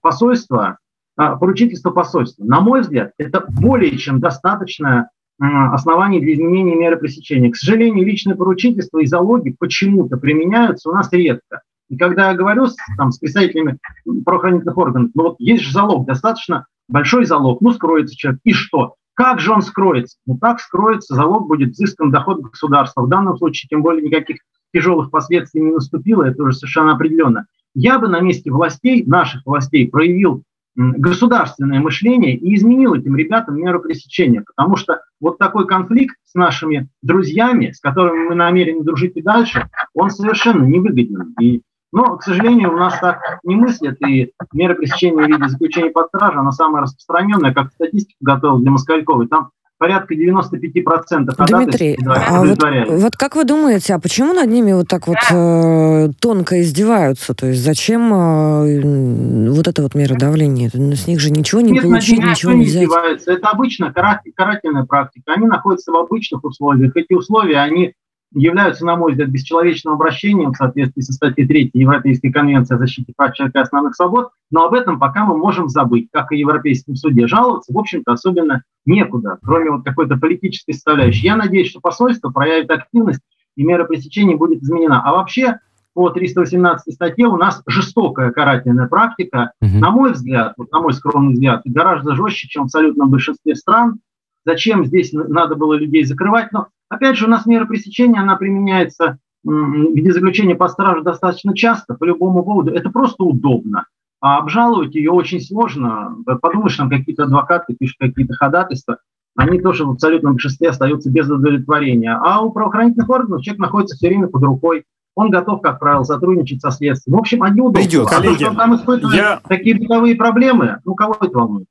посольство, 0.00 0.78
а, 1.16 1.36
поручительство 1.36 1.90
посольства. 1.90 2.44
На 2.44 2.60
мой 2.60 2.80
взгляд, 2.80 3.12
это 3.18 3.44
более 3.48 3.96
чем 3.98 4.20
достаточная 4.20 5.10
оснований 5.38 6.20
для 6.20 6.34
изменения 6.34 6.76
меры 6.76 6.96
пресечения. 6.96 7.50
К 7.50 7.56
сожалению, 7.56 8.06
личное 8.06 8.34
поручительство 8.34 8.98
и 8.98 9.06
залоги 9.06 9.54
почему-то 9.58 10.16
применяются 10.16 10.90
у 10.90 10.92
нас 10.92 11.12
редко. 11.12 11.62
И 11.88 11.96
когда 11.96 12.30
я 12.30 12.36
говорю 12.36 12.66
с, 12.66 12.76
там, 12.96 13.10
с 13.10 13.18
представителями 13.18 13.78
правоохранительных 14.24 14.76
органов, 14.76 15.10
ну 15.14 15.22
вот 15.24 15.36
есть 15.38 15.64
же 15.64 15.72
залог, 15.72 16.06
достаточно 16.06 16.66
большой 16.88 17.26
залог, 17.26 17.60
ну 17.60 17.72
скроется 17.72 18.16
человек, 18.16 18.40
и 18.44 18.52
что? 18.52 18.94
Как 19.14 19.38
же 19.38 19.52
он 19.52 19.62
скроется? 19.62 20.16
Ну 20.26 20.38
так 20.38 20.60
скроется, 20.60 21.14
залог 21.14 21.46
будет 21.46 21.70
взыскан 21.70 22.10
доход 22.10 22.40
государства. 22.40 23.02
В 23.02 23.08
данном 23.08 23.36
случае, 23.36 23.68
тем 23.68 23.82
более, 23.82 24.04
никаких 24.04 24.38
тяжелых 24.72 25.10
последствий 25.10 25.62
не 25.62 25.72
наступило, 25.72 26.24
это 26.24 26.42
уже 26.42 26.54
совершенно 26.54 26.94
определенно. 26.94 27.46
Я 27.74 27.98
бы 27.98 28.08
на 28.08 28.20
месте 28.20 28.50
властей, 28.50 29.04
наших 29.04 29.42
властей, 29.46 29.88
проявил 29.88 30.42
государственное 30.76 31.80
мышление 31.80 32.36
и 32.36 32.54
изменил 32.54 32.94
этим 32.94 33.16
ребятам 33.16 33.56
меру 33.56 33.80
пресечения, 33.80 34.42
потому 34.42 34.76
что 34.76 35.02
вот 35.20 35.38
такой 35.38 35.66
конфликт 35.66 36.16
с 36.24 36.34
нашими 36.34 36.88
друзьями, 37.02 37.70
с 37.70 37.80
которыми 37.80 38.28
мы 38.28 38.34
намерены 38.34 38.82
дружить 38.82 39.16
и 39.16 39.22
дальше, 39.22 39.68
он 39.94 40.10
совершенно 40.10 40.64
невыгоден. 40.64 41.34
И, 41.40 41.62
но, 41.92 42.16
к 42.16 42.22
сожалению, 42.22 42.72
у 42.72 42.76
нас 42.76 42.98
так 42.98 43.38
не 43.44 43.54
мыслят, 43.54 43.98
и 44.06 44.32
мера 44.52 44.74
пресечения 44.74 45.24
в 45.24 45.28
виде 45.28 45.48
заключения 45.48 45.90
под 45.90 46.08
стражу, 46.08 46.40
она 46.40 46.50
самая 46.50 46.82
распространенная, 46.82 47.54
как 47.54 47.72
статистику 47.72 48.18
готовил 48.20 48.58
для 48.58 48.72
Москальковой, 48.72 49.28
там 49.28 49.50
порядка 49.84 50.14
95% 50.14 51.34
Дмитрий, 51.46 51.98
а 52.06 52.42
вот, 52.42 52.58
вот 52.88 53.16
как 53.16 53.36
вы 53.36 53.44
думаете, 53.44 53.94
а 53.94 53.98
почему 53.98 54.32
над 54.32 54.48
ними 54.48 54.72
вот 54.72 54.88
так 54.88 55.06
вот 55.06 55.18
э, 55.30 56.08
тонко 56.20 56.62
издеваются? 56.62 57.34
То 57.34 57.48
есть 57.48 57.62
зачем 57.62 58.10
э, 58.14 59.50
вот 59.50 59.68
это 59.68 59.82
вот 59.82 59.94
мера 59.94 60.14
давления? 60.14 60.70
С 60.70 61.06
них 61.06 61.20
же 61.20 61.30
ничего 61.30 61.60
не 61.60 61.72
Нет, 61.72 61.82
получить, 61.82 62.24
ничего 62.24 62.52
не 62.52 62.64
взять. 62.64 62.84
Издеваются. 62.84 63.32
Это 63.32 63.48
обычно 63.50 63.92
карательная 63.92 64.84
практика. 64.84 65.34
Они 65.34 65.46
находятся 65.46 65.92
в 65.92 65.96
обычных 65.96 66.42
условиях. 66.44 66.96
Эти 66.96 67.12
условия, 67.12 67.58
они 67.58 67.92
являются, 68.34 68.84
на 68.84 68.96
мой 68.96 69.12
взгляд, 69.12 69.30
бесчеловечным 69.30 69.94
обращением 69.94 70.52
в 70.52 70.56
соответствии 70.56 71.00
со 71.02 71.12
статьей 71.12 71.46
3 71.46 71.70
Европейской 71.74 72.30
конвенции 72.30 72.74
о 72.74 72.78
защите 72.78 73.12
прав 73.16 73.34
человека 73.34 73.58
и 73.58 73.62
основных 73.62 73.94
свобод, 73.94 74.30
но 74.50 74.64
об 74.64 74.74
этом 74.74 74.98
пока 74.98 75.24
мы 75.24 75.36
можем 75.36 75.68
забыть, 75.68 76.08
как 76.12 76.32
и 76.32 76.36
в 76.36 76.38
Европейском 76.38 76.96
суде. 76.96 77.26
Жаловаться, 77.26 77.72
в 77.72 77.78
общем-то, 77.78 78.12
особенно 78.12 78.62
некуда, 78.86 79.38
кроме 79.42 79.70
вот 79.70 79.84
какой-то 79.84 80.16
политической 80.16 80.72
составляющей. 80.72 81.26
Я 81.26 81.36
надеюсь, 81.36 81.70
что 81.70 81.80
посольство 81.80 82.30
проявит 82.30 82.70
активность, 82.70 83.20
и 83.56 83.64
мера 83.64 83.84
пресечения 83.84 84.36
будет 84.36 84.62
изменена. 84.62 85.02
А 85.04 85.12
вообще, 85.12 85.58
по 85.94 86.10
318 86.10 86.92
статье 86.92 87.26
у 87.26 87.36
нас 87.36 87.62
жестокая 87.66 88.32
карательная 88.32 88.88
практика, 88.88 89.52
угу. 89.60 89.78
на 89.78 89.90
мой 89.90 90.12
взгляд, 90.12 90.54
вот 90.56 90.72
на 90.72 90.80
мой 90.80 90.92
скромный 90.92 91.34
взгляд, 91.34 91.62
гораздо 91.64 92.14
жестче, 92.14 92.48
чем 92.48 92.64
в 92.64 92.66
абсолютном 92.66 93.10
большинстве 93.10 93.54
стран. 93.54 94.00
Зачем 94.44 94.84
здесь 94.84 95.12
надо 95.12 95.54
было 95.54 95.74
людей 95.74 96.04
закрывать? 96.04 96.52
Но 96.52 96.68
Опять 96.94 97.16
же, 97.16 97.26
у 97.26 97.28
нас 97.28 97.46
мера 97.46 97.66
пресечения, 97.66 98.20
она 98.20 98.36
применяется 98.36 99.18
где 99.44 100.12
заключение 100.12 100.56
под 100.56 100.70
стражу 100.70 101.02
достаточно 101.02 101.54
часто, 101.54 101.94
по 101.94 102.04
любому 102.04 102.42
поводу. 102.42 102.72
Это 102.72 102.90
просто 102.90 103.24
удобно. 103.24 103.84
А 104.20 104.38
обжаловать 104.38 104.94
ее 104.94 105.10
очень 105.10 105.40
сложно. 105.40 106.16
Подумаешь, 106.40 106.76
там 106.76 106.88
какие-то 106.88 107.24
адвокаты 107.24 107.76
пишут 107.78 107.98
какие-то 108.00 108.34
ходатайства, 108.34 108.98
они 109.36 109.60
тоже 109.60 109.84
в 109.84 109.90
абсолютном 109.90 110.34
большинстве 110.34 110.70
остаются 110.70 111.10
без 111.10 111.28
удовлетворения. 111.28 112.18
А 112.22 112.40
у 112.40 112.52
правоохранительных 112.52 113.10
органов 113.10 113.42
человек 113.42 113.60
находится 113.60 113.96
все 113.96 114.08
время 114.08 114.28
под 114.28 114.44
рукой. 114.44 114.84
Он 115.16 115.30
готов, 115.30 115.60
как 115.60 115.78
правило, 115.78 116.04
сотрудничать 116.04 116.60
со 116.60 116.70
следствием. 116.70 117.16
В 117.16 117.20
общем, 117.20 117.42
они 117.42 117.60
удобны. 117.60 117.82
Придет, 117.82 118.06
а 118.06 118.16
коллеги, 118.16 118.44
то, 118.44 118.46
что 118.46 118.54
там 118.54 118.76
испытывают 118.76 119.16
я... 119.16 119.40
такие 119.46 119.78
бытовые 119.78 120.16
проблемы, 120.16 120.78
ну, 120.84 120.94
кого 120.94 121.16
это 121.20 121.36
волнует? 121.36 121.66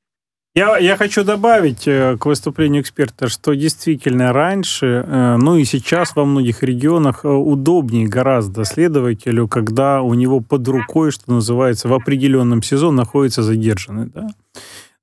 Я, 0.56 0.78
я 0.78 0.96
хочу 0.96 1.24
добавить 1.24 1.88
э, 1.88 2.16
к 2.16 2.26
выступлению 2.26 2.82
эксперта, 2.82 3.26
что 3.26 3.54
действительно 3.54 4.32
раньше, 4.32 5.04
э, 5.04 5.36
ну 5.36 5.56
и 5.56 5.64
сейчас 5.64 6.14
во 6.14 6.24
многих 6.24 6.62
регионах 6.62 7.24
э, 7.24 7.28
удобнее 7.28 8.06
гораздо 8.06 8.64
следователю, 8.64 9.48
когда 9.48 10.00
у 10.00 10.14
него 10.14 10.38
под 10.38 10.68
рукой, 10.68 11.10
что 11.10 11.32
называется, 11.32 11.88
в 11.88 11.92
определенном 11.92 12.62
сезоне 12.62 12.98
находится 12.98 13.42
задержанный. 13.42 14.06
Да? 14.06 14.28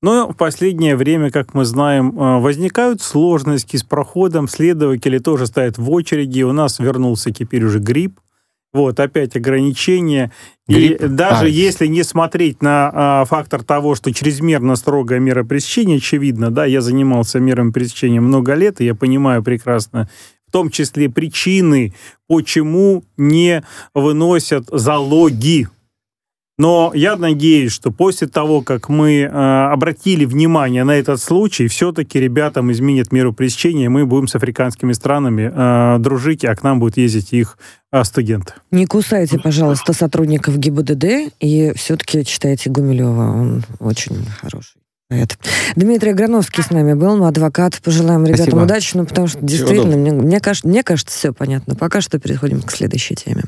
Но 0.01 0.29
в 0.29 0.37
последнее 0.37 0.95
время, 0.95 1.29
как 1.31 1.53
мы 1.53 1.65
знаем, 1.65 2.11
возникают 2.11 3.01
сложности 3.01 3.75
с 3.75 3.83
проходом. 3.83 4.47
Следователи 4.47 5.19
тоже 5.19 5.47
стоят 5.47 5.77
в 5.77 5.91
очереди. 5.91 6.41
У 6.41 6.53
нас 6.53 6.79
вернулся 6.79 7.31
теперь 7.31 7.65
уже 7.65 7.79
грипп. 7.79 8.19
Вот, 8.73 8.99
опять 8.99 9.35
ограничения. 9.35 10.31
Грипп? 10.67 11.01
И 11.01 11.07
даже 11.07 11.45
а. 11.45 11.49
если 11.49 11.87
не 11.87 12.03
смотреть 12.03 12.61
на 12.61 12.91
а, 12.93 13.25
фактор 13.25 13.63
того, 13.63 13.95
что 13.95 14.13
чрезмерно 14.13 14.75
строгая 14.75 15.19
мера 15.19 15.43
пресечения, 15.43 15.97
очевидно, 15.97 16.51
да, 16.51 16.65
я 16.65 16.81
занимался 16.81 17.39
мерами 17.39 17.71
пресечения 17.71 18.21
много 18.21 18.53
лет, 18.53 18.79
и 18.79 18.85
я 18.85 18.95
понимаю 18.95 19.43
прекрасно, 19.43 20.09
в 20.47 20.51
том 20.51 20.69
числе 20.69 21.09
причины, 21.09 21.93
почему 22.27 23.03
не 23.17 23.63
выносят 23.93 24.67
залоги 24.71 25.67
но 26.61 26.91
я 26.93 27.15
надеюсь, 27.15 27.71
что 27.71 27.89
после 27.89 28.27
того, 28.27 28.61
как 28.61 28.87
мы 28.87 29.21
э, 29.21 29.27
обратили 29.27 30.25
внимание 30.25 30.83
на 30.83 30.91
этот 30.91 31.19
случай, 31.19 31.67
все-таки 31.67 32.19
ребятам 32.19 32.71
изменят 32.71 33.11
меру 33.11 33.33
пресечения, 33.33 33.89
мы 33.89 34.05
будем 34.05 34.27
с 34.27 34.35
африканскими 34.35 34.93
странами 34.93 35.51
э, 35.51 35.97
дружить, 35.97 36.45
а 36.45 36.55
к 36.55 36.61
нам 36.61 36.79
будут 36.79 36.97
ездить 36.97 37.33
их 37.33 37.57
э, 37.91 38.03
студенты. 38.03 38.53
Не 38.69 38.85
кусайте, 38.85 39.39
пожалуйста, 39.39 39.93
сотрудников 39.93 40.55
ГИБДД 40.59 41.33
и 41.39 41.73
все-таки 41.75 42.23
читайте 42.23 42.69
Гумилева, 42.69 43.31
он 43.31 43.63
очень 43.79 44.23
хороший. 44.39 44.75
Дмитрий 45.75 46.13
Грановский 46.13 46.61
с 46.61 46.69
нами 46.69 46.93
был, 46.93 47.25
адвокат. 47.25 47.81
Пожелаем 47.83 48.23
ребятам 48.23 48.43
Спасибо. 48.43 48.63
удачи, 48.65 48.91
ну, 48.97 49.05
потому 49.07 49.25
что 49.25 49.39
действительно, 49.41 49.97
мне, 49.97 50.11
мне, 50.11 50.39
кажется, 50.39 50.67
мне 50.67 50.83
кажется, 50.83 51.17
все 51.17 51.33
понятно. 51.33 51.73
Пока 51.73 52.01
что 52.01 52.19
переходим 52.19 52.61
к 52.61 52.71
следующей 52.71 53.15
теме. 53.15 53.45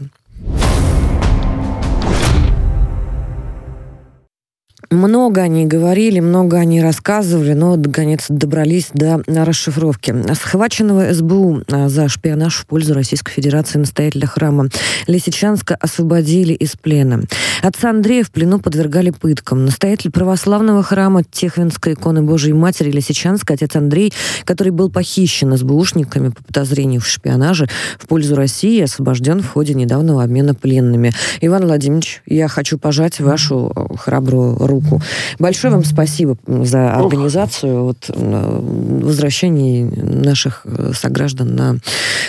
Много 4.93 5.41
они 5.41 5.65
говорили, 5.65 6.19
много 6.19 6.57
они 6.57 6.79
рассказывали, 6.79 7.53
но, 7.53 7.75
наконец, 7.75 8.25
добрались 8.29 8.89
до 8.93 9.23
расшифровки. 9.25 10.13
Схваченного 10.35 11.11
СБУ 11.11 11.63
а, 11.71 11.89
за 11.89 12.07
шпионаж 12.07 12.57
в 12.57 12.67
пользу 12.67 12.93
Российской 12.93 13.31
Федерации 13.31 13.79
настоятеля 13.79 14.27
храма 14.27 14.69
Лисичанска 15.07 15.75
освободили 15.75 16.53
из 16.53 16.75
плена. 16.75 17.23
Отца 17.63 17.89
Андрея 17.89 18.23
в 18.23 18.29
плену 18.29 18.59
подвергали 18.59 19.09
пыткам. 19.09 19.65
Настоятель 19.65 20.11
православного 20.11 20.83
храма 20.83 21.23
Техвинской 21.23 21.93
иконы 21.93 22.21
Божией 22.21 22.53
Матери 22.53 22.91
Лисичанска, 22.91 23.55
отец 23.55 23.75
Андрей, 23.75 24.13
который 24.45 24.71
был 24.71 24.91
похищен 24.91 25.57
СБУшниками 25.57 26.29
по 26.29 26.43
подозрению 26.43 27.01
в 27.01 27.07
шпионаже 27.07 27.67
в 27.97 28.07
пользу 28.07 28.35
России, 28.35 28.81
освобожден 28.81 29.41
в 29.41 29.47
ходе 29.47 29.73
недавнего 29.73 30.21
обмена 30.21 30.53
пленными. 30.53 31.13
Иван 31.41 31.65
Владимирович, 31.65 32.21
я 32.27 32.47
хочу 32.47 32.77
пожать 32.77 33.19
вашу 33.19 33.71
э, 33.75 33.95
храбрую 33.97 34.55
руку 34.59 34.82
руку. 34.83 35.01
Большое 35.39 35.73
вам 35.73 35.83
спасибо 35.83 36.37
за 36.47 36.93
организацию 36.95 37.83
вот, 37.83 38.09
возвращения 38.09 39.85
наших 39.85 40.61
э, 40.65 40.91
сограждан 40.93 41.55
на 41.55 41.77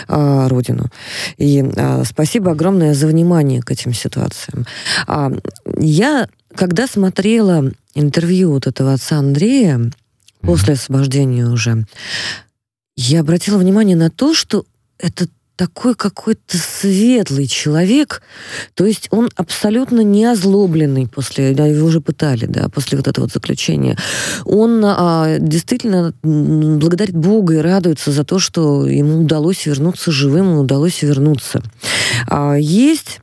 а, 0.09 0.49
родину. 0.49 0.91
И 1.37 1.65
а, 1.77 2.03
спасибо 2.05 2.53
огромное 2.53 2.95
за 2.95 3.07
внимание 3.07 3.63
к 3.63 3.71
этим 3.71 3.93
ситуациям. 3.93 4.67
А, 5.07 5.33
я, 5.79 6.29
когда 6.55 6.87
смотрела 6.87 7.71
интервью 7.95 8.53
вот 8.53 8.67
этого 8.67 8.93
отца 8.95 9.19
Андрея, 9.19 9.91
после 10.41 10.75
освобождения 10.75 11.47
уже, 11.47 11.87
я 12.97 13.21
обратила 13.21 13.59
внимание 13.59 13.97
на 13.97 14.11
то, 14.11 14.35
что 14.35 14.65
это 14.99 15.27
такой 15.57 15.95
какой-то 15.95 16.59
светлый 16.59 17.47
человек, 17.47 18.23
то 18.75 18.85
есть 18.85 19.09
он 19.11 19.31
абсолютно 19.37 20.01
не 20.01 20.25
озлобленный 20.25 21.07
после, 21.07 21.53
да, 21.55 21.67
его 21.67 21.87
уже 21.87 22.01
пытали, 22.01 22.47
да, 22.47 22.69
после 22.69 22.99
вот 22.99 23.09
этого 23.09 23.25
вот 23.25 23.33
заключения. 23.33 23.97
Он 24.45 24.83
а, 24.85 25.39
действительно 25.39 26.13
благодарит 26.23 27.17
Бога 27.17 27.55
и 27.55 27.59
радуется 27.59 28.11
за 28.11 28.25
то, 28.25 28.39
что 28.39 28.87
ему 28.87 29.21
удалось 29.21 29.67
вернуться 29.67 30.11
живым, 30.11 30.51
ему 30.51 30.61
удалось 30.61 31.03
вернуться. 31.03 31.63
А, 32.29 32.55
есть 32.55 33.21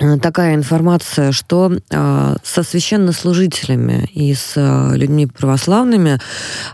Э, 0.00 0.16
такая 0.16 0.54
информация, 0.54 1.30
что 1.30 1.70
э, 1.90 2.36
со 2.42 2.62
священнослужителями 2.62 4.08
и 4.14 4.34
с 4.34 4.54
э, 4.56 4.96
людьми 4.96 5.26
православными 5.26 6.18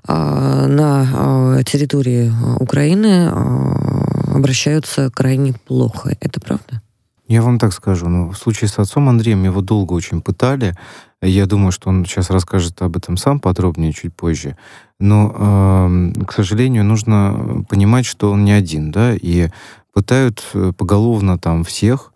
э, 0.07 0.13
на 0.13 1.59
э, 1.59 1.65
территории 1.65 2.33
Украины 2.61 3.31
э, 3.33 4.06
обращаются 4.37 5.11
крайне 5.11 5.53
плохо. 5.53 6.17
Это 6.21 6.41
правда? 6.41 6.83
Я 7.29 7.43
вам 7.43 7.59
так 7.59 7.73
скажу. 7.73 8.09
Ну, 8.09 8.31
в 8.31 8.39
случае 8.39 8.69
с 8.69 8.79
отцом 8.79 9.09
Андреем 9.09 9.43
его 9.45 9.61
долго 9.61 9.93
очень 9.95 10.21
пытали. 10.21 10.75
Я 11.21 11.47
думаю, 11.47 11.73
что 11.73 11.89
он 11.89 12.05
сейчас 12.05 12.31
расскажет 12.31 12.81
об 12.83 12.97
этом 12.97 13.17
сам 13.17 13.41
подробнее 13.41 13.93
чуть 13.93 14.15
позже. 14.15 14.57
Но, 15.01 15.35
э, 15.35 16.25
к 16.25 16.33
сожалению, 16.33 16.85
нужно 16.85 17.65
понимать, 17.69 18.07
что 18.07 18.31
он 18.31 18.45
не 18.45 18.53
один, 18.53 18.93
да, 18.93 19.15
и 19.15 19.49
пытают 19.93 20.45
э, 20.55 20.73
поголовно 20.77 21.39
там 21.39 21.65
всех, 21.65 22.13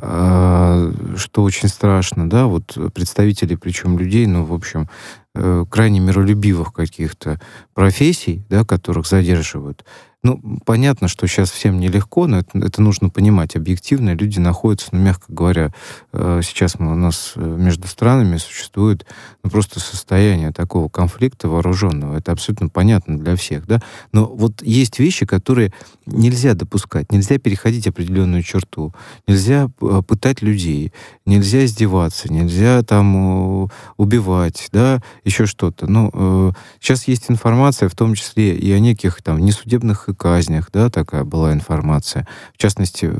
а, 0.00 0.90
что 1.16 1.42
очень 1.42 1.68
страшно, 1.68 2.28
да, 2.28 2.46
вот 2.46 2.78
представители, 2.94 3.56
причем 3.56 3.98
людей, 3.98 4.26
ну, 4.26 4.44
в 4.44 4.54
общем, 4.54 4.88
э, 5.34 5.66
крайне 5.68 6.00
миролюбивых 6.00 6.72
каких-то 6.72 7.38
профессий, 7.74 8.42
да, 8.48 8.64
которых 8.64 9.06
задерживают, 9.06 9.84
ну, 10.24 10.40
понятно, 10.64 11.08
что 11.08 11.26
сейчас 11.26 11.50
всем 11.50 11.80
нелегко, 11.80 12.28
но 12.28 12.38
это, 12.38 12.56
это 12.58 12.80
нужно 12.80 13.08
понимать 13.08 13.56
объективно. 13.56 14.14
Люди 14.14 14.38
находятся, 14.38 14.90
ну, 14.92 15.00
мягко 15.00 15.24
говоря, 15.28 15.72
э, 16.12 16.42
сейчас 16.44 16.78
мы, 16.78 16.92
у 16.92 16.96
нас 16.96 17.32
э, 17.34 17.40
между 17.40 17.88
странами 17.88 18.36
существует 18.36 19.04
ну, 19.42 19.50
просто 19.50 19.80
состояние 19.80 20.52
такого 20.52 20.88
конфликта 20.88 21.48
вооруженного. 21.48 22.16
Это 22.16 22.30
абсолютно 22.30 22.68
понятно 22.68 23.18
для 23.18 23.34
всех, 23.34 23.66
да. 23.66 23.82
Но 24.12 24.26
вот 24.26 24.62
есть 24.62 25.00
вещи, 25.00 25.26
которые 25.26 25.72
нельзя 26.06 26.54
допускать, 26.54 27.10
нельзя 27.10 27.38
переходить 27.38 27.88
определенную 27.88 28.44
черту, 28.44 28.94
нельзя 29.26 29.70
э, 29.80 30.02
пытать 30.06 30.40
людей, 30.40 30.92
нельзя 31.26 31.64
издеваться, 31.64 32.32
нельзя 32.32 32.82
там 32.82 33.68
убивать, 33.96 34.68
да, 34.70 35.02
еще 35.24 35.46
что-то. 35.46 35.86
Но 35.90 36.54
сейчас 36.80 37.08
есть 37.08 37.28
информация, 37.28 37.88
в 37.88 37.94
том 37.94 38.14
числе 38.14 38.56
и 38.56 38.70
о 38.70 38.78
неких 38.78 39.20
там 39.22 39.38
несудебных 39.40 40.08
и 40.12 40.14
казнях, 40.14 40.70
да, 40.72 40.88
такая 40.88 41.24
была 41.24 41.52
информация, 41.52 42.26
в 42.54 42.58
частности, 42.58 43.10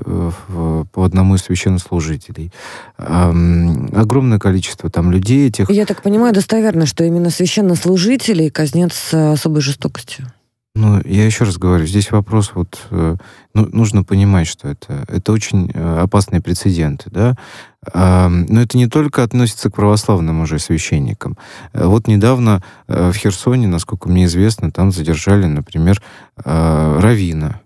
по 0.92 1.04
одному 1.04 1.34
из 1.34 1.42
священнослужителей. 1.42 2.52
Огромное 2.96 4.38
количество 4.38 4.88
там 4.90 5.10
людей 5.10 5.48
этих... 5.48 5.68
Я 5.70 5.86
так 5.86 6.02
понимаю 6.02 6.32
достоверно, 6.32 6.86
что 6.86 7.04
именно 7.04 7.30
священнослужителей 7.30 8.50
казнят 8.50 8.92
с 8.92 9.32
особой 9.32 9.62
жестокостью. 9.62 10.26
Ну, 10.74 11.02
я 11.04 11.26
еще 11.26 11.44
раз 11.44 11.58
говорю, 11.58 11.84
здесь 11.84 12.10
вопрос 12.10 12.52
вот, 12.54 12.86
э, 12.90 13.16
ну, 13.52 13.68
нужно 13.72 14.04
понимать, 14.04 14.46
что 14.46 14.68
это, 14.68 15.04
это 15.06 15.32
очень 15.32 15.70
э, 15.72 15.98
опасные 16.00 16.40
прецеденты, 16.40 17.10
да, 17.10 17.36
но 17.94 18.62
это 18.62 18.78
не 18.78 18.86
только 18.86 19.24
относится 19.24 19.68
к 19.68 19.74
православным 19.74 20.40
уже 20.40 20.58
священникам. 20.58 21.36
Э, 21.74 21.84
вот 21.84 22.06
недавно 22.06 22.62
в 22.86 23.12
Херсоне, 23.12 23.66
насколько 23.66 24.08
мне 24.08 24.24
известно, 24.24 24.70
там 24.70 24.92
задержали, 24.92 25.44
например, 25.44 26.00
Равина, 26.36 27.60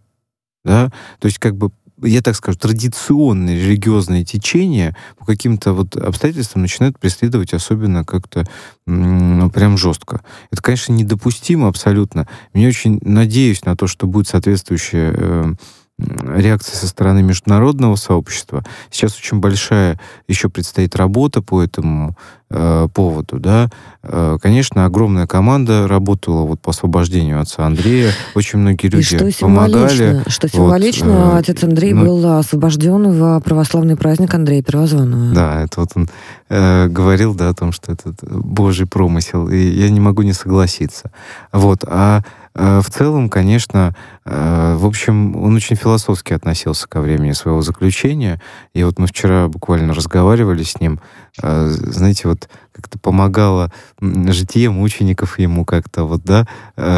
да, 0.65 0.91
то 1.21 1.27
есть 1.27 1.39
как 1.39 1.55
бы 1.57 1.71
я 2.03 2.23
так 2.23 2.37
скажу, 2.37 2.59
традиционные 2.59 3.57
религиозные 3.57 4.25
течения 4.25 4.97
по 5.19 5.25
каким-то 5.25 5.73
вот 5.73 5.97
обстоятельствам 5.97 6.63
начинают 6.63 6.99
преследовать 6.99 7.55
особенно 7.55 8.05
как-то 8.05 8.45
ну, 8.87 9.51
прям 9.51 9.79
жестко. 9.79 10.23
Это, 10.51 10.63
конечно, 10.63 10.93
недопустимо 10.93 11.69
абсолютно. 11.69 12.29
Мне 12.53 12.69
очень 12.69 12.99
надеюсь 13.03 13.65
на 13.65 13.77
то, 13.77 13.87
что 13.87 14.07
будет 14.07 14.29
соответствующее 14.29 15.15
э, 15.17 15.55
реакция 15.99 16.77
со 16.77 16.87
стороны 16.89 17.23
международного 17.23 17.97
сообщества. 17.97 18.63
Сейчас 18.91 19.17
очень 19.17 19.41
большая 19.41 19.99
еще 20.29 20.51
предстоит 20.51 20.95
работа 20.95 21.41
по 21.41 21.63
этому 21.63 22.17
э, 22.51 22.89
поводу, 22.93 23.41
да. 23.41 23.71
Э, 24.03 24.37
конечно, 24.41 24.85
огромная 24.85 25.27
команда 25.27 25.89
работала 25.89 26.43
вот 26.43 26.61
по 26.61 26.71
освобождению 26.71 27.41
отцаАндрея. 27.41 28.13
Очень 28.35 28.59
многие 28.59 28.89
люди 28.89 29.15
И 29.15 29.31
что 29.31 29.41
помогали. 29.41 30.23
Что 30.27 30.49
символично, 30.49 31.09
вот, 31.09 31.35
э, 31.35 31.39
отец 31.39 31.65
Андрей 31.65 31.95
ну, 31.95 32.05
был 32.05 32.39
освобожден 32.39 33.11
в 33.11 33.41
православный 33.41 33.97
праздник 33.97 34.35
Андрея 34.35 34.63
Первозванного. 34.63 35.35
Да, 35.35 35.63
это 35.63 35.81
вот 35.81 35.93
он 35.95 36.11
э, 36.51 36.89
говорил, 36.89 37.35
да, 37.35 37.49
о 37.49 37.55
том, 37.55 37.73
что 37.73 37.93
это 37.93 38.13
Божий 38.23 38.87
промысел, 38.87 39.49
и 39.49 39.57
я 39.57 39.89
не 39.89 40.01
могу 40.01 40.23
не 40.23 40.35
согласиться. 40.35 41.11
Вот, 41.53 41.85
а 41.87 42.21
в 42.57 42.91
целом, 42.91 43.29
конечно, 43.29 43.95
э, 44.25 44.77
в 44.79 44.87
общем, 44.87 45.37
он 45.37 45.57
очень 45.57 45.77
философски 45.77 46.33
относился 46.33 46.89
ко 46.89 47.01
времени 47.01 47.33
своего 47.33 47.61
заключения. 47.61 48.41
И 48.73 48.83
вот 48.83 48.99
мы 48.99 49.07
вчера 49.07 49.47
буквально 49.49 49.93
разговаривали 49.93 50.63
с 50.63 50.81
ним. 50.81 50.99
Э, 51.43 51.69
знаете, 51.69 52.29
вот 52.29 52.49
как-то 52.73 52.99
помогало 52.99 53.73
житие 54.01 54.69
мучеников 54.69 55.39
ему 55.39 55.65
как-то 55.65 56.05
вот, 56.05 56.23
да, 56.25 56.47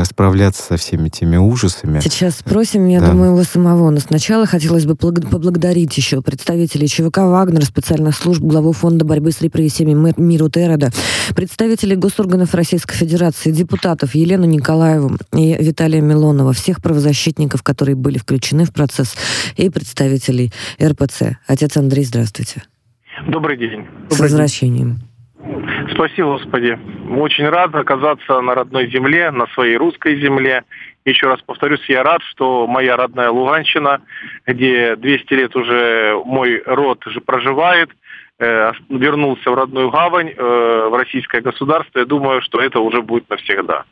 справляться 0.05 0.61
со 0.61 0.77
всеми 0.77 1.09
теми 1.09 1.37
ужасами. 1.37 2.01
Сейчас 2.01 2.39
спросим, 2.39 2.89
я 2.89 3.01
да. 3.01 3.13
думаю, 3.13 3.31
его 3.31 3.45
самого. 3.45 3.91
Но 3.91 4.01
сначала 4.01 4.45
хотелось 4.45 4.87
бы 4.87 4.97
поблагодарить 4.97 5.97
еще 5.97 6.21
представителей 6.21 6.89
ЧВК 6.89 7.19
«Вагнер», 7.19 7.65
специальных 7.65 8.17
служб, 8.17 8.43
главу 8.43 8.73
Фонда 8.73 9.05
борьбы 9.05 9.31
с 9.31 9.41
репрессиями 9.41 10.13
Миру 10.17 10.51
Терода, 10.51 10.91
представителей 11.37 11.95
госорганов 11.95 12.55
Российской 12.55 12.97
Федерации, 12.97 13.53
депутатов 13.53 14.17
Елену 14.17 14.47
Николаеву 14.47 15.17
и 15.33 15.57
Виталия 15.61 16.01
Милонова, 16.01 16.53
всех 16.53 16.83
правозащитников, 16.83 17.63
которые 17.63 17.95
были 17.95 18.19
включены 18.19 18.65
в 18.65 18.73
процесс, 18.73 19.15
и 19.57 19.71
представителей 19.71 20.53
РПЦ. 20.83 21.39
Отец 21.47 21.77
Андрей, 21.77 22.05
здравствуйте. 22.05 22.65
Добрый 23.27 23.57
день. 23.57 23.87
С 24.09 24.21
возвращением. 24.21 24.99
Спасибо, 25.93 26.39
Господи. 26.39 26.79
Очень 27.11 27.49
рад 27.49 27.75
оказаться 27.75 28.41
на 28.41 28.55
родной 28.55 28.91
земле, 28.91 29.31
на 29.31 29.47
своей 29.49 29.77
русской 29.77 30.21
земле. 30.21 30.65
Еще 31.05 31.27
раз 31.27 31.41
повторюсь, 31.45 31.81
я 31.89 32.03
рад, 32.03 32.23
что 32.31 32.67
моя 32.67 32.97
родная 32.97 33.31
Луганщина, 33.31 34.01
где 34.47 34.97
200 34.97 35.35
лет 35.35 35.57
уже 35.57 36.21
мой 36.25 36.63
род 36.67 37.03
же 37.07 37.21
проживает, 37.21 37.91
э, 38.39 38.73
вернулся 38.91 39.51
в 39.51 39.55
родную 39.55 39.91
гавань, 39.91 40.31
э, 40.37 40.89
в 40.91 40.95
российское 40.95 41.41
государство. 41.41 41.99
Я 41.99 42.05
думаю, 42.05 42.43
что 42.43 42.61
это 42.61 42.81
уже 42.81 43.01
будет 43.01 43.29
навсегда. 43.31 43.85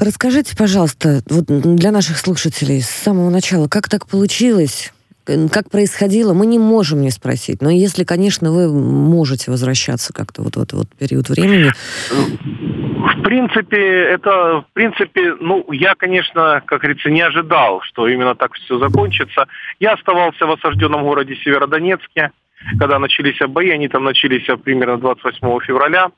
Расскажите, 0.00 0.56
пожалуйста, 0.56 1.20
вот 1.28 1.44
для 1.46 1.90
наших 1.90 2.18
слушателей 2.18 2.80
с 2.80 2.90
самого 2.90 3.30
начала, 3.30 3.68
как 3.68 3.88
так 3.88 4.06
получилось, 4.06 4.92
как 5.24 5.70
происходило, 5.70 6.34
мы 6.34 6.46
не 6.46 6.58
можем 6.58 7.00
не 7.00 7.10
спросить. 7.10 7.62
Но 7.62 7.70
если, 7.70 8.04
конечно, 8.04 8.52
вы 8.52 8.72
можете 8.72 9.50
возвращаться 9.50 10.12
как-то 10.12 10.42
вот 10.42 10.56
в 10.56 10.62
этот 10.62 10.78
вот 10.78 10.88
период 10.98 11.28
времени. 11.28 11.72
В 12.10 13.22
принципе, 13.22 14.04
это, 14.04 14.64
в 14.68 14.72
принципе, 14.72 15.34
ну, 15.40 15.66
я, 15.72 15.94
конечно, 15.94 16.62
как 16.66 16.80
говорится, 16.80 17.10
не 17.10 17.22
ожидал, 17.22 17.80
что 17.82 18.08
именно 18.08 18.34
так 18.34 18.54
все 18.54 18.78
закончится. 18.78 19.46
Я 19.80 19.94
оставался 19.94 20.46
в 20.46 20.52
осажденном 20.52 21.02
городе 21.02 21.36
Северодонецке, 21.36 22.30
когда 22.78 22.98
начались 22.98 23.38
бои, 23.48 23.70
они 23.70 23.88
там 23.88 24.04
начались 24.04 24.46
примерно 24.62 24.98
28 24.98 25.60
февраля. 25.66 26.10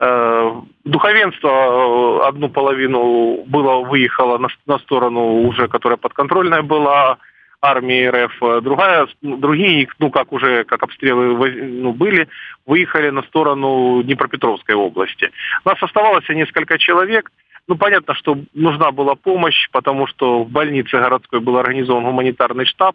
Э, 0.00 0.60
духовенство 0.84 1.48
э, 1.48 2.28
одну 2.28 2.48
половину 2.48 3.44
было 3.46 3.84
выехало 3.84 4.38
на, 4.38 4.48
на 4.66 4.78
сторону 4.80 5.46
уже, 5.46 5.68
которая 5.68 5.96
подконтрольная 5.96 6.62
была 6.62 7.18
армии 7.64 8.06
РФ, 8.06 8.62
другая, 8.62 9.08
другие, 9.22 9.88
ну 9.98 10.10
как 10.10 10.32
уже, 10.32 10.64
как 10.64 10.82
обстрелы 10.82 11.34
ну, 11.54 11.92
были, 11.92 12.28
выехали 12.66 13.10
на 13.10 13.22
сторону 13.22 14.02
Днепропетровской 14.02 14.74
области. 14.74 15.30
Нас 15.64 15.82
оставалось 15.82 16.28
несколько 16.28 16.78
человек, 16.78 17.30
ну, 17.66 17.76
понятно, 17.76 18.14
что 18.14 18.38
нужна 18.52 18.90
была 18.90 19.14
помощь, 19.14 19.68
потому 19.72 20.06
что 20.06 20.44
в 20.44 20.50
больнице 20.50 20.98
городской 20.98 21.40
был 21.40 21.56
организован 21.56 22.04
гуманитарный 22.04 22.66
штаб. 22.66 22.94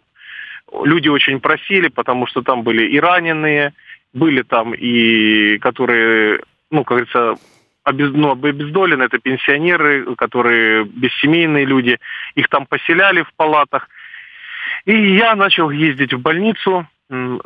Люди 0.84 1.08
очень 1.08 1.40
просили, 1.40 1.88
потому 1.88 2.28
что 2.28 2.42
там 2.42 2.62
были 2.62 2.86
и 2.86 3.00
раненые, 3.00 3.72
были 4.12 4.42
там 4.42 4.72
и 4.72 5.58
которые 5.58 6.40
ну, 6.70 6.84
как 6.84 6.98
говорится, 6.98 7.34
обез, 7.84 8.10
ну, 8.12 8.32
обездолены, 8.32 9.02
это 9.04 9.18
пенсионеры, 9.18 10.14
которые 10.16 10.84
бессемейные 10.84 11.64
люди, 11.64 11.98
их 12.34 12.48
там 12.48 12.66
поселяли 12.66 13.22
в 13.22 13.32
палатах. 13.36 13.88
И 14.84 15.16
я 15.16 15.34
начал 15.34 15.70
ездить 15.70 16.12
в 16.12 16.20
больницу, 16.20 16.86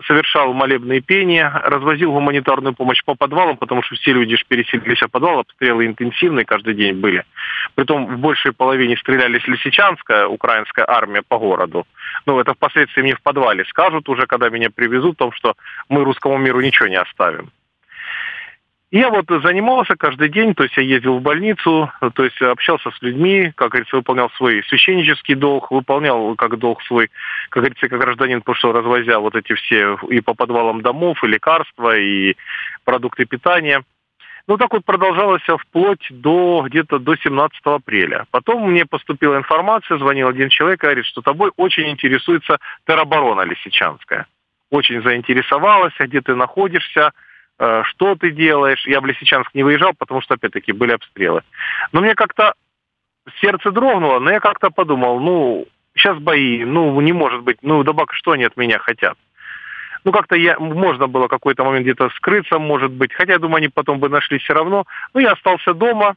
совершал 0.06 0.52
молебные 0.52 1.00
пения, 1.00 1.50
развозил 1.64 2.12
гуманитарную 2.12 2.74
помощь 2.74 3.02
по 3.02 3.14
подвалам, 3.14 3.56
потому 3.56 3.82
что 3.82 3.94
все 3.94 4.12
люди 4.12 4.36
же 4.36 4.44
переселились 4.46 5.00
в 5.00 5.08
подвал, 5.08 5.38
обстрелы 5.38 5.86
интенсивные 5.86 6.44
каждый 6.44 6.74
день 6.74 6.94
были. 6.96 7.24
Притом 7.74 8.06
в 8.06 8.18
большей 8.18 8.52
половине 8.52 8.96
стрелялись 8.98 9.46
Лисичанская, 9.48 10.26
украинская 10.26 10.84
армия 10.86 11.22
по 11.26 11.38
городу. 11.38 11.86
Ну, 12.26 12.38
это 12.38 12.52
впоследствии 12.52 13.02
мне 13.02 13.14
в 13.14 13.22
подвале 13.22 13.64
скажут 13.64 14.08
уже, 14.08 14.26
когда 14.26 14.50
меня 14.50 14.68
привезут, 14.68 15.16
о 15.16 15.24
том, 15.24 15.32
что 15.32 15.54
мы 15.88 16.04
русскому 16.04 16.36
миру 16.36 16.60
ничего 16.60 16.88
не 16.88 16.96
оставим. 16.96 17.50
Я 18.94 19.10
вот 19.10 19.24
занимался 19.42 19.96
каждый 19.96 20.28
день, 20.28 20.54
то 20.54 20.62
есть 20.62 20.76
я 20.76 20.84
ездил 20.84 21.18
в 21.18 21.20
больницу, 21.20 21.90
то 22.14 22.22
есть 22.22 22.40
общался 22.40 22.92
с 22.92 23.02
людьми, 23.02 23.50
как 23.56 23.70
говорится, 23.70 23.96
выполнял 23.96 24.30
свой 24.36 24.62
священнический 24.68 25.34
долг, 25.34 25.72
выполнял 25.72 26.36
как 26.36 26.56
долг 26.60 26.80
свой, 26.84 27.10
как 27.48 27.64
говорится, 27.64 27.88
как 27.88 27.98
гражданин, 27.98 28.38
потому 28.38 28.54
что 28.54 28.70
развозя 28.70 29.18
вот 29.18 29.34
эти 29.34 29.52
все 29.54 29.98
и 30.08 30.20
по 30.20 30.34
подвалам 30.34 30.80
домов, 30.80 31.24
и 31.24 31.26
лекарства, 31.26 31.98
и 31.98 32.36
продукты 32.84 33.24
питания. 33.24 33.82
Ну, 34.46 34.58
так 34.58 34.72
вот 34.72 34.84
продолжалось 34.84 35.42
вплоть 35.42 36.06
до 36.10 36.62
где-то 36.64 37.00
до 37.00 37.16
17 37.16 37.58
апреля. 37.64 38.26
Потом 38.30 38.70
мне 38.70 38.86
поступила 38.86 39.36
информация, 39.36 39.98
звонил 39.98 40.28
один 40.28 40.50
человек, 40.50 40.78
говорит, 40.78 41.06
что 41.06 41.20
тобой 41.20 41.50
очень 41.56 41.90
интересуется 41.90 42.58
тероборона 42.86 43.40
Лисичанская. 43.40 44.28
Очень 44.70 45.02
заинтересовалась, 45.02 45.94
где 45.98 46.20
ты 46.20 46.36
находишься, 46.36 47.10
что 47.56 48.14
ты 48.16 48.30
делаешь. 48.30 48.86
Я 48.86 49.00
в 49.00 49.06
Лисичанск 49.06 49.54
не 49.54 49.62
выезжал, 49.62 49.92
потому 49.96 50.20
что, 50.20 50.34
опять-таки, 50.34 50.72
были 50.72 50.92
обстрелы. 50.92 51.42
Но 51.92 52.00
мне 52.00 52.14
как-то 52.14 52.54
сердце 53.40 53.70
дрогнуло, 53.70 54.18
но 54.18 54.30
я 54.30 54.40
как-то 54.40 54.70
подумал, 54.70 55.20
ну, 55.20 55.66
сейчас 55.94 56.18
бои, 56.18 56.64
ну, 56.64 57.00
не 57.00 57.12
может 57.12 57.42
быть, 57.42 57.58
ну, 57.62 57.82
добак, 57.82 58.12
что 58.12 58.32
они 58.32 58.44
от 58.44 58.56
меня 58.56 58.78
хотят? 58.78 59.16
Ну, 60.04 60.12
как-то 60.12 60.36
я, 60.36 60.58
можно 60.58 61.06
было 61.06 61.28
какой-то 61.28 61.64
момент 61.64 61.84
где-то 61.84 62.10
скрыться, 62.16 62.58
может 62.58 62.92
быть, 62.92 63.14
хотя, 63.14 63.32
я 63.34 63.38
думаю, 63.38 63.56
они 63.56 63.68
потом 63.68 64.00
бы 64.00 64.08
нашли 64.08 64.38
все 64.38 64.52
равно. 64.52 64.84
Ну, 65.14 65.20
я 65.20 65.32
остался 65.32 65.72
дома, 65.72 66.16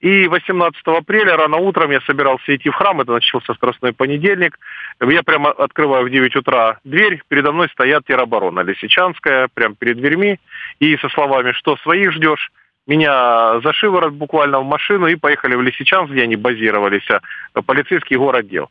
и 0.00 0.28
18 0.28 0.80
апреля 0.86 1.36
рано 1.36 1.56
утром 1.56 1.90
я 1.90 2.00
собирался 2.02 2.54
идти 2.54 2.70
в 2.70 2.74
храм, 2.74 3.00
это 3.00 3.12
начался 3.12 3.54
Страстной 3.54 3.92
понедельник. 3.92 4.58
Я 5.00 5.22
прямо 5.24 5.50
открываю 5.50 6.06
в 6.06 6.10
9 6.10 6.36
утра 6.36 6.78
дверь, 6.84 7.20
передо 7.26 7.52
мной 7.52 7.68
стоят 7.70 8.04
тероборона 8.06 8.60
Лисичанская, 8.60 9.48
прямо 9.52 9.74
перед 9.74 9.96
дверьми, 9.96 10.38
и 10.78 10.96
со 10.98 11.08
словами 11.08 11.52
«Что 11.52 11.76
своих 11.78 12.12
ждешь?» 12.12 12.50
Меня 12.86 13.60
за 13.60 13.74
шиворот 13.74 14.14
буквально 14.14 14.60
в 14.60 14.64
машину 14.64 15.08
и 15.08 15.16
поехали 15.16 15.54
в 15.56 15.60
Лисичанск, 15.60 16.10
где 16.10 16.22
они 16.22 16.36
базировались, 16.36 17.06
а, 17.10 17.60
полицейский 17.60 18.16
город 18.16 18.48
дел. 18.48 18.70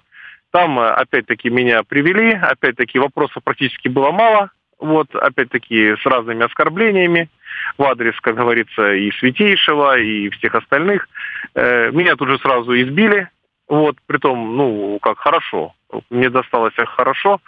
Там, 0.51 0.79
э, 0.79 0.89
опять-таки, 0.89 1.51
меня 1.51 1.83
привели, 1.83 2.33
опять-таки, 2.33 2.97
вопросов 2.97 3.43
практически 3.43 3.89
было 3.89 4.11
мало, 4.11 4.49
вот, 4.79 5.13
опять-таки, 5.15 5.95
с 5.95 6.05
разными 6.05 6.45
оскорблениями 6.45 7.29
в 7.77 7.83
адрес, 7.83 8.13
как 8.21 8.35
говорится, 8.35 8.93
и 8.93 9.11
Святейшего, 9.11 9.97
и 9.97 10.29
всех 10.29 10.55
остальных. 10.55 11.07
Э, 11.55 11.91
меня 11.91 12.15
тут 12.15 12.29
же 12.29 12.39
сразу 12.39 12.79
избили, 12.79 13.29
вот, 13.67 13.97
притом, 14.05 14.55
ну, 14.55 14.99
как 15.01 15.17
хорошо, 15.17 15.73
мне 16.09 16.29
досталось 16.29 16.75
хорошо, 16.75 17.39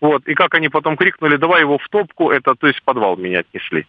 вот, 0.00 0.26
и 0.26 0.34
как 0.34 0.54
они 0.54 0.68
потом 0.68 0.96
крикнули, 0.96 1.36
давай 1.36 1.62
его 1.62 1.78
в 1.78 1.88
топку, 1.88 2.30
это, 2.30 2.54
то 2.54 2.66
есть, 2.66 2.80
в 2.80 2.84
подвал 2.84 3.16
меня 3.16 3.40
отнесли. 3.40 3.86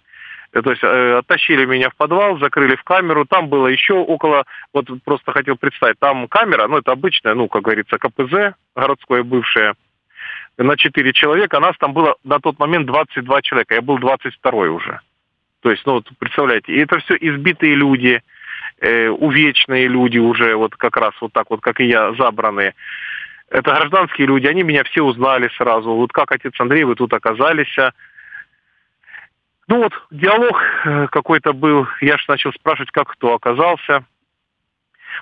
Э, 0.54 0.62
то 0.62 0.72
есть 0.72 0.84
э, 0.84 1.18
оттащили 1.18 1.66
меня 1.66 1.90
в 1.90 1.96
подвал, 1.96 2.40
закрыли 2.40 2.76
в 2.76 2.84
камеру. 2.84 3.26
Там 3.26 3.48
было 3.50 3.68
еще 3.68 3.94
около, 3.94 4.46
вот 4.74 4.88
просто 5.04 5.32
хотел 5.32 5.58
представить, 5.58 6.00
там 6.00 6.28
камера, 6.28 6.68
ну 6.68 6.78
это 6.78 6.92
обычная, 6.92 7.34
ну 7.34 7.48
как 7.48 7.64
говорится, 7.64 7.98
КПЗ 7.98 8.56
городское 8.76 9.24
бывшее, 9.24 9.74
на 10.58 10.76
4 10.76 11.14
человека, 11.14 11.60
нас 11.60 11.76
там 11.78 11.94
было 11.94 12.16
на 12.24 12.40
тот 12.40 12.60
момент 12.60 12.88
22 12.88 13.42
человека, 13.44 13.76
я 13.76 13.82
был 13.82 13.98
22 14.00 14.52
уже. 14.70 15.00
То 15.62 15.72
есть, 15.72 15.86
ну 15.86 15.94
вот 15.94 16.10
представляете, 16.20 16.74
и 16.74 16.80
это 16.80 17.00
все 17.00 17.16
избитые 17.16 17.76
люди, 17.76 18.22
э, 18.80 19.10
увечные 19.10 19.88
люди 19.88 20.18
уже, 20.18 20.56
вот 20.56 20.76
как 20.76 20.98
раз 20.98 21.14
вот 21.22 21.34
так 21.34 21.50
вот, 21.50 21.62
как 21.62 21.80
и 21.80 21.86
я, 21.86 22.14
забранные. 22.14 22.74
Это 23.50 23.74
гражданские 23.74 24.28
люди, 24.28 24.48
они 24.48 24.64
меня 24.64 24.84
все 24.84 25.04
узнали 25.04 25.50
сразу. 25.58 25.92
Вот 25.94 26.12
как 26.12 26.32
отец 26.32 26.54
Андрей, 26.60 26.84
вы 26.84 26.96
тут 26.96 27.14
оказались. 27.14 27.74
Ну 29.68 29.84
вот, 29.84 29.94
диалог 30.12 30.62
э, 30.86 31.08
какой-то 31.12 31.54
был, 31.54 31.88
я 32.02 32.18
же 32.18 32.26
начал 32.28 32.52
спрашивать, 32.54 32.92
как 32.92 33.10
кто 33.10 33.34
оказался. 33.34 34.06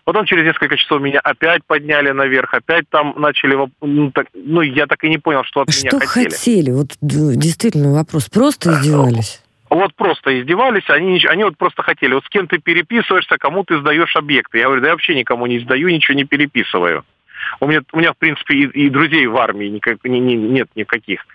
Потом 0.03 0.25
через 0.25 0.43
несколько 0.43 0.77
часов 0.77 1.01
меня 1.01 1.19
опять 1.19 1.63
подняли 1.65 2.11
наверх, 2.11 2.53
опять 2.53 2.89
там 2.89 3.13
начали... 3.17 3.57
Ну, 3.81 4.11
так, 4.11 4.27
ну 4.33 4.61
я 4.61 4.87
так 4.87 5.03
и 5.03 5.09
не 5.09 5.17
понял, 5.17 5.43
что 5.43 5.61
от 5.61 5.71
что 5.71 5.97
меня 5.97 6.05
хотели. 6.05 6.29
Что 6.29 6.37
хотели? 6.37 6.71
Вот 6.71 6.87
действительно 7.01 7.93
вопрос. 7.93 8.29
Просто 8.29 8.71
издевались? 8.71 9.41
Вот 9.69 9.95
просто 9.95 10.39
издевались, 10.39 10.87
они, 10.89 11.19
они 11.27 11.43
вот 11.43 11.57
просто 11.57 11.81
хотели, 11.81 12.13
вот 12.13 12.23
с 12.23 12.29
кем 12.29 12.47
ты 12.47 12.59
переписываешься, 12.59 13.37
кому 13.37 13.63
ты 13.63 13.79
сдаешь 13.79 14.15
объекты. 14.15 14.59
Я 14.59 14.65
говорю, 14.65 14.81
да 14.81 14.87
я 14.89 14.93
вообще 14.93 15.15
никому 15.15 15.47
не 15.47 15.59
сдаю, 15.59 15.89
ничего 15.89 16.15
не 16.15 16.23
переписываю. 16.23 17.03
У 17.59 17.67
меня, 17.67 17.81
у 17.91 17.99
меня 17.99 18.13
в 18.13 18.17
принципе, 18.17 18.55
и, 18.55 18.85
и 18.85 18.89
друзей 18.89 19.25
в 19.27 19.35
армии 19.37 19.65
никак, 19.65 19.97
не, 20.03 20.19
не, 20.19 20.35
нет 20.35 20.69
никаких. 20.75 21.25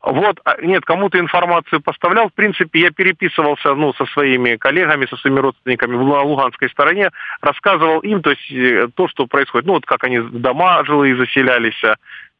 Вот, 0.00 0.40
а, 0.44 0.60
нет, 0.62 0.84
кому-то 0.84 1.18
информацию 1.18 1.80
поставлял. 1.80 2.28
В 2.28 2.32
принципе, 2.32 2.80
я 2.80 2.90
переписывался 2.90 3.74
ну, 3.74 3.92
со 3.94 4.06
своими 4.06 4.56
коллегами, 4.56 5.06
со 5.06 5.16
своими 5.16 5.40
родственниками 5.40 5.96
в 5.96 6.02
Луганской 6.02 6.70
стороне, 6.70 7.10
рассказывал 7.40 8.00
им 8.00 8.22
то, 8.22 8.30
есть, 8.30 8.50
э, 8.52 8.88
то 8.94 9.08
что 9.08 9.26
происходит. 9.26 9.66
Ну, 9.66 9.72
вот 9.74 9.86
как 9.86 10.04
они 10.04 10.20
дома 10.20 10.84
жилые 10.84 11.16
заселялись, 11.16 11.82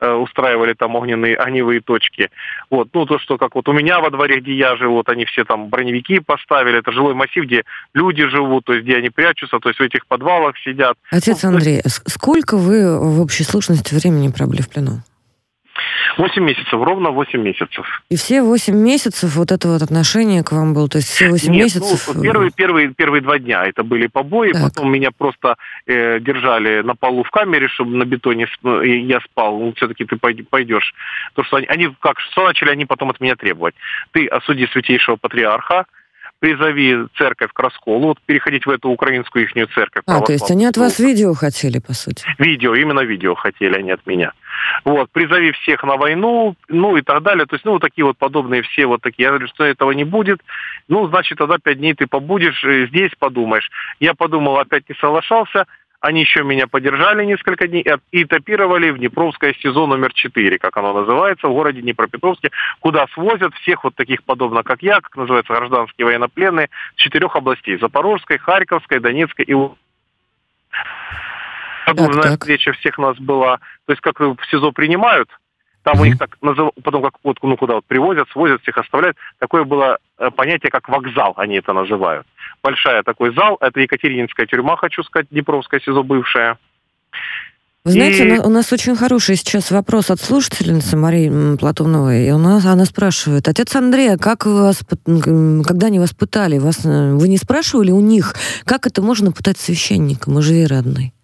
э, 0.00 0.12
устраивали 0.12 0.74
там 0.74 0.94
огненные, 0.94 1.36
огневые 1.36 1.80
точки. 1.80 2.30
Вот, 2.70 2.90
ну, 2.92 3.06
то, 3.06 3.18
что 3.18 3.36
как 3.38 3.56
вот 3.56 3.68
у 3.68 3.72
меня 3.72 3.98
во 3.98 4.10
дворе, 4.10 4.38
где 4.38 4.52
я 4.52 4.76
живу, 4.76 4.94
вот 4.94 5.08
они 5.08 5.24
все 5.24 5.44
там 5.44 5.68
броневики 5.68 6.20
поставили, 6.20 6.78
это 6.78 6.92
жилой 6.92 7.14
массив, 7.14 7.44
где 7.44 7.64
люди 7.92 8.24
живут, 8.28 8.66
то 8.66 8.72
есть 8.72 8.84
где 8.84 8.98
они 8.98 9.10
прячутся, 9.10 9.58
то 9.58 9.68
есть 9.68 9.80
в 9.80 9.82
этих 9.82 10.06
подвалах 10.06 10.56
сидят. 10.58 10.96
Отец 11.10 11.42
ну, 11.42 11.48
Андрей, 11.48 11.80
есть... 11.84 12.08
сколько 12.08 12.56
вы 12.56 13.00
в 13.00 13.20
общей 13.20 13.42
сложности 13.42 13.96
времени 13.96 14.30
пробыли 14.30 14.62
в 14.62 14.70
плену? 14.70 15.02
8 16.16 16.42
месяцев, 16.42 16.72
ровно 16.72 17.10
8 17.10 17.40
месяцев. 17.40 17.86
И 18.10 18.16
все 18.16 18.42
8 18.42 18.74
месяцев 18.74 19.36
вот 19.36 19.52
это 19.52 19.68
вот 19.68 19.82
отношение 19.82 20.42
к 20.42 20.52
вам 20.52 20.74
было? 20.74 20.88
То 20.88 20.98
есть 20.98 21.08
все 21.08 21.30
8 21.30 21.52
Нет, 21.52 21.64
месяцев... 21.64 22.14
Ну, 22.14 22.22
первые, 22.22 22.50
первые, 22.50 22.94
первые 22.94 23.22
два 23.22 23.38
дня 23.38 23.64
это 23.64 23.82
были 23.82 24.06
побои, 24.06 24.52
так. 24.52 24.62
потом 24.62 24.92
меня 24.92 25.10
просто 25.16 25.56
э, 25.86 26.20
держали 26.20 26.82
на 26.82 26.94
полу 26.94 27.22
в 27.22 27.30
камере, 27.30 27.68
чтобы 27.68 27.96
на 27.96 28.04
бетоне 28.04 28.46
ну, 28.62 28.82
я 28.82 29.20
спал. 29.20 29.58
Ну, 29.58 29.72
все-таки 29.76 30.04
ты 30.04 30.16
пойдешь. 30.16 30.94
То, 31.34 31.44
что 31.44 31.56
они, 31.56 31.66
они 31.66 31.94
как, 32.00 32.20
что 32.20 32.44
начали 32.44 32.70
они 32.70 32.86
потом 32.86 33.10
от 33.10 33.20
меня 33.20 33.36
требовать? 33.36 33.74
Ты 34.12 34.26
осуди 34.26 34.66
святейшего 34.66 35.16
патриарха, 35.16 35.86
призови 36.40 37.06
церковь 37.16 37.52
к 37.52 37.58
расколу, 37.58 38.08
вот 38.08 38.18
переходить 38.24 38.66
в 38.66 38.70
эту 38.70 38.90
украинскую 38.90 39.44
ихнюю 39.44 39.68
церковь. 39.68 40.02
А, 40.06 40.20
то 40.20 40.32
есть 40.32 40.50
они 40.50 40.66
от 40.66 40.76
вас 40.76 40.98
видео 40.98 41.34
хотели, 41.34 41.78
по 41.78 41.92
сути? 41.92 42.24
Видео, 42.38 42.74
именно 42.74 43.00
видео 43.00 43.34
хотели 43.34 43.74
они 43.74 43.90
от 43.90 44.06
меня. 44.06 44.32
Вот, 44.84 45.10
призови 45.10 45.52
всех 45.52 45.82
на 45.82 45.96
войну, 45.96 46.54
ну 46.68 46.96
и 46.96 47.02
так 47.02 47.22
далее. 47.22 47.46
То 47.46 47.56
есть, 47.56 47.64
ну, 47.64 47.72
вот 47.72 47.82
такие 47.82 48.04
вот 48.04 48.16
подобные 48.18 48.62
все 48.62 48.86
вот 48.86 49.02
такие. 49.02 49.24
Я 49.24 49.30
говорю, 49.30 49.48
что 49.48 49.64
этого 49.64 49.92
не 49.92 50.04
будет. 50.04 50.40
Ну, 50.88 51.08
значит, 51.08 51.38
тогда 51.38 51.58
пять 51.58 51.78
дней 51.78 51.94
ты 51.94 52.06
побудешь, 52.06 52.62
э, 52.64 52.86
здесь 52.88 53.12
подумаешь. 53.18 53.70
Я 54.00 54.14
подумал, 54.14 54.58
опять 54.58 54.88
не 54.88 54.94
соглашался. 54.96 55.66
Они 56.00 56.20
еще 56.20 56.44
меня 56.44 56.66
поддержали 56.66 57.24
несколько 57.24 57.66
дней 57.66 57.84
и 58.12 58.22
этапировали 58.22 58.90
в 58.90 58.98
Днепровское 58.98 59.54
СИЗО 59.54 59.86
номер 59.86 60.12
4, 60.12 60.58
как 60.58 60.76
оно 60.76 60.92
называется, 60.92 61.48
в 61.48 61.52
городе 61.52 61.80
Днепропетровске, 61.80 62.50
куда 62.80 63.06
свозят 63.14 63.54
всех 63.54 63.84
вот 63.84 63.94
таких, 63.96 64.22
подобно 64.22 64.62
как 64.62 64.82
я, 64.82 65.00
как 65.00 65.16
называется, 65.16 65.54
гражданские 65.54 66.06
военнопленные, 66.06 66.70
с 66.96 67.00
четырех 67.00 67.34
областей. 67.34 67.78
Запорожской, 67.78 68.38
Харьковской, 68.38 69.00
Донецкой 69.00 69.44
и 69.44 69.54
Подобная 71.86 72.32
встреча 72.32 72.72
всех 72.72 72.98
нас 72.98 73.16
была. 73.16 73.58
То 73.86 73.92
есть 73.92 74.02
как 74.02 74.20
в 74.20 74.36
СИЗО 74.50 74.72
принимают, 74.72 75.30
там 75.88 75.96
mm-hmm. 75.96 76.02
у 76.02 76.04
них 76.04 76.18
так 76.18 76.36
назов... 76.42 76.70
потом 76.82 77.02
как 77.02 77.14
вот 77.24 77.38
ну 77.42 77.56
куда 77.56 77.76
вот 77.76 77.84
привозят, 77.86 78.28
свозят, 78.30 78.60
всех 78.60 78.76
оставляют. 78.76 79.16
Такое 79.38 79.64
было 79.64 79.96
э, 80.18 80.30
понятие, 80.30 80.70
как 80.70 80.86
вокзал, 80.86 81.32
они 81.38 81.56
это 81.56 81.72
называют. 81.72 82.26
Большая 82.62 83.02
такой 83.02 83.34
зал, 83.34 83.56
это 83.60 83.80
Екатерининская 83.80 84.44
тюрьма, 84.44 84.76
хочу 84.76 85.02
сказать, 85.02 85.28
Днепровская 85.30 85.80
СИЗО 85.80 86.02
бывшая. 86.02 86.58
Вы 87.84 87.92
знаете, 87.92 88.36
и... 88.36 88.38
у 88.38 88.50
нас 88.50 88.70
очень 88.70 88.96
хороший 88.96 89.36
сейчас 89.36 89.70
вопрос 89.70 90.10
от 90.10 90.20
слушательницы 90.20 90.94
Марии 90.98 91.56
Платоновой. 91.56 92.26
И 92.26 92.30
у 92.32 92.38
нас, 92.38 92.66
она 92.66 92.84
спрашивает, 92.84 93.48
отец 93.48 93.74
Андрей, 93.74 94.12
а 94.12 94.18
как 94.18 94.44
вас, 94.44 94.82
когда 95.06 95.86
они 95.86 95.98
вас 95.98 96.12
пытали, 96.12 96.58
вас, 96.58 96.84
э, 96.84 97.12
вы 97.14 97.28
не 97.28 97.38
спрашивали 97.38 97.92
у 97.92 98.00
них, 98.00 98.34
как 98.66 98.86
это 98.86 99.00
можно 99.00 99.32
пытать 99.32 99.56
священника, 99.56 100.30
мы 100.30 100.42
же 100.42 100.52
веры 100.52 100.76
одной? 100.76 101.14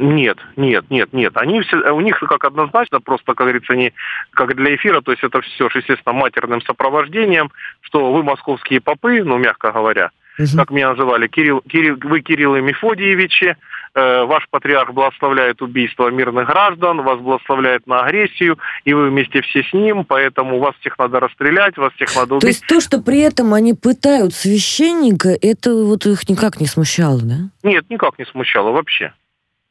Нет, 0.00 0.38
нет, 0.56 0.86
нет, 0.88 1.12
нет. 1.12 1.36
Они 1.36 1.60
все, 1.60 1.76
у 1.92 2.00
них 2.00 2.18
как 2.20 2.44
однозначно, 2.44 3.00
просто, 3.00 3.34
как 3.34 3.46
говорится, 3.46 3.74
не 3.74 3.92
как 4.30 4.56
для 4.56 4.74
эфира, 4.74 5.02
то 5.02 5.10
есть 5.10 5.22
это 5.22 5.42
все, 5.42 5.66
естественно, 5.66 6.14
матерным 6.14 6.62
сопровождением, 6.62 7.50
что 7.82 8.10
вы 8.10 8.22
московские 8.22 8.80
попы, 8.80 9.22
ну, 9.22 9.36
мягко 9.36 9.72
говоря, 9.72 10.10
угу. 10.38 10.56
как 10.56 10.70
меня 10.70 10.90
называли, 10.90 11.28
Кирилл, 11.28 11.60
Кирилл, 11.68 11.98
вы 12.02 12.22
Кирилл 12.22 12.56
и 12.56 12.62
Мефодиевичи, 12.62 13.56
э, 13.94 14.24
ваш 14.24 14.46
патриарх 14.50 14.94
благословляет 14.94 15.60
убийство 15.60 16.08
мирных 16.08 16.46
граждан, 16.46 17.02
вас 17.02 17.20
благословляет 17.20 17.86
на 17.86 18.00
агрессию, 18.00 18.58
и 18.86 18.94
вы 18.94 19.10
вместе 19.10 19.42
все 19.42 19.62
с 19.62 19.72
ним, 19.74 20.06
поэтому 20.06 20.60
вас 20.60 20.74
всех 20.80 20.98
надо 20.98 21.20
расстрелять, 21.20 21.76
вас 21.76 21.92
всех 21.92 22.16
надо 22.16 22.36
убить. 22.36 22.40
То 22.40 22.48
есть 22.48 22.66
то, 22.66 22.80
что 22.80 23.02
при 23.02 23.20
этом 23.20 23.52
они 23.52 23.74
пытают 23.74 24.32
священника, 24.32 25.28
это 25.42 25.74
вот 25.74 26.06
их 26.06 26.26
никак 26.26 26.58
не 26.58 26.66
смущало, 26.66 27.20
да? 27.22 27.34
Нет, 27.62 27.84
никак 27.90 28.18
не 28.18 28.24
смущало 28.24 28.70
вообще. 28.70 29.12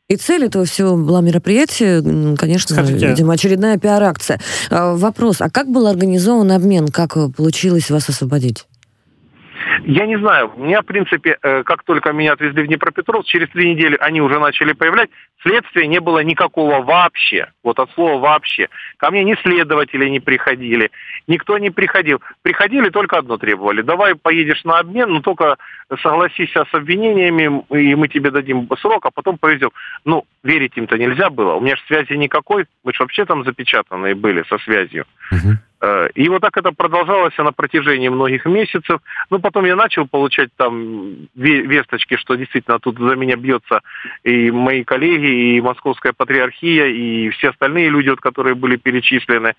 И 0.09 0.15
цель 0.15 0.45
этого 0.45 0.65
всего 0.65 0.97
была 0.97 1.21
мероприятие, 1.21 2.01
конечно, 2.35 2.73
Скажите. 2.75 3.09
видимо, 3.09 3.33
очередная 3.33 3.77
пиар-акция. 3.77 4.41
А, 4.71 4.95
вопрос, 4.95 5.39
а 5.39 5.51
как 5.51 5.69
был 5.69 5.85
организован 5.85 6.51
обмен? 6.51 6.87
Как 6.87 7.13
получилось 7.37 7.91
вас 7.91 8.09
освободить? 8.09 8.65
Я 9.85 10.05
не 10.05 10.17
знаю. 10.17 10.51
У 10.55 10.63
меня, 10.63 10.81
в 10.81 10.85
принципе, 10.85 11.37
э, 11.41 11.63
как 11.63 11.83
только 11.83 12.11
меня 12.13 12.33
отвезли 12.33 12.63
в 12.63 12.67
Днепропетровск, 12.67 13.27
через 13.27 13.49
три 13.49 13.73
недели 13.73 13.97
они 13.99 14.21
уже 14.21 14.39
начали 14.39 14.73
появлять. 14.73 15.09
Следствия 15.41 15.87
не 15.87 15.99
было 15.99 16.19
никакого 16.19 16.81
вообще. 16.81 17.47
Вот 17.63 17.79
от 17.79 17.91
слова 17.91 18.19
вообще. 18.19 18.67
Ко 18.97 19.09
мне 19.11 19.23
ни 19.23 19.35
следователи 19.41 20.09
не 20.09 20.19
приходили, 20.19 20.91
никто 21.27 21.57
не 21.57 21.69
приходил. 21.69 22.21
Приходили, 22.41 22.89
только 22.89 23.17
одно 23.17 23.37
требовали. 23.37 23.81
Давай 23.81 24.15
поедешь 24.15 24.63
на 24.65 24.79
обмен, 24.79 25.09
но 25.09 25.21
только 25.21 25.57
согласись 26.01 26.51
с 26.51 26.73
обвинениями, 26.73 27.63
и 27.69 27.95
мы 27.95 28.07
тебе 28.07 28.31
дадим 28.31 28.67
срок, 28.81 29.05
а 29.05 29.11
потом 29.11 29.37
повезем. 29.37 29.71
Ну, 30.03 30.25
верить 30.43 30.75
им-то 30.75 30.97
нельзя 30.97 31.29
было. 31.29 31.53
У 31.53 31.61
меня 31.61 31.75
же 31.75 31.81
связи 31.87 32.13
никакой. 32.13 32.65
Мы 32.83 32.93
же 32.93 33.03
вообще 33.03 33.25
там 33.25 33.43
запечатанные 33.43 34.15
были 34.15 34.43
со 34.49 34.57
связью. 34.59 35.05
Угу. 35.31 35.57
И 36.15 36.27
вот 36.27 36.41
так 36.41 36.57
это 36.57 36.71
продолжалось 36.73 37.37
на 37.37 37.53
протяжении 37.53 38.09
многих 38.09 38.45
месяцев. 38.45 38.99
Ну, 39.29 39.39
потом 39.39 39.63
я 39.69 39.75
начал 39.75 40.07
получать 40.07 40.49
там 40.55 41.27
весточки, 41.35 42.17
что 42.17 42.35
действительно 42.35 42.79
тут 42.79 42.97
за 42.97 43.15
меня 43.15 43.35
бьется 43.35 43.81
и 44.23 44.51
мои 44.51 44.83
коллеги, 44.83 45.55
и 45.55 45.61
Московская 45.61 46.13
патриархия, 46.13 46.87
и 46.87 47.29
все 47.29 47.49
остальные 47.49 47.89
люди, 47.89 48.09
вот, 48.09 48.19
которые 48.19 48.55
были 48.55 48.75
перечислены. 48.75 49.53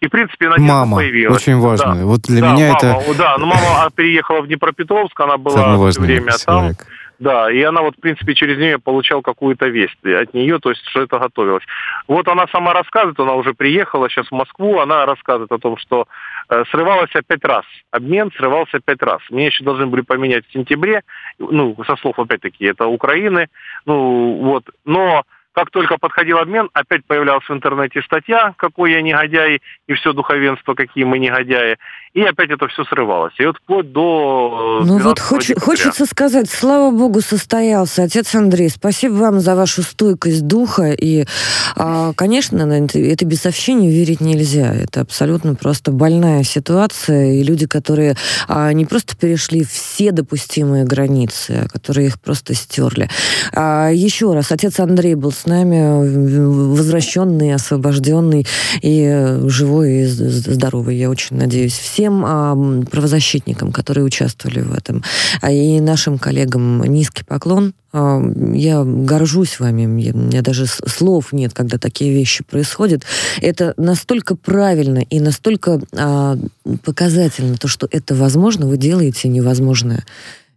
И, 0.00 0.06
в 0.06 0.10
принципе, 0.10 0.48
надежда 0.48 0.72
мама, 0.72 0.96
появилась. 0.96 1.36
очень 1.36 1.58
важно. 1.58 1.94
Да. 1.94 2.04
Вот 2.04 2.20
для 2.22 2.40
да, 2.40 2.52
меня 2.52 2.72
мама, 2.72 3.00
это... 3.00 3.14
Да, 3.16 3.36
но 3.38 3.46
мама 3.46 3.90
переехала 3.94 4.42
в 4.42 4.46
Днепропетровск, 4.46 5.18
она 5.20 5.36
была 5.38 5.90
все 5.90 6.00
время 6.00 6.32
человек. 6.32 6.76
там. 6.78 6.86
Да, 7.24 7.50
и 7.50 7.62
она 7.62 7.80
вот, 7.80 7.96
в 7.96 8.00
принципе, 8.00 8.34
через 8.34 8.58
нее 8.58 8.78
получал 8.78 9.22
какую-то 9.22 9.66
весть 9.68 9.96
от 10.04 10.34
нее, 10.34 10.58
то 10.58 10.68
есть, 10.68 10.86
что 10.88 11.00
это 11.00 11.18
готовилось. 11.18 11.64
Вот 12.06 12.28
она 12.28 12.46
сама 12.48 12.74
рассказывает, 12.74 13.18
она 13.18 13.32
уже 13.32 13.54
приехала 13.54 14.10
сейчас 14.10 14.26
в 14.26 14.32
Москву, 14.32 14.78
она 14.78 15.06
рассказывает 15.06 15.50
о 15.50 15.58
том, 15.58 15.78
что 15.78 16.06
э, 16.50 16.64
срывалась 16.70 17.08
пять 17.26 17.42
раз. 17.42 17.64
Обмен 17.90 18.30
срывался 18.36 18.78
пять 18.78 19.00
раз. 19.00 19.22
Мне 19.30 19.46
еще 19.46 19.64
должны 19.64 19.86
были 19.86 20.02
поменять 20.02 20.46
в 20.46 20.52
сентябре, 20.52 21.00
ну, 21.38 21.74
со 21.86 21.96
слов, 21.96 22.18
опять-таки, 22.18 22.66
это 22.66 22.88
Украины, 22.88 23.48
ну, 23.86 24.40
вот, 24.42 24.64
но 24.84 25.24
как 25.54 25.70
только 25.70 25.98
подходил 25.98 26.38
обмен, 26.38 26.68
опять 26.72 27.04
появлялась 27.06 27.48
в 27.48 27.52
интернете 27.52 28.02
статья, 28.02 28.54
какой 28.56 28.92
я 28.92 29.02
негодяй, 29.02 29.62
и 29.86 29.92
все 29.94 30.12
духовенство, 30.12 30.74
какие 30.74 31.04
мы 31.04 31.18
негодяи 31.18 31.78
и 32.14 32.22
опять 32.22 32.50
это 32.50 32.68
все 32.68 32.84
срывалось. 32.84 33.32
И 33.38 33.44
вот 33.44 33.56
вплоть 33.56 33.90
до... 33.90 34.82
Ну 34.84 34.98
вот 34.98 35.18
хоч, 35.18 35.50
хочется 35.60 36.06
сказать, 36.06 36.48
слава 36.48 36.92
богу, 36.92 37.20
состоялся. 37.20 38.04
Отец 38.04 38.32
Андрей, 38.36 38.70
спасибо 38.70 39.14
вам 39.14 39.40
за 39.40 39.56
вашу 39.56 39.82
стойкость 39.82 40.46
духа. 40.46 40.92
И, 40.92 41.26
а, 41.74 42.12
конечно, 42.14 42.62
это 42.62 43.24
без 43.24 43.40
сообщений 43.40 43.90
верить 43.90 44.20
нельзя. 44.20 44.72
Это 44.72 45.00
абсолютно 45.00 45.56
просто 45.56 45.90
больная 45.90 46.44
ситуация. 46.44 47.32
И 47.32 47.42
люди, 47.42 47.66
которые 47.66 48.14
а, 48.46 48.72
не 48.72 48.86
просто 48.86 49.16
перешли 49.16 49.64
все 49.64 50.12
допустимые 50.12 50.84
границы, 50.84 51.64
а 51.64 51.68
которые 51.68 52.06
их 52.06 52.20
просто 52.20 52.54
стерли. 52.54 53.08
А, 53.52 53.90
еще 53.90 54.32
раз, 54.34 54.52
отец 54.52 54.78
Андрей 54.78 55.16
был 55.16 55.32
с 55.32 55.43
нами, 55.46 56.74
возвращенный, 56.74 57.54
освобожденный 57.54 58.46
и 58.82 59.38
живой, 59.46 60.02
и 60.02 60.06
здоровый, 60.06 60.96
я 60.96 61.10
очень 61.10 61.36
надеюсь. 61.36 61.76
Все 61.76 62.04
всем 62.04 62.24
э, 62.26 62.84
правозащитникам, 62.86 63.72
которые 63.72 64.04
участвовали 64.04 64.60
в 64.60 64.74
этом, 64.74 65.02
а 65.40 65.50
и 65.50 65.80
нашим 65.80 66.18
коллегам 66.18 66.82
низкий 66.82 67.24
поклон. 67.24 67.72
Э, 67.92 68.20
я 68.52 68.84
горжусь 68.84 69.58
вами, 69.58 69.86
у 69.86 69.88
меня 69.88 70.42
даже 70.42 70.66
слов 70.66 71.32
нет, 71.32 71.54
когда 71.54 71.78
такие 71.78 72.12
вещи 72.12 72.44
происходят. 72.44 73.04
Это 73.40 73.74
настолько 73.78 74.36
правильно 74.36 74.98
и 74.98 75.20
настолько 75.20 75.80
э, 75.92 76.36
показательно, 76.84 77.56
то, 77.56 77.68
что 77.68 77.88
это 77.90 78.14
возможно, 78.14 78.66
вы 78.66 78.76
делаете 78.76 79.28
невозможное. 79.28 80.04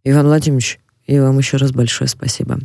Иван 0.04 0.26
Владимирович, 0.26 0.80
и 1.08 1.20
вам 1.20 1.38
еще 1.38 1.58
раз 1.58 1.72
большое 1.72 2.10
спасибо. 2.10 2.60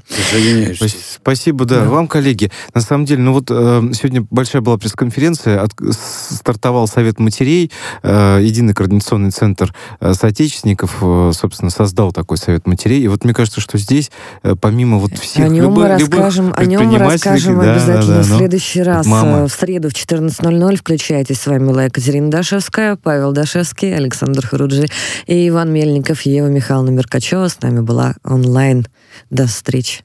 Спасибо, 1.21 1.65
да. 1.65 1.81
да. 1.81 1.89
Вам, 1.89 2.09
коллеги. 2.09 2.51
На 2.75 2.81
самом 2.81 3.05
деле, 3.05 3.23
ну 3.23 3.33
вот 3.33 3.47
э, 3.51 3.83
сегодня 3.95 4.27
большая 4.31 4.63
была 4.63 4.79
пресс-конференция, 4.79 5.63
от, 5.63 5.73
стартовал 5.93 6.89
Совет 6.89 7.21
матерей, 7.21 7.71
э, 8.03 8.41
Единый 8.43 8.75
координационный 8.75 9.31
центр 9.31 9.73
э, 10.01 10.15
соотечественников, 10.15 10.99
э, 11.01 11.31
собственно, 11.35 11.71
создал 11.71 12.13
такой 12.13 12.37
Совет 12.37 12.67
матерей. 12.67 13.03
И 13.03 13.09
вот 13.09 13.25
мне 13.25 13.33
кажется, 13.33 13.61
что 13.61 13.79
здесь, 13.79 14.11
э, 14.43 14.57
помимо 14.61 14.99
вот 14.99 15.17
всех 15.19 15.45
о 15.45 15.49
нем 15.49 15.65
любых, 15.65 15.85
мы 15.85 15.89
расскажем, 15.89 16.53
О 16.57 16.65
нем 16.65 16.87
мы 16.87 16.99
расскажем 16.99 17.61
да, 17.61 17.73
обязательно 17.75 18.07
да, 18.07 18.23
да, 18.29 18.35
в 18.35 18.39
следующий 18.39 18.83
раз. 18.83 19.07
Мама. 19.07 19.39
Э, 19.39 19.47
в 19.47 19.53
среду 19.53 19.89
в 19.89 19.93
14.00 19.93 20.77
включайтесь. 20.77 21.41
С 21.41 21.47
вами 21.47 21.69
была 21.69 21.85
Екатерина 21.85 22.29
Дашевская, 22.29 22.97
Павел 22.97 23.31
Дашевский, 23.31 23.95
Александр 23.95 24.45
Харуджи 24.45 24.89
и 25.27 25.49
Иван 25.49 25.73
Мельников, 25.73 26.23
Ева 26.23 26.49
Михайловна 26.49 26.91
Меркачева. 26.91 27.47
С 27.47 27.61
нами 27.61 27.81
была 27.81 28.17
онлайн. 28.33 28.87
До 29.31 29.47
встречи. 29.47 30.05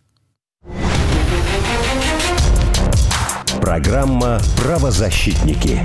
Программа 3.61 4.39
«Правозащитники». 4.57 5.79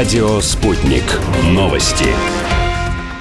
Радио 0.00 0.40
«Спутник». 0.40 1.04
Новости. 1.50 2.06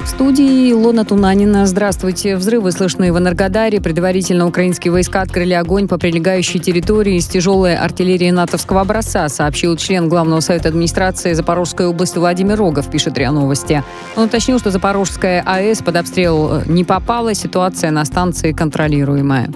В 0.02 0.08
студии 0.08 0.72
Лона 0.72 1.04
Тунанина. 1.04 1.66
Здравствуйте. 1.66 2.38
Взрывы 2.38 2.72
слышны 2.72 3.12
в 3.12 3.18
Энергодаре. 3.18 3.82
Предварительно 3.82 4.48
украинские 4.48 4.94
войска 4.94 5.20
открыли 5.20 5.52
огонь 5.56 5.90
по 5.90 5.98
прилегающей 5.98 6.58
территории 6.62 7.16
из 7.16 7.28
тяжелой 7.28 7.76
артиллерии 7.76 8.30
натовского 8.30 8.80
образца, 8.80 9.28
сообщил 9.28 9.76
член 9.76 10.08
Главного 10.08 10.40
совета 10.40 10.70
администрации 10.70 11.34
Запорожской 11.34 11.86
области 11.86 12.18
Владимир 12.18 12.58
Рогов, 12.58 12.90
пишет 12.90 13.18
РИА 13.18 13.34
Новости. 13.34 13.84
Он 14.16 14.28
уточнил, 14.28 14.58
что 14.58 14.72
Запорожская 14.72 15.44
АЭС 15.46 15.80
под 15.80 15.98
обстрел 15.98 16.62
не 16.66 16.86
попала, 16.86 17.34
ситуация 17.34 17.92
на 17.92 18.06
станции 18.06 18.54
контролируемая. 18.54 19.50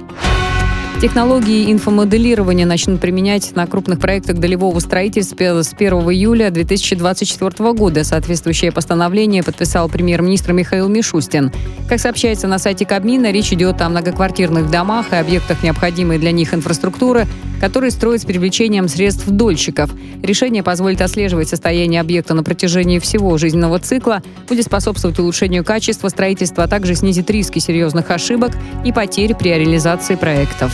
Технологии 1.03 1.69
инфомоделирования 1.69 2.65
начнут 2.65 3.01
применять 3.01 3.53
на 3.57 3.67
крупных 3.67 3.99
проектах 3.99 4.37
долевого 4.37 4.79
строительства 4.79 5.61
с 5.61 5.73
1 5.73 5.91
июля 5.95 6.49
2024 6.49 7.73
года. 7.73 8.05
Соответствующее 8.05 8.71
постановление 8.71 9.43
подписал 9.43 9.89
премьер-министр 9.89 10.53
Михаил 10.53 10.87
Мишустин. 10.87 11.51
Как 11.89 11.99
сообщается 11.99 12.47
на 12.47 12.57
сайте 12.57 12.85
Кабмина, 12.85 13.33
речь 13.33 13.51
идет 13.51 13.81
о 13.81 13.89
многоквартирных 13.89 14.71
домах 14.71 15.11
и 15.11 15.17
объектах 15.17 15.61
необходимой 15.61 16.19
для 16.19 16.31
них 16.31 16.53
инфраструктуры, 16.53 17.27
которые 17.59 17.91
строят 17.91 18.21
с 18.21 18.25
привлечением 18.25 18.87
средств 18.87 19.27
дольщиков. 19.27 19.89
Решение 20.21 20.63
позволит 20.63 21.01
отслеживать 21.01 21.49
состояние 21.49 21.99
объекта 21.99 22.33
на 22.33 22.43
протяжении 22.43 22.99
всего 22.99 23.37
жизненного 23.37 23.77
цикла, 23.79 24.23
будет 24.47 24.67
способствовать 24.67 25.19
улучшению 25.19 25.65
качества 25.65 26.07
строительства, 26.07 26.63
а 26.63 26.67
также 26.69 26.95
снизит 26.95 27.29
риски 27.29 27.59
серьезных 27.59 28.09
ошибок 28.09 28.53
и 28.85 28.93
потерь 28.93 29.35
при 29.35 29.49
реализации 29.49 30.15
проектов. 30.15 30.71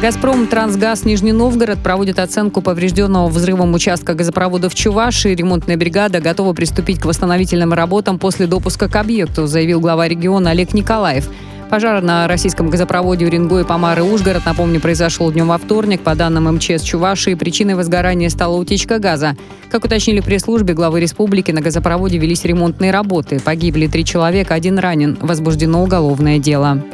«Газпром 0.00 0.46
Трансгаз 0.46 1.04
Нижний 1.04 1.32
Новгород» 1.32 1.80
проводит 1.80 2.20
оценку 2.20 2.62
поврежденного 2.62 3.26
взрывом 3.26 3.74
участка 3.74 4.14
газопровода 4.14 4.68
в 4.68 4.74
Чувашии. 4.76 5.34
Ремонтная 5.34 5.76
бригада 5.76 6.20
готова 6.20 6.52
приступить 6.52 7.00
к 7.00 7.04
восстановительным 7.04 7.72
работам 7.72 8.20
после 8.20 8.46
допуска 8.46 8.88
к 8.88 8.94
объекту, 8.94 9.48
заявил 9.48 9.80
глава 9.80 10.06
региона 10.06 10.50
Олег 10.50 10.72
Николаев. 10.72 11.28
Пожар 11.68 12.00
на 12.00 12.28
российском 12.28 12.70
газопроводе 12.70 13.26
Уренгой, 13.26 13.64
Помар 13.64 13.98
и 13.98 14.02
Ужгород, 14.02 14.46
напомню, 14.46 14.80
произошел 14.80 15.32
днем 15.32 15.48
во 15.48 15.58
вторник. 15.58 16.02
По 16.02 16.14
данным 16.14 16.44
МЧС 16.54 16.82
Чувашии, 16.82 17.34
причиной 17.34 17.74
возгорания 17.74 18.28
стала 18.28 18.56
утечка 18.56 19.00
газа. 19.00 19.36
Как 19.68 19.84
уточнили 19.84 20.20
пресс-службе 20.20 20.74
главы 20.74 21.00
республики, 21.00 21.50
на 21.50 21.60
газопроводе 21.60 22.18
велись 22.18 22.44
ремонтные 22.44 22.92
работы. 22.92 23.40
Погибли 23.40 23.88
три 23.88 24.04
человека, 24.04 24.54
один 24.54 24.78
ранен. 24.78 25.18
Возбуждено 25.20 25.82
уголовное 25.82 26.38
дело. 26.38 26.84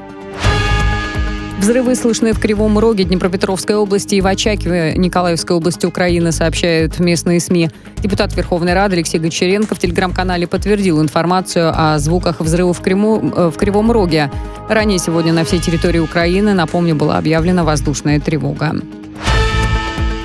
Взрывы 1.58 1.94
слышны 1.94 2.32
в 2.32 2.40
Кривом 2.40 2.78
Роге 2.78 3.04
Днепропетровской 3.04 3.76
области 3.76 4.16
и 4.16 4.20
в 4.20 4.26
Очакове 4.26 4.94
Николаевской 4.96 5.56
области 5.56 5.86
Украины, 5.86 6.32
сообщают 6.32 6.98
местные 6.98 7.40
СМИ. 7.40 7.70
Депутат 7.98 8.34
Верховной 8.36 8.74
Рады 8.74 8.96
Алексей 8.96 9.18
Гончаренко 9.18 9.74
в 9.74 9.78
телеграм-канале 9.78 10.46
подтвердил 10.46 11.00
информацию 11.00 11.72
о 11.74 11.98
звуках 11.98 12.40
взрыва 12.40 12.74
в, 12.74 12.80
Криму, 12.80 13.32
э, 13.34 13.50
в 13.54 13.56
Кривом 13.56 13.92
Роге. 13.92 14.30
Ранее 14.68 14.98
сегодня 14.98 15.32
на 15.32 15.44
всей 15.44 15.60
территории 15.60 16.00
Украины, 16.00 16.54
напомню, 16.54 16.96
была 16.96 17.18
объявлена 17.18 17.64
воздушная 17.64 18.20
тревога. 18.20 18.74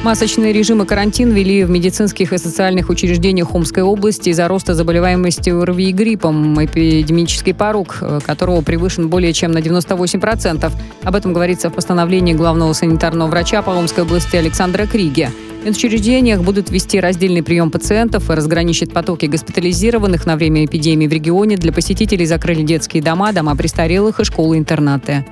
Масочные 0.03 0.53
режимы 0.53 0.85
карантин 0.85 1.31
вели 1.31 1.65
в 1.65 1.69
медицинских 1.69 2.31
и 2.31 2.37
социальных 2.37 2.89
учреждениях 2.89 3.53
Омской 3.53 3.83
области 3.83 4.29
из-за 4.29 4.47
роста 4.47 4.73
заболеваемости 4.73 5.49
ОРВИ 5.49 5.89
и 5.89 5.91
гриппом, 5.91 6.63
эпидемический 6.63 7.53
порог 7.53 7.97
э, 7.99 8.19
которого 8.25 8.61
превышен 8.61 9.09
более 9.09 9.33
чем 9.33 9.51
на 9.51 9.57
98%. 9.57 10.71
Об 11.03 11.15
этом 11.15 11.33
говорится 11.33 11.69
в 11.69 11.73
постановлении 11.73 12.33
главного 12.33 12.71
санитарного 12.71 13.29
врача 13.29 13.61
по 13.61 13.71
Омской 13.71 14.03
области 14.03 14.37
Александра 14.37 14.85
Криге. 14.85 15.31
В 15.65 15.69
учреждениях 15.69 16.43
будут 16.43 16.71
вести 16.71 17.01
раздельный 17.01 17.43
прием 17.43 17.69
пациентов 17.69 18.29
и 18.29 18.33
разграничить 18.33 18.93
потоки 18.93 19.25
госпитализированных 19.25 20.25
на 20.25 20.37
время 20.37 20.63
эпидемии 20.63 21.07
в 21.07 21.11
регионе. 21.11 21.57
Для 21.57 21.73
посетителей 21.73 22.25
закрыли 22.25 22.61
детские 22.63 23.03
дома, 23.03 23.33
дома 23.33 23.53
престарелых 23.57 24.21
и 24.21 24.23
школы-интернаты. 24.23 25.25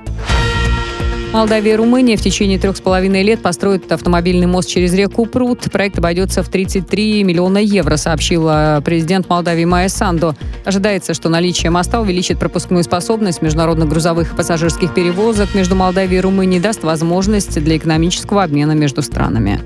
Молдавия 1.32 1.74
и 1.74 1.76
Румыния 1.76 2.16
в 2.16 2.22
течение 2.22 2.58
трех 2.58 2.78
с 2.78 2.80
половиной 2.80 3.22
лет 3.22 3.42
построят 3.42 3.92
автомобильный 3.92 4.46
мост 4.46 4.68
через 4.68 4.94
реку 4.94 5.26
Прут. 5.26 5.70
Проект 5.70 5.98
обойдется 5.98 6.42
в 6.42 6.48
33 6.48 7.22
миллиона 7.22 7.58
евро, 7.58 7.96
сообщила 7.96 8.80
президент 8.82 9.28
Молдавии 9.28 9.66
Майя 9.66 9.90
Сандо. 9.90 10.34
Ожидается, 10.64 11.12
что 11.12 11.28
наличие 11.28 11.70
моста 11.70 12.00
увеличит 12.00 12.38
пропускную 12.38 12.82
способность 12.82 13.42
международных 13.42 13.90
грузовых 13.90 14.32
и 14.32 14.36
пассажирских 14.36 14.94
перевозок 14.94 15.54
между 15.54 15.76
Молдавией 15.76 16.18
и 16.18 16.22
Румынией 16.22 16.62
даст 16.62 16.82
возможность 16.82 17.62
для 17.62 17.76
экономического 17.76 18.42
обмена 18.42 18.72
между 18.72 19.02
странами. 19.02 19.60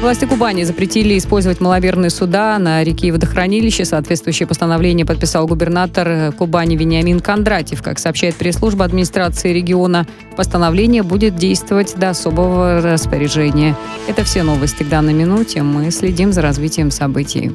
Власти 0.00 0.26
Кубани 0.26 0.62
запретили 0.62 1.18
использовать 1.18 1.60
маловерные 1.60 2.10
суда 2.10 2.56
на 2.58 2.84
реке 2.84 3.08
и 3.08 3.10
водохранилище. 3.10 3.84
Соответствующее 3.84 4.46
постановление 4.46 5.04
подписал 5.04 5.48
губернатор 5.48 6.32
Кубани 6.32 6.76
Вениамин 6.76 7.18
Кондратьев. 7.18 7.82
Как 7.82 7.98
сообщает 7.98 8.36
пресс-служба 8.36 8.84
администрации 8.84 9.52
региона, 9.52 10.06
постановление 10.36 11.02
будет 11.02 11.34
действовать 11.34 11.96
до 11.96 12.10
особого 12.10 12.80
распоряжения. 12.80 13.76
Это 14.06 14.22
все 14.22 14.44
новости 14.44 14.84
к 14.84 14.88
данной 14.88 15.14
минуте. 15.14 15.62
Мы 15.62 15.90
следим 15.90 16.32
за 16.32 16.42
развитием 16.42 16.92
событий. 16.92 17.52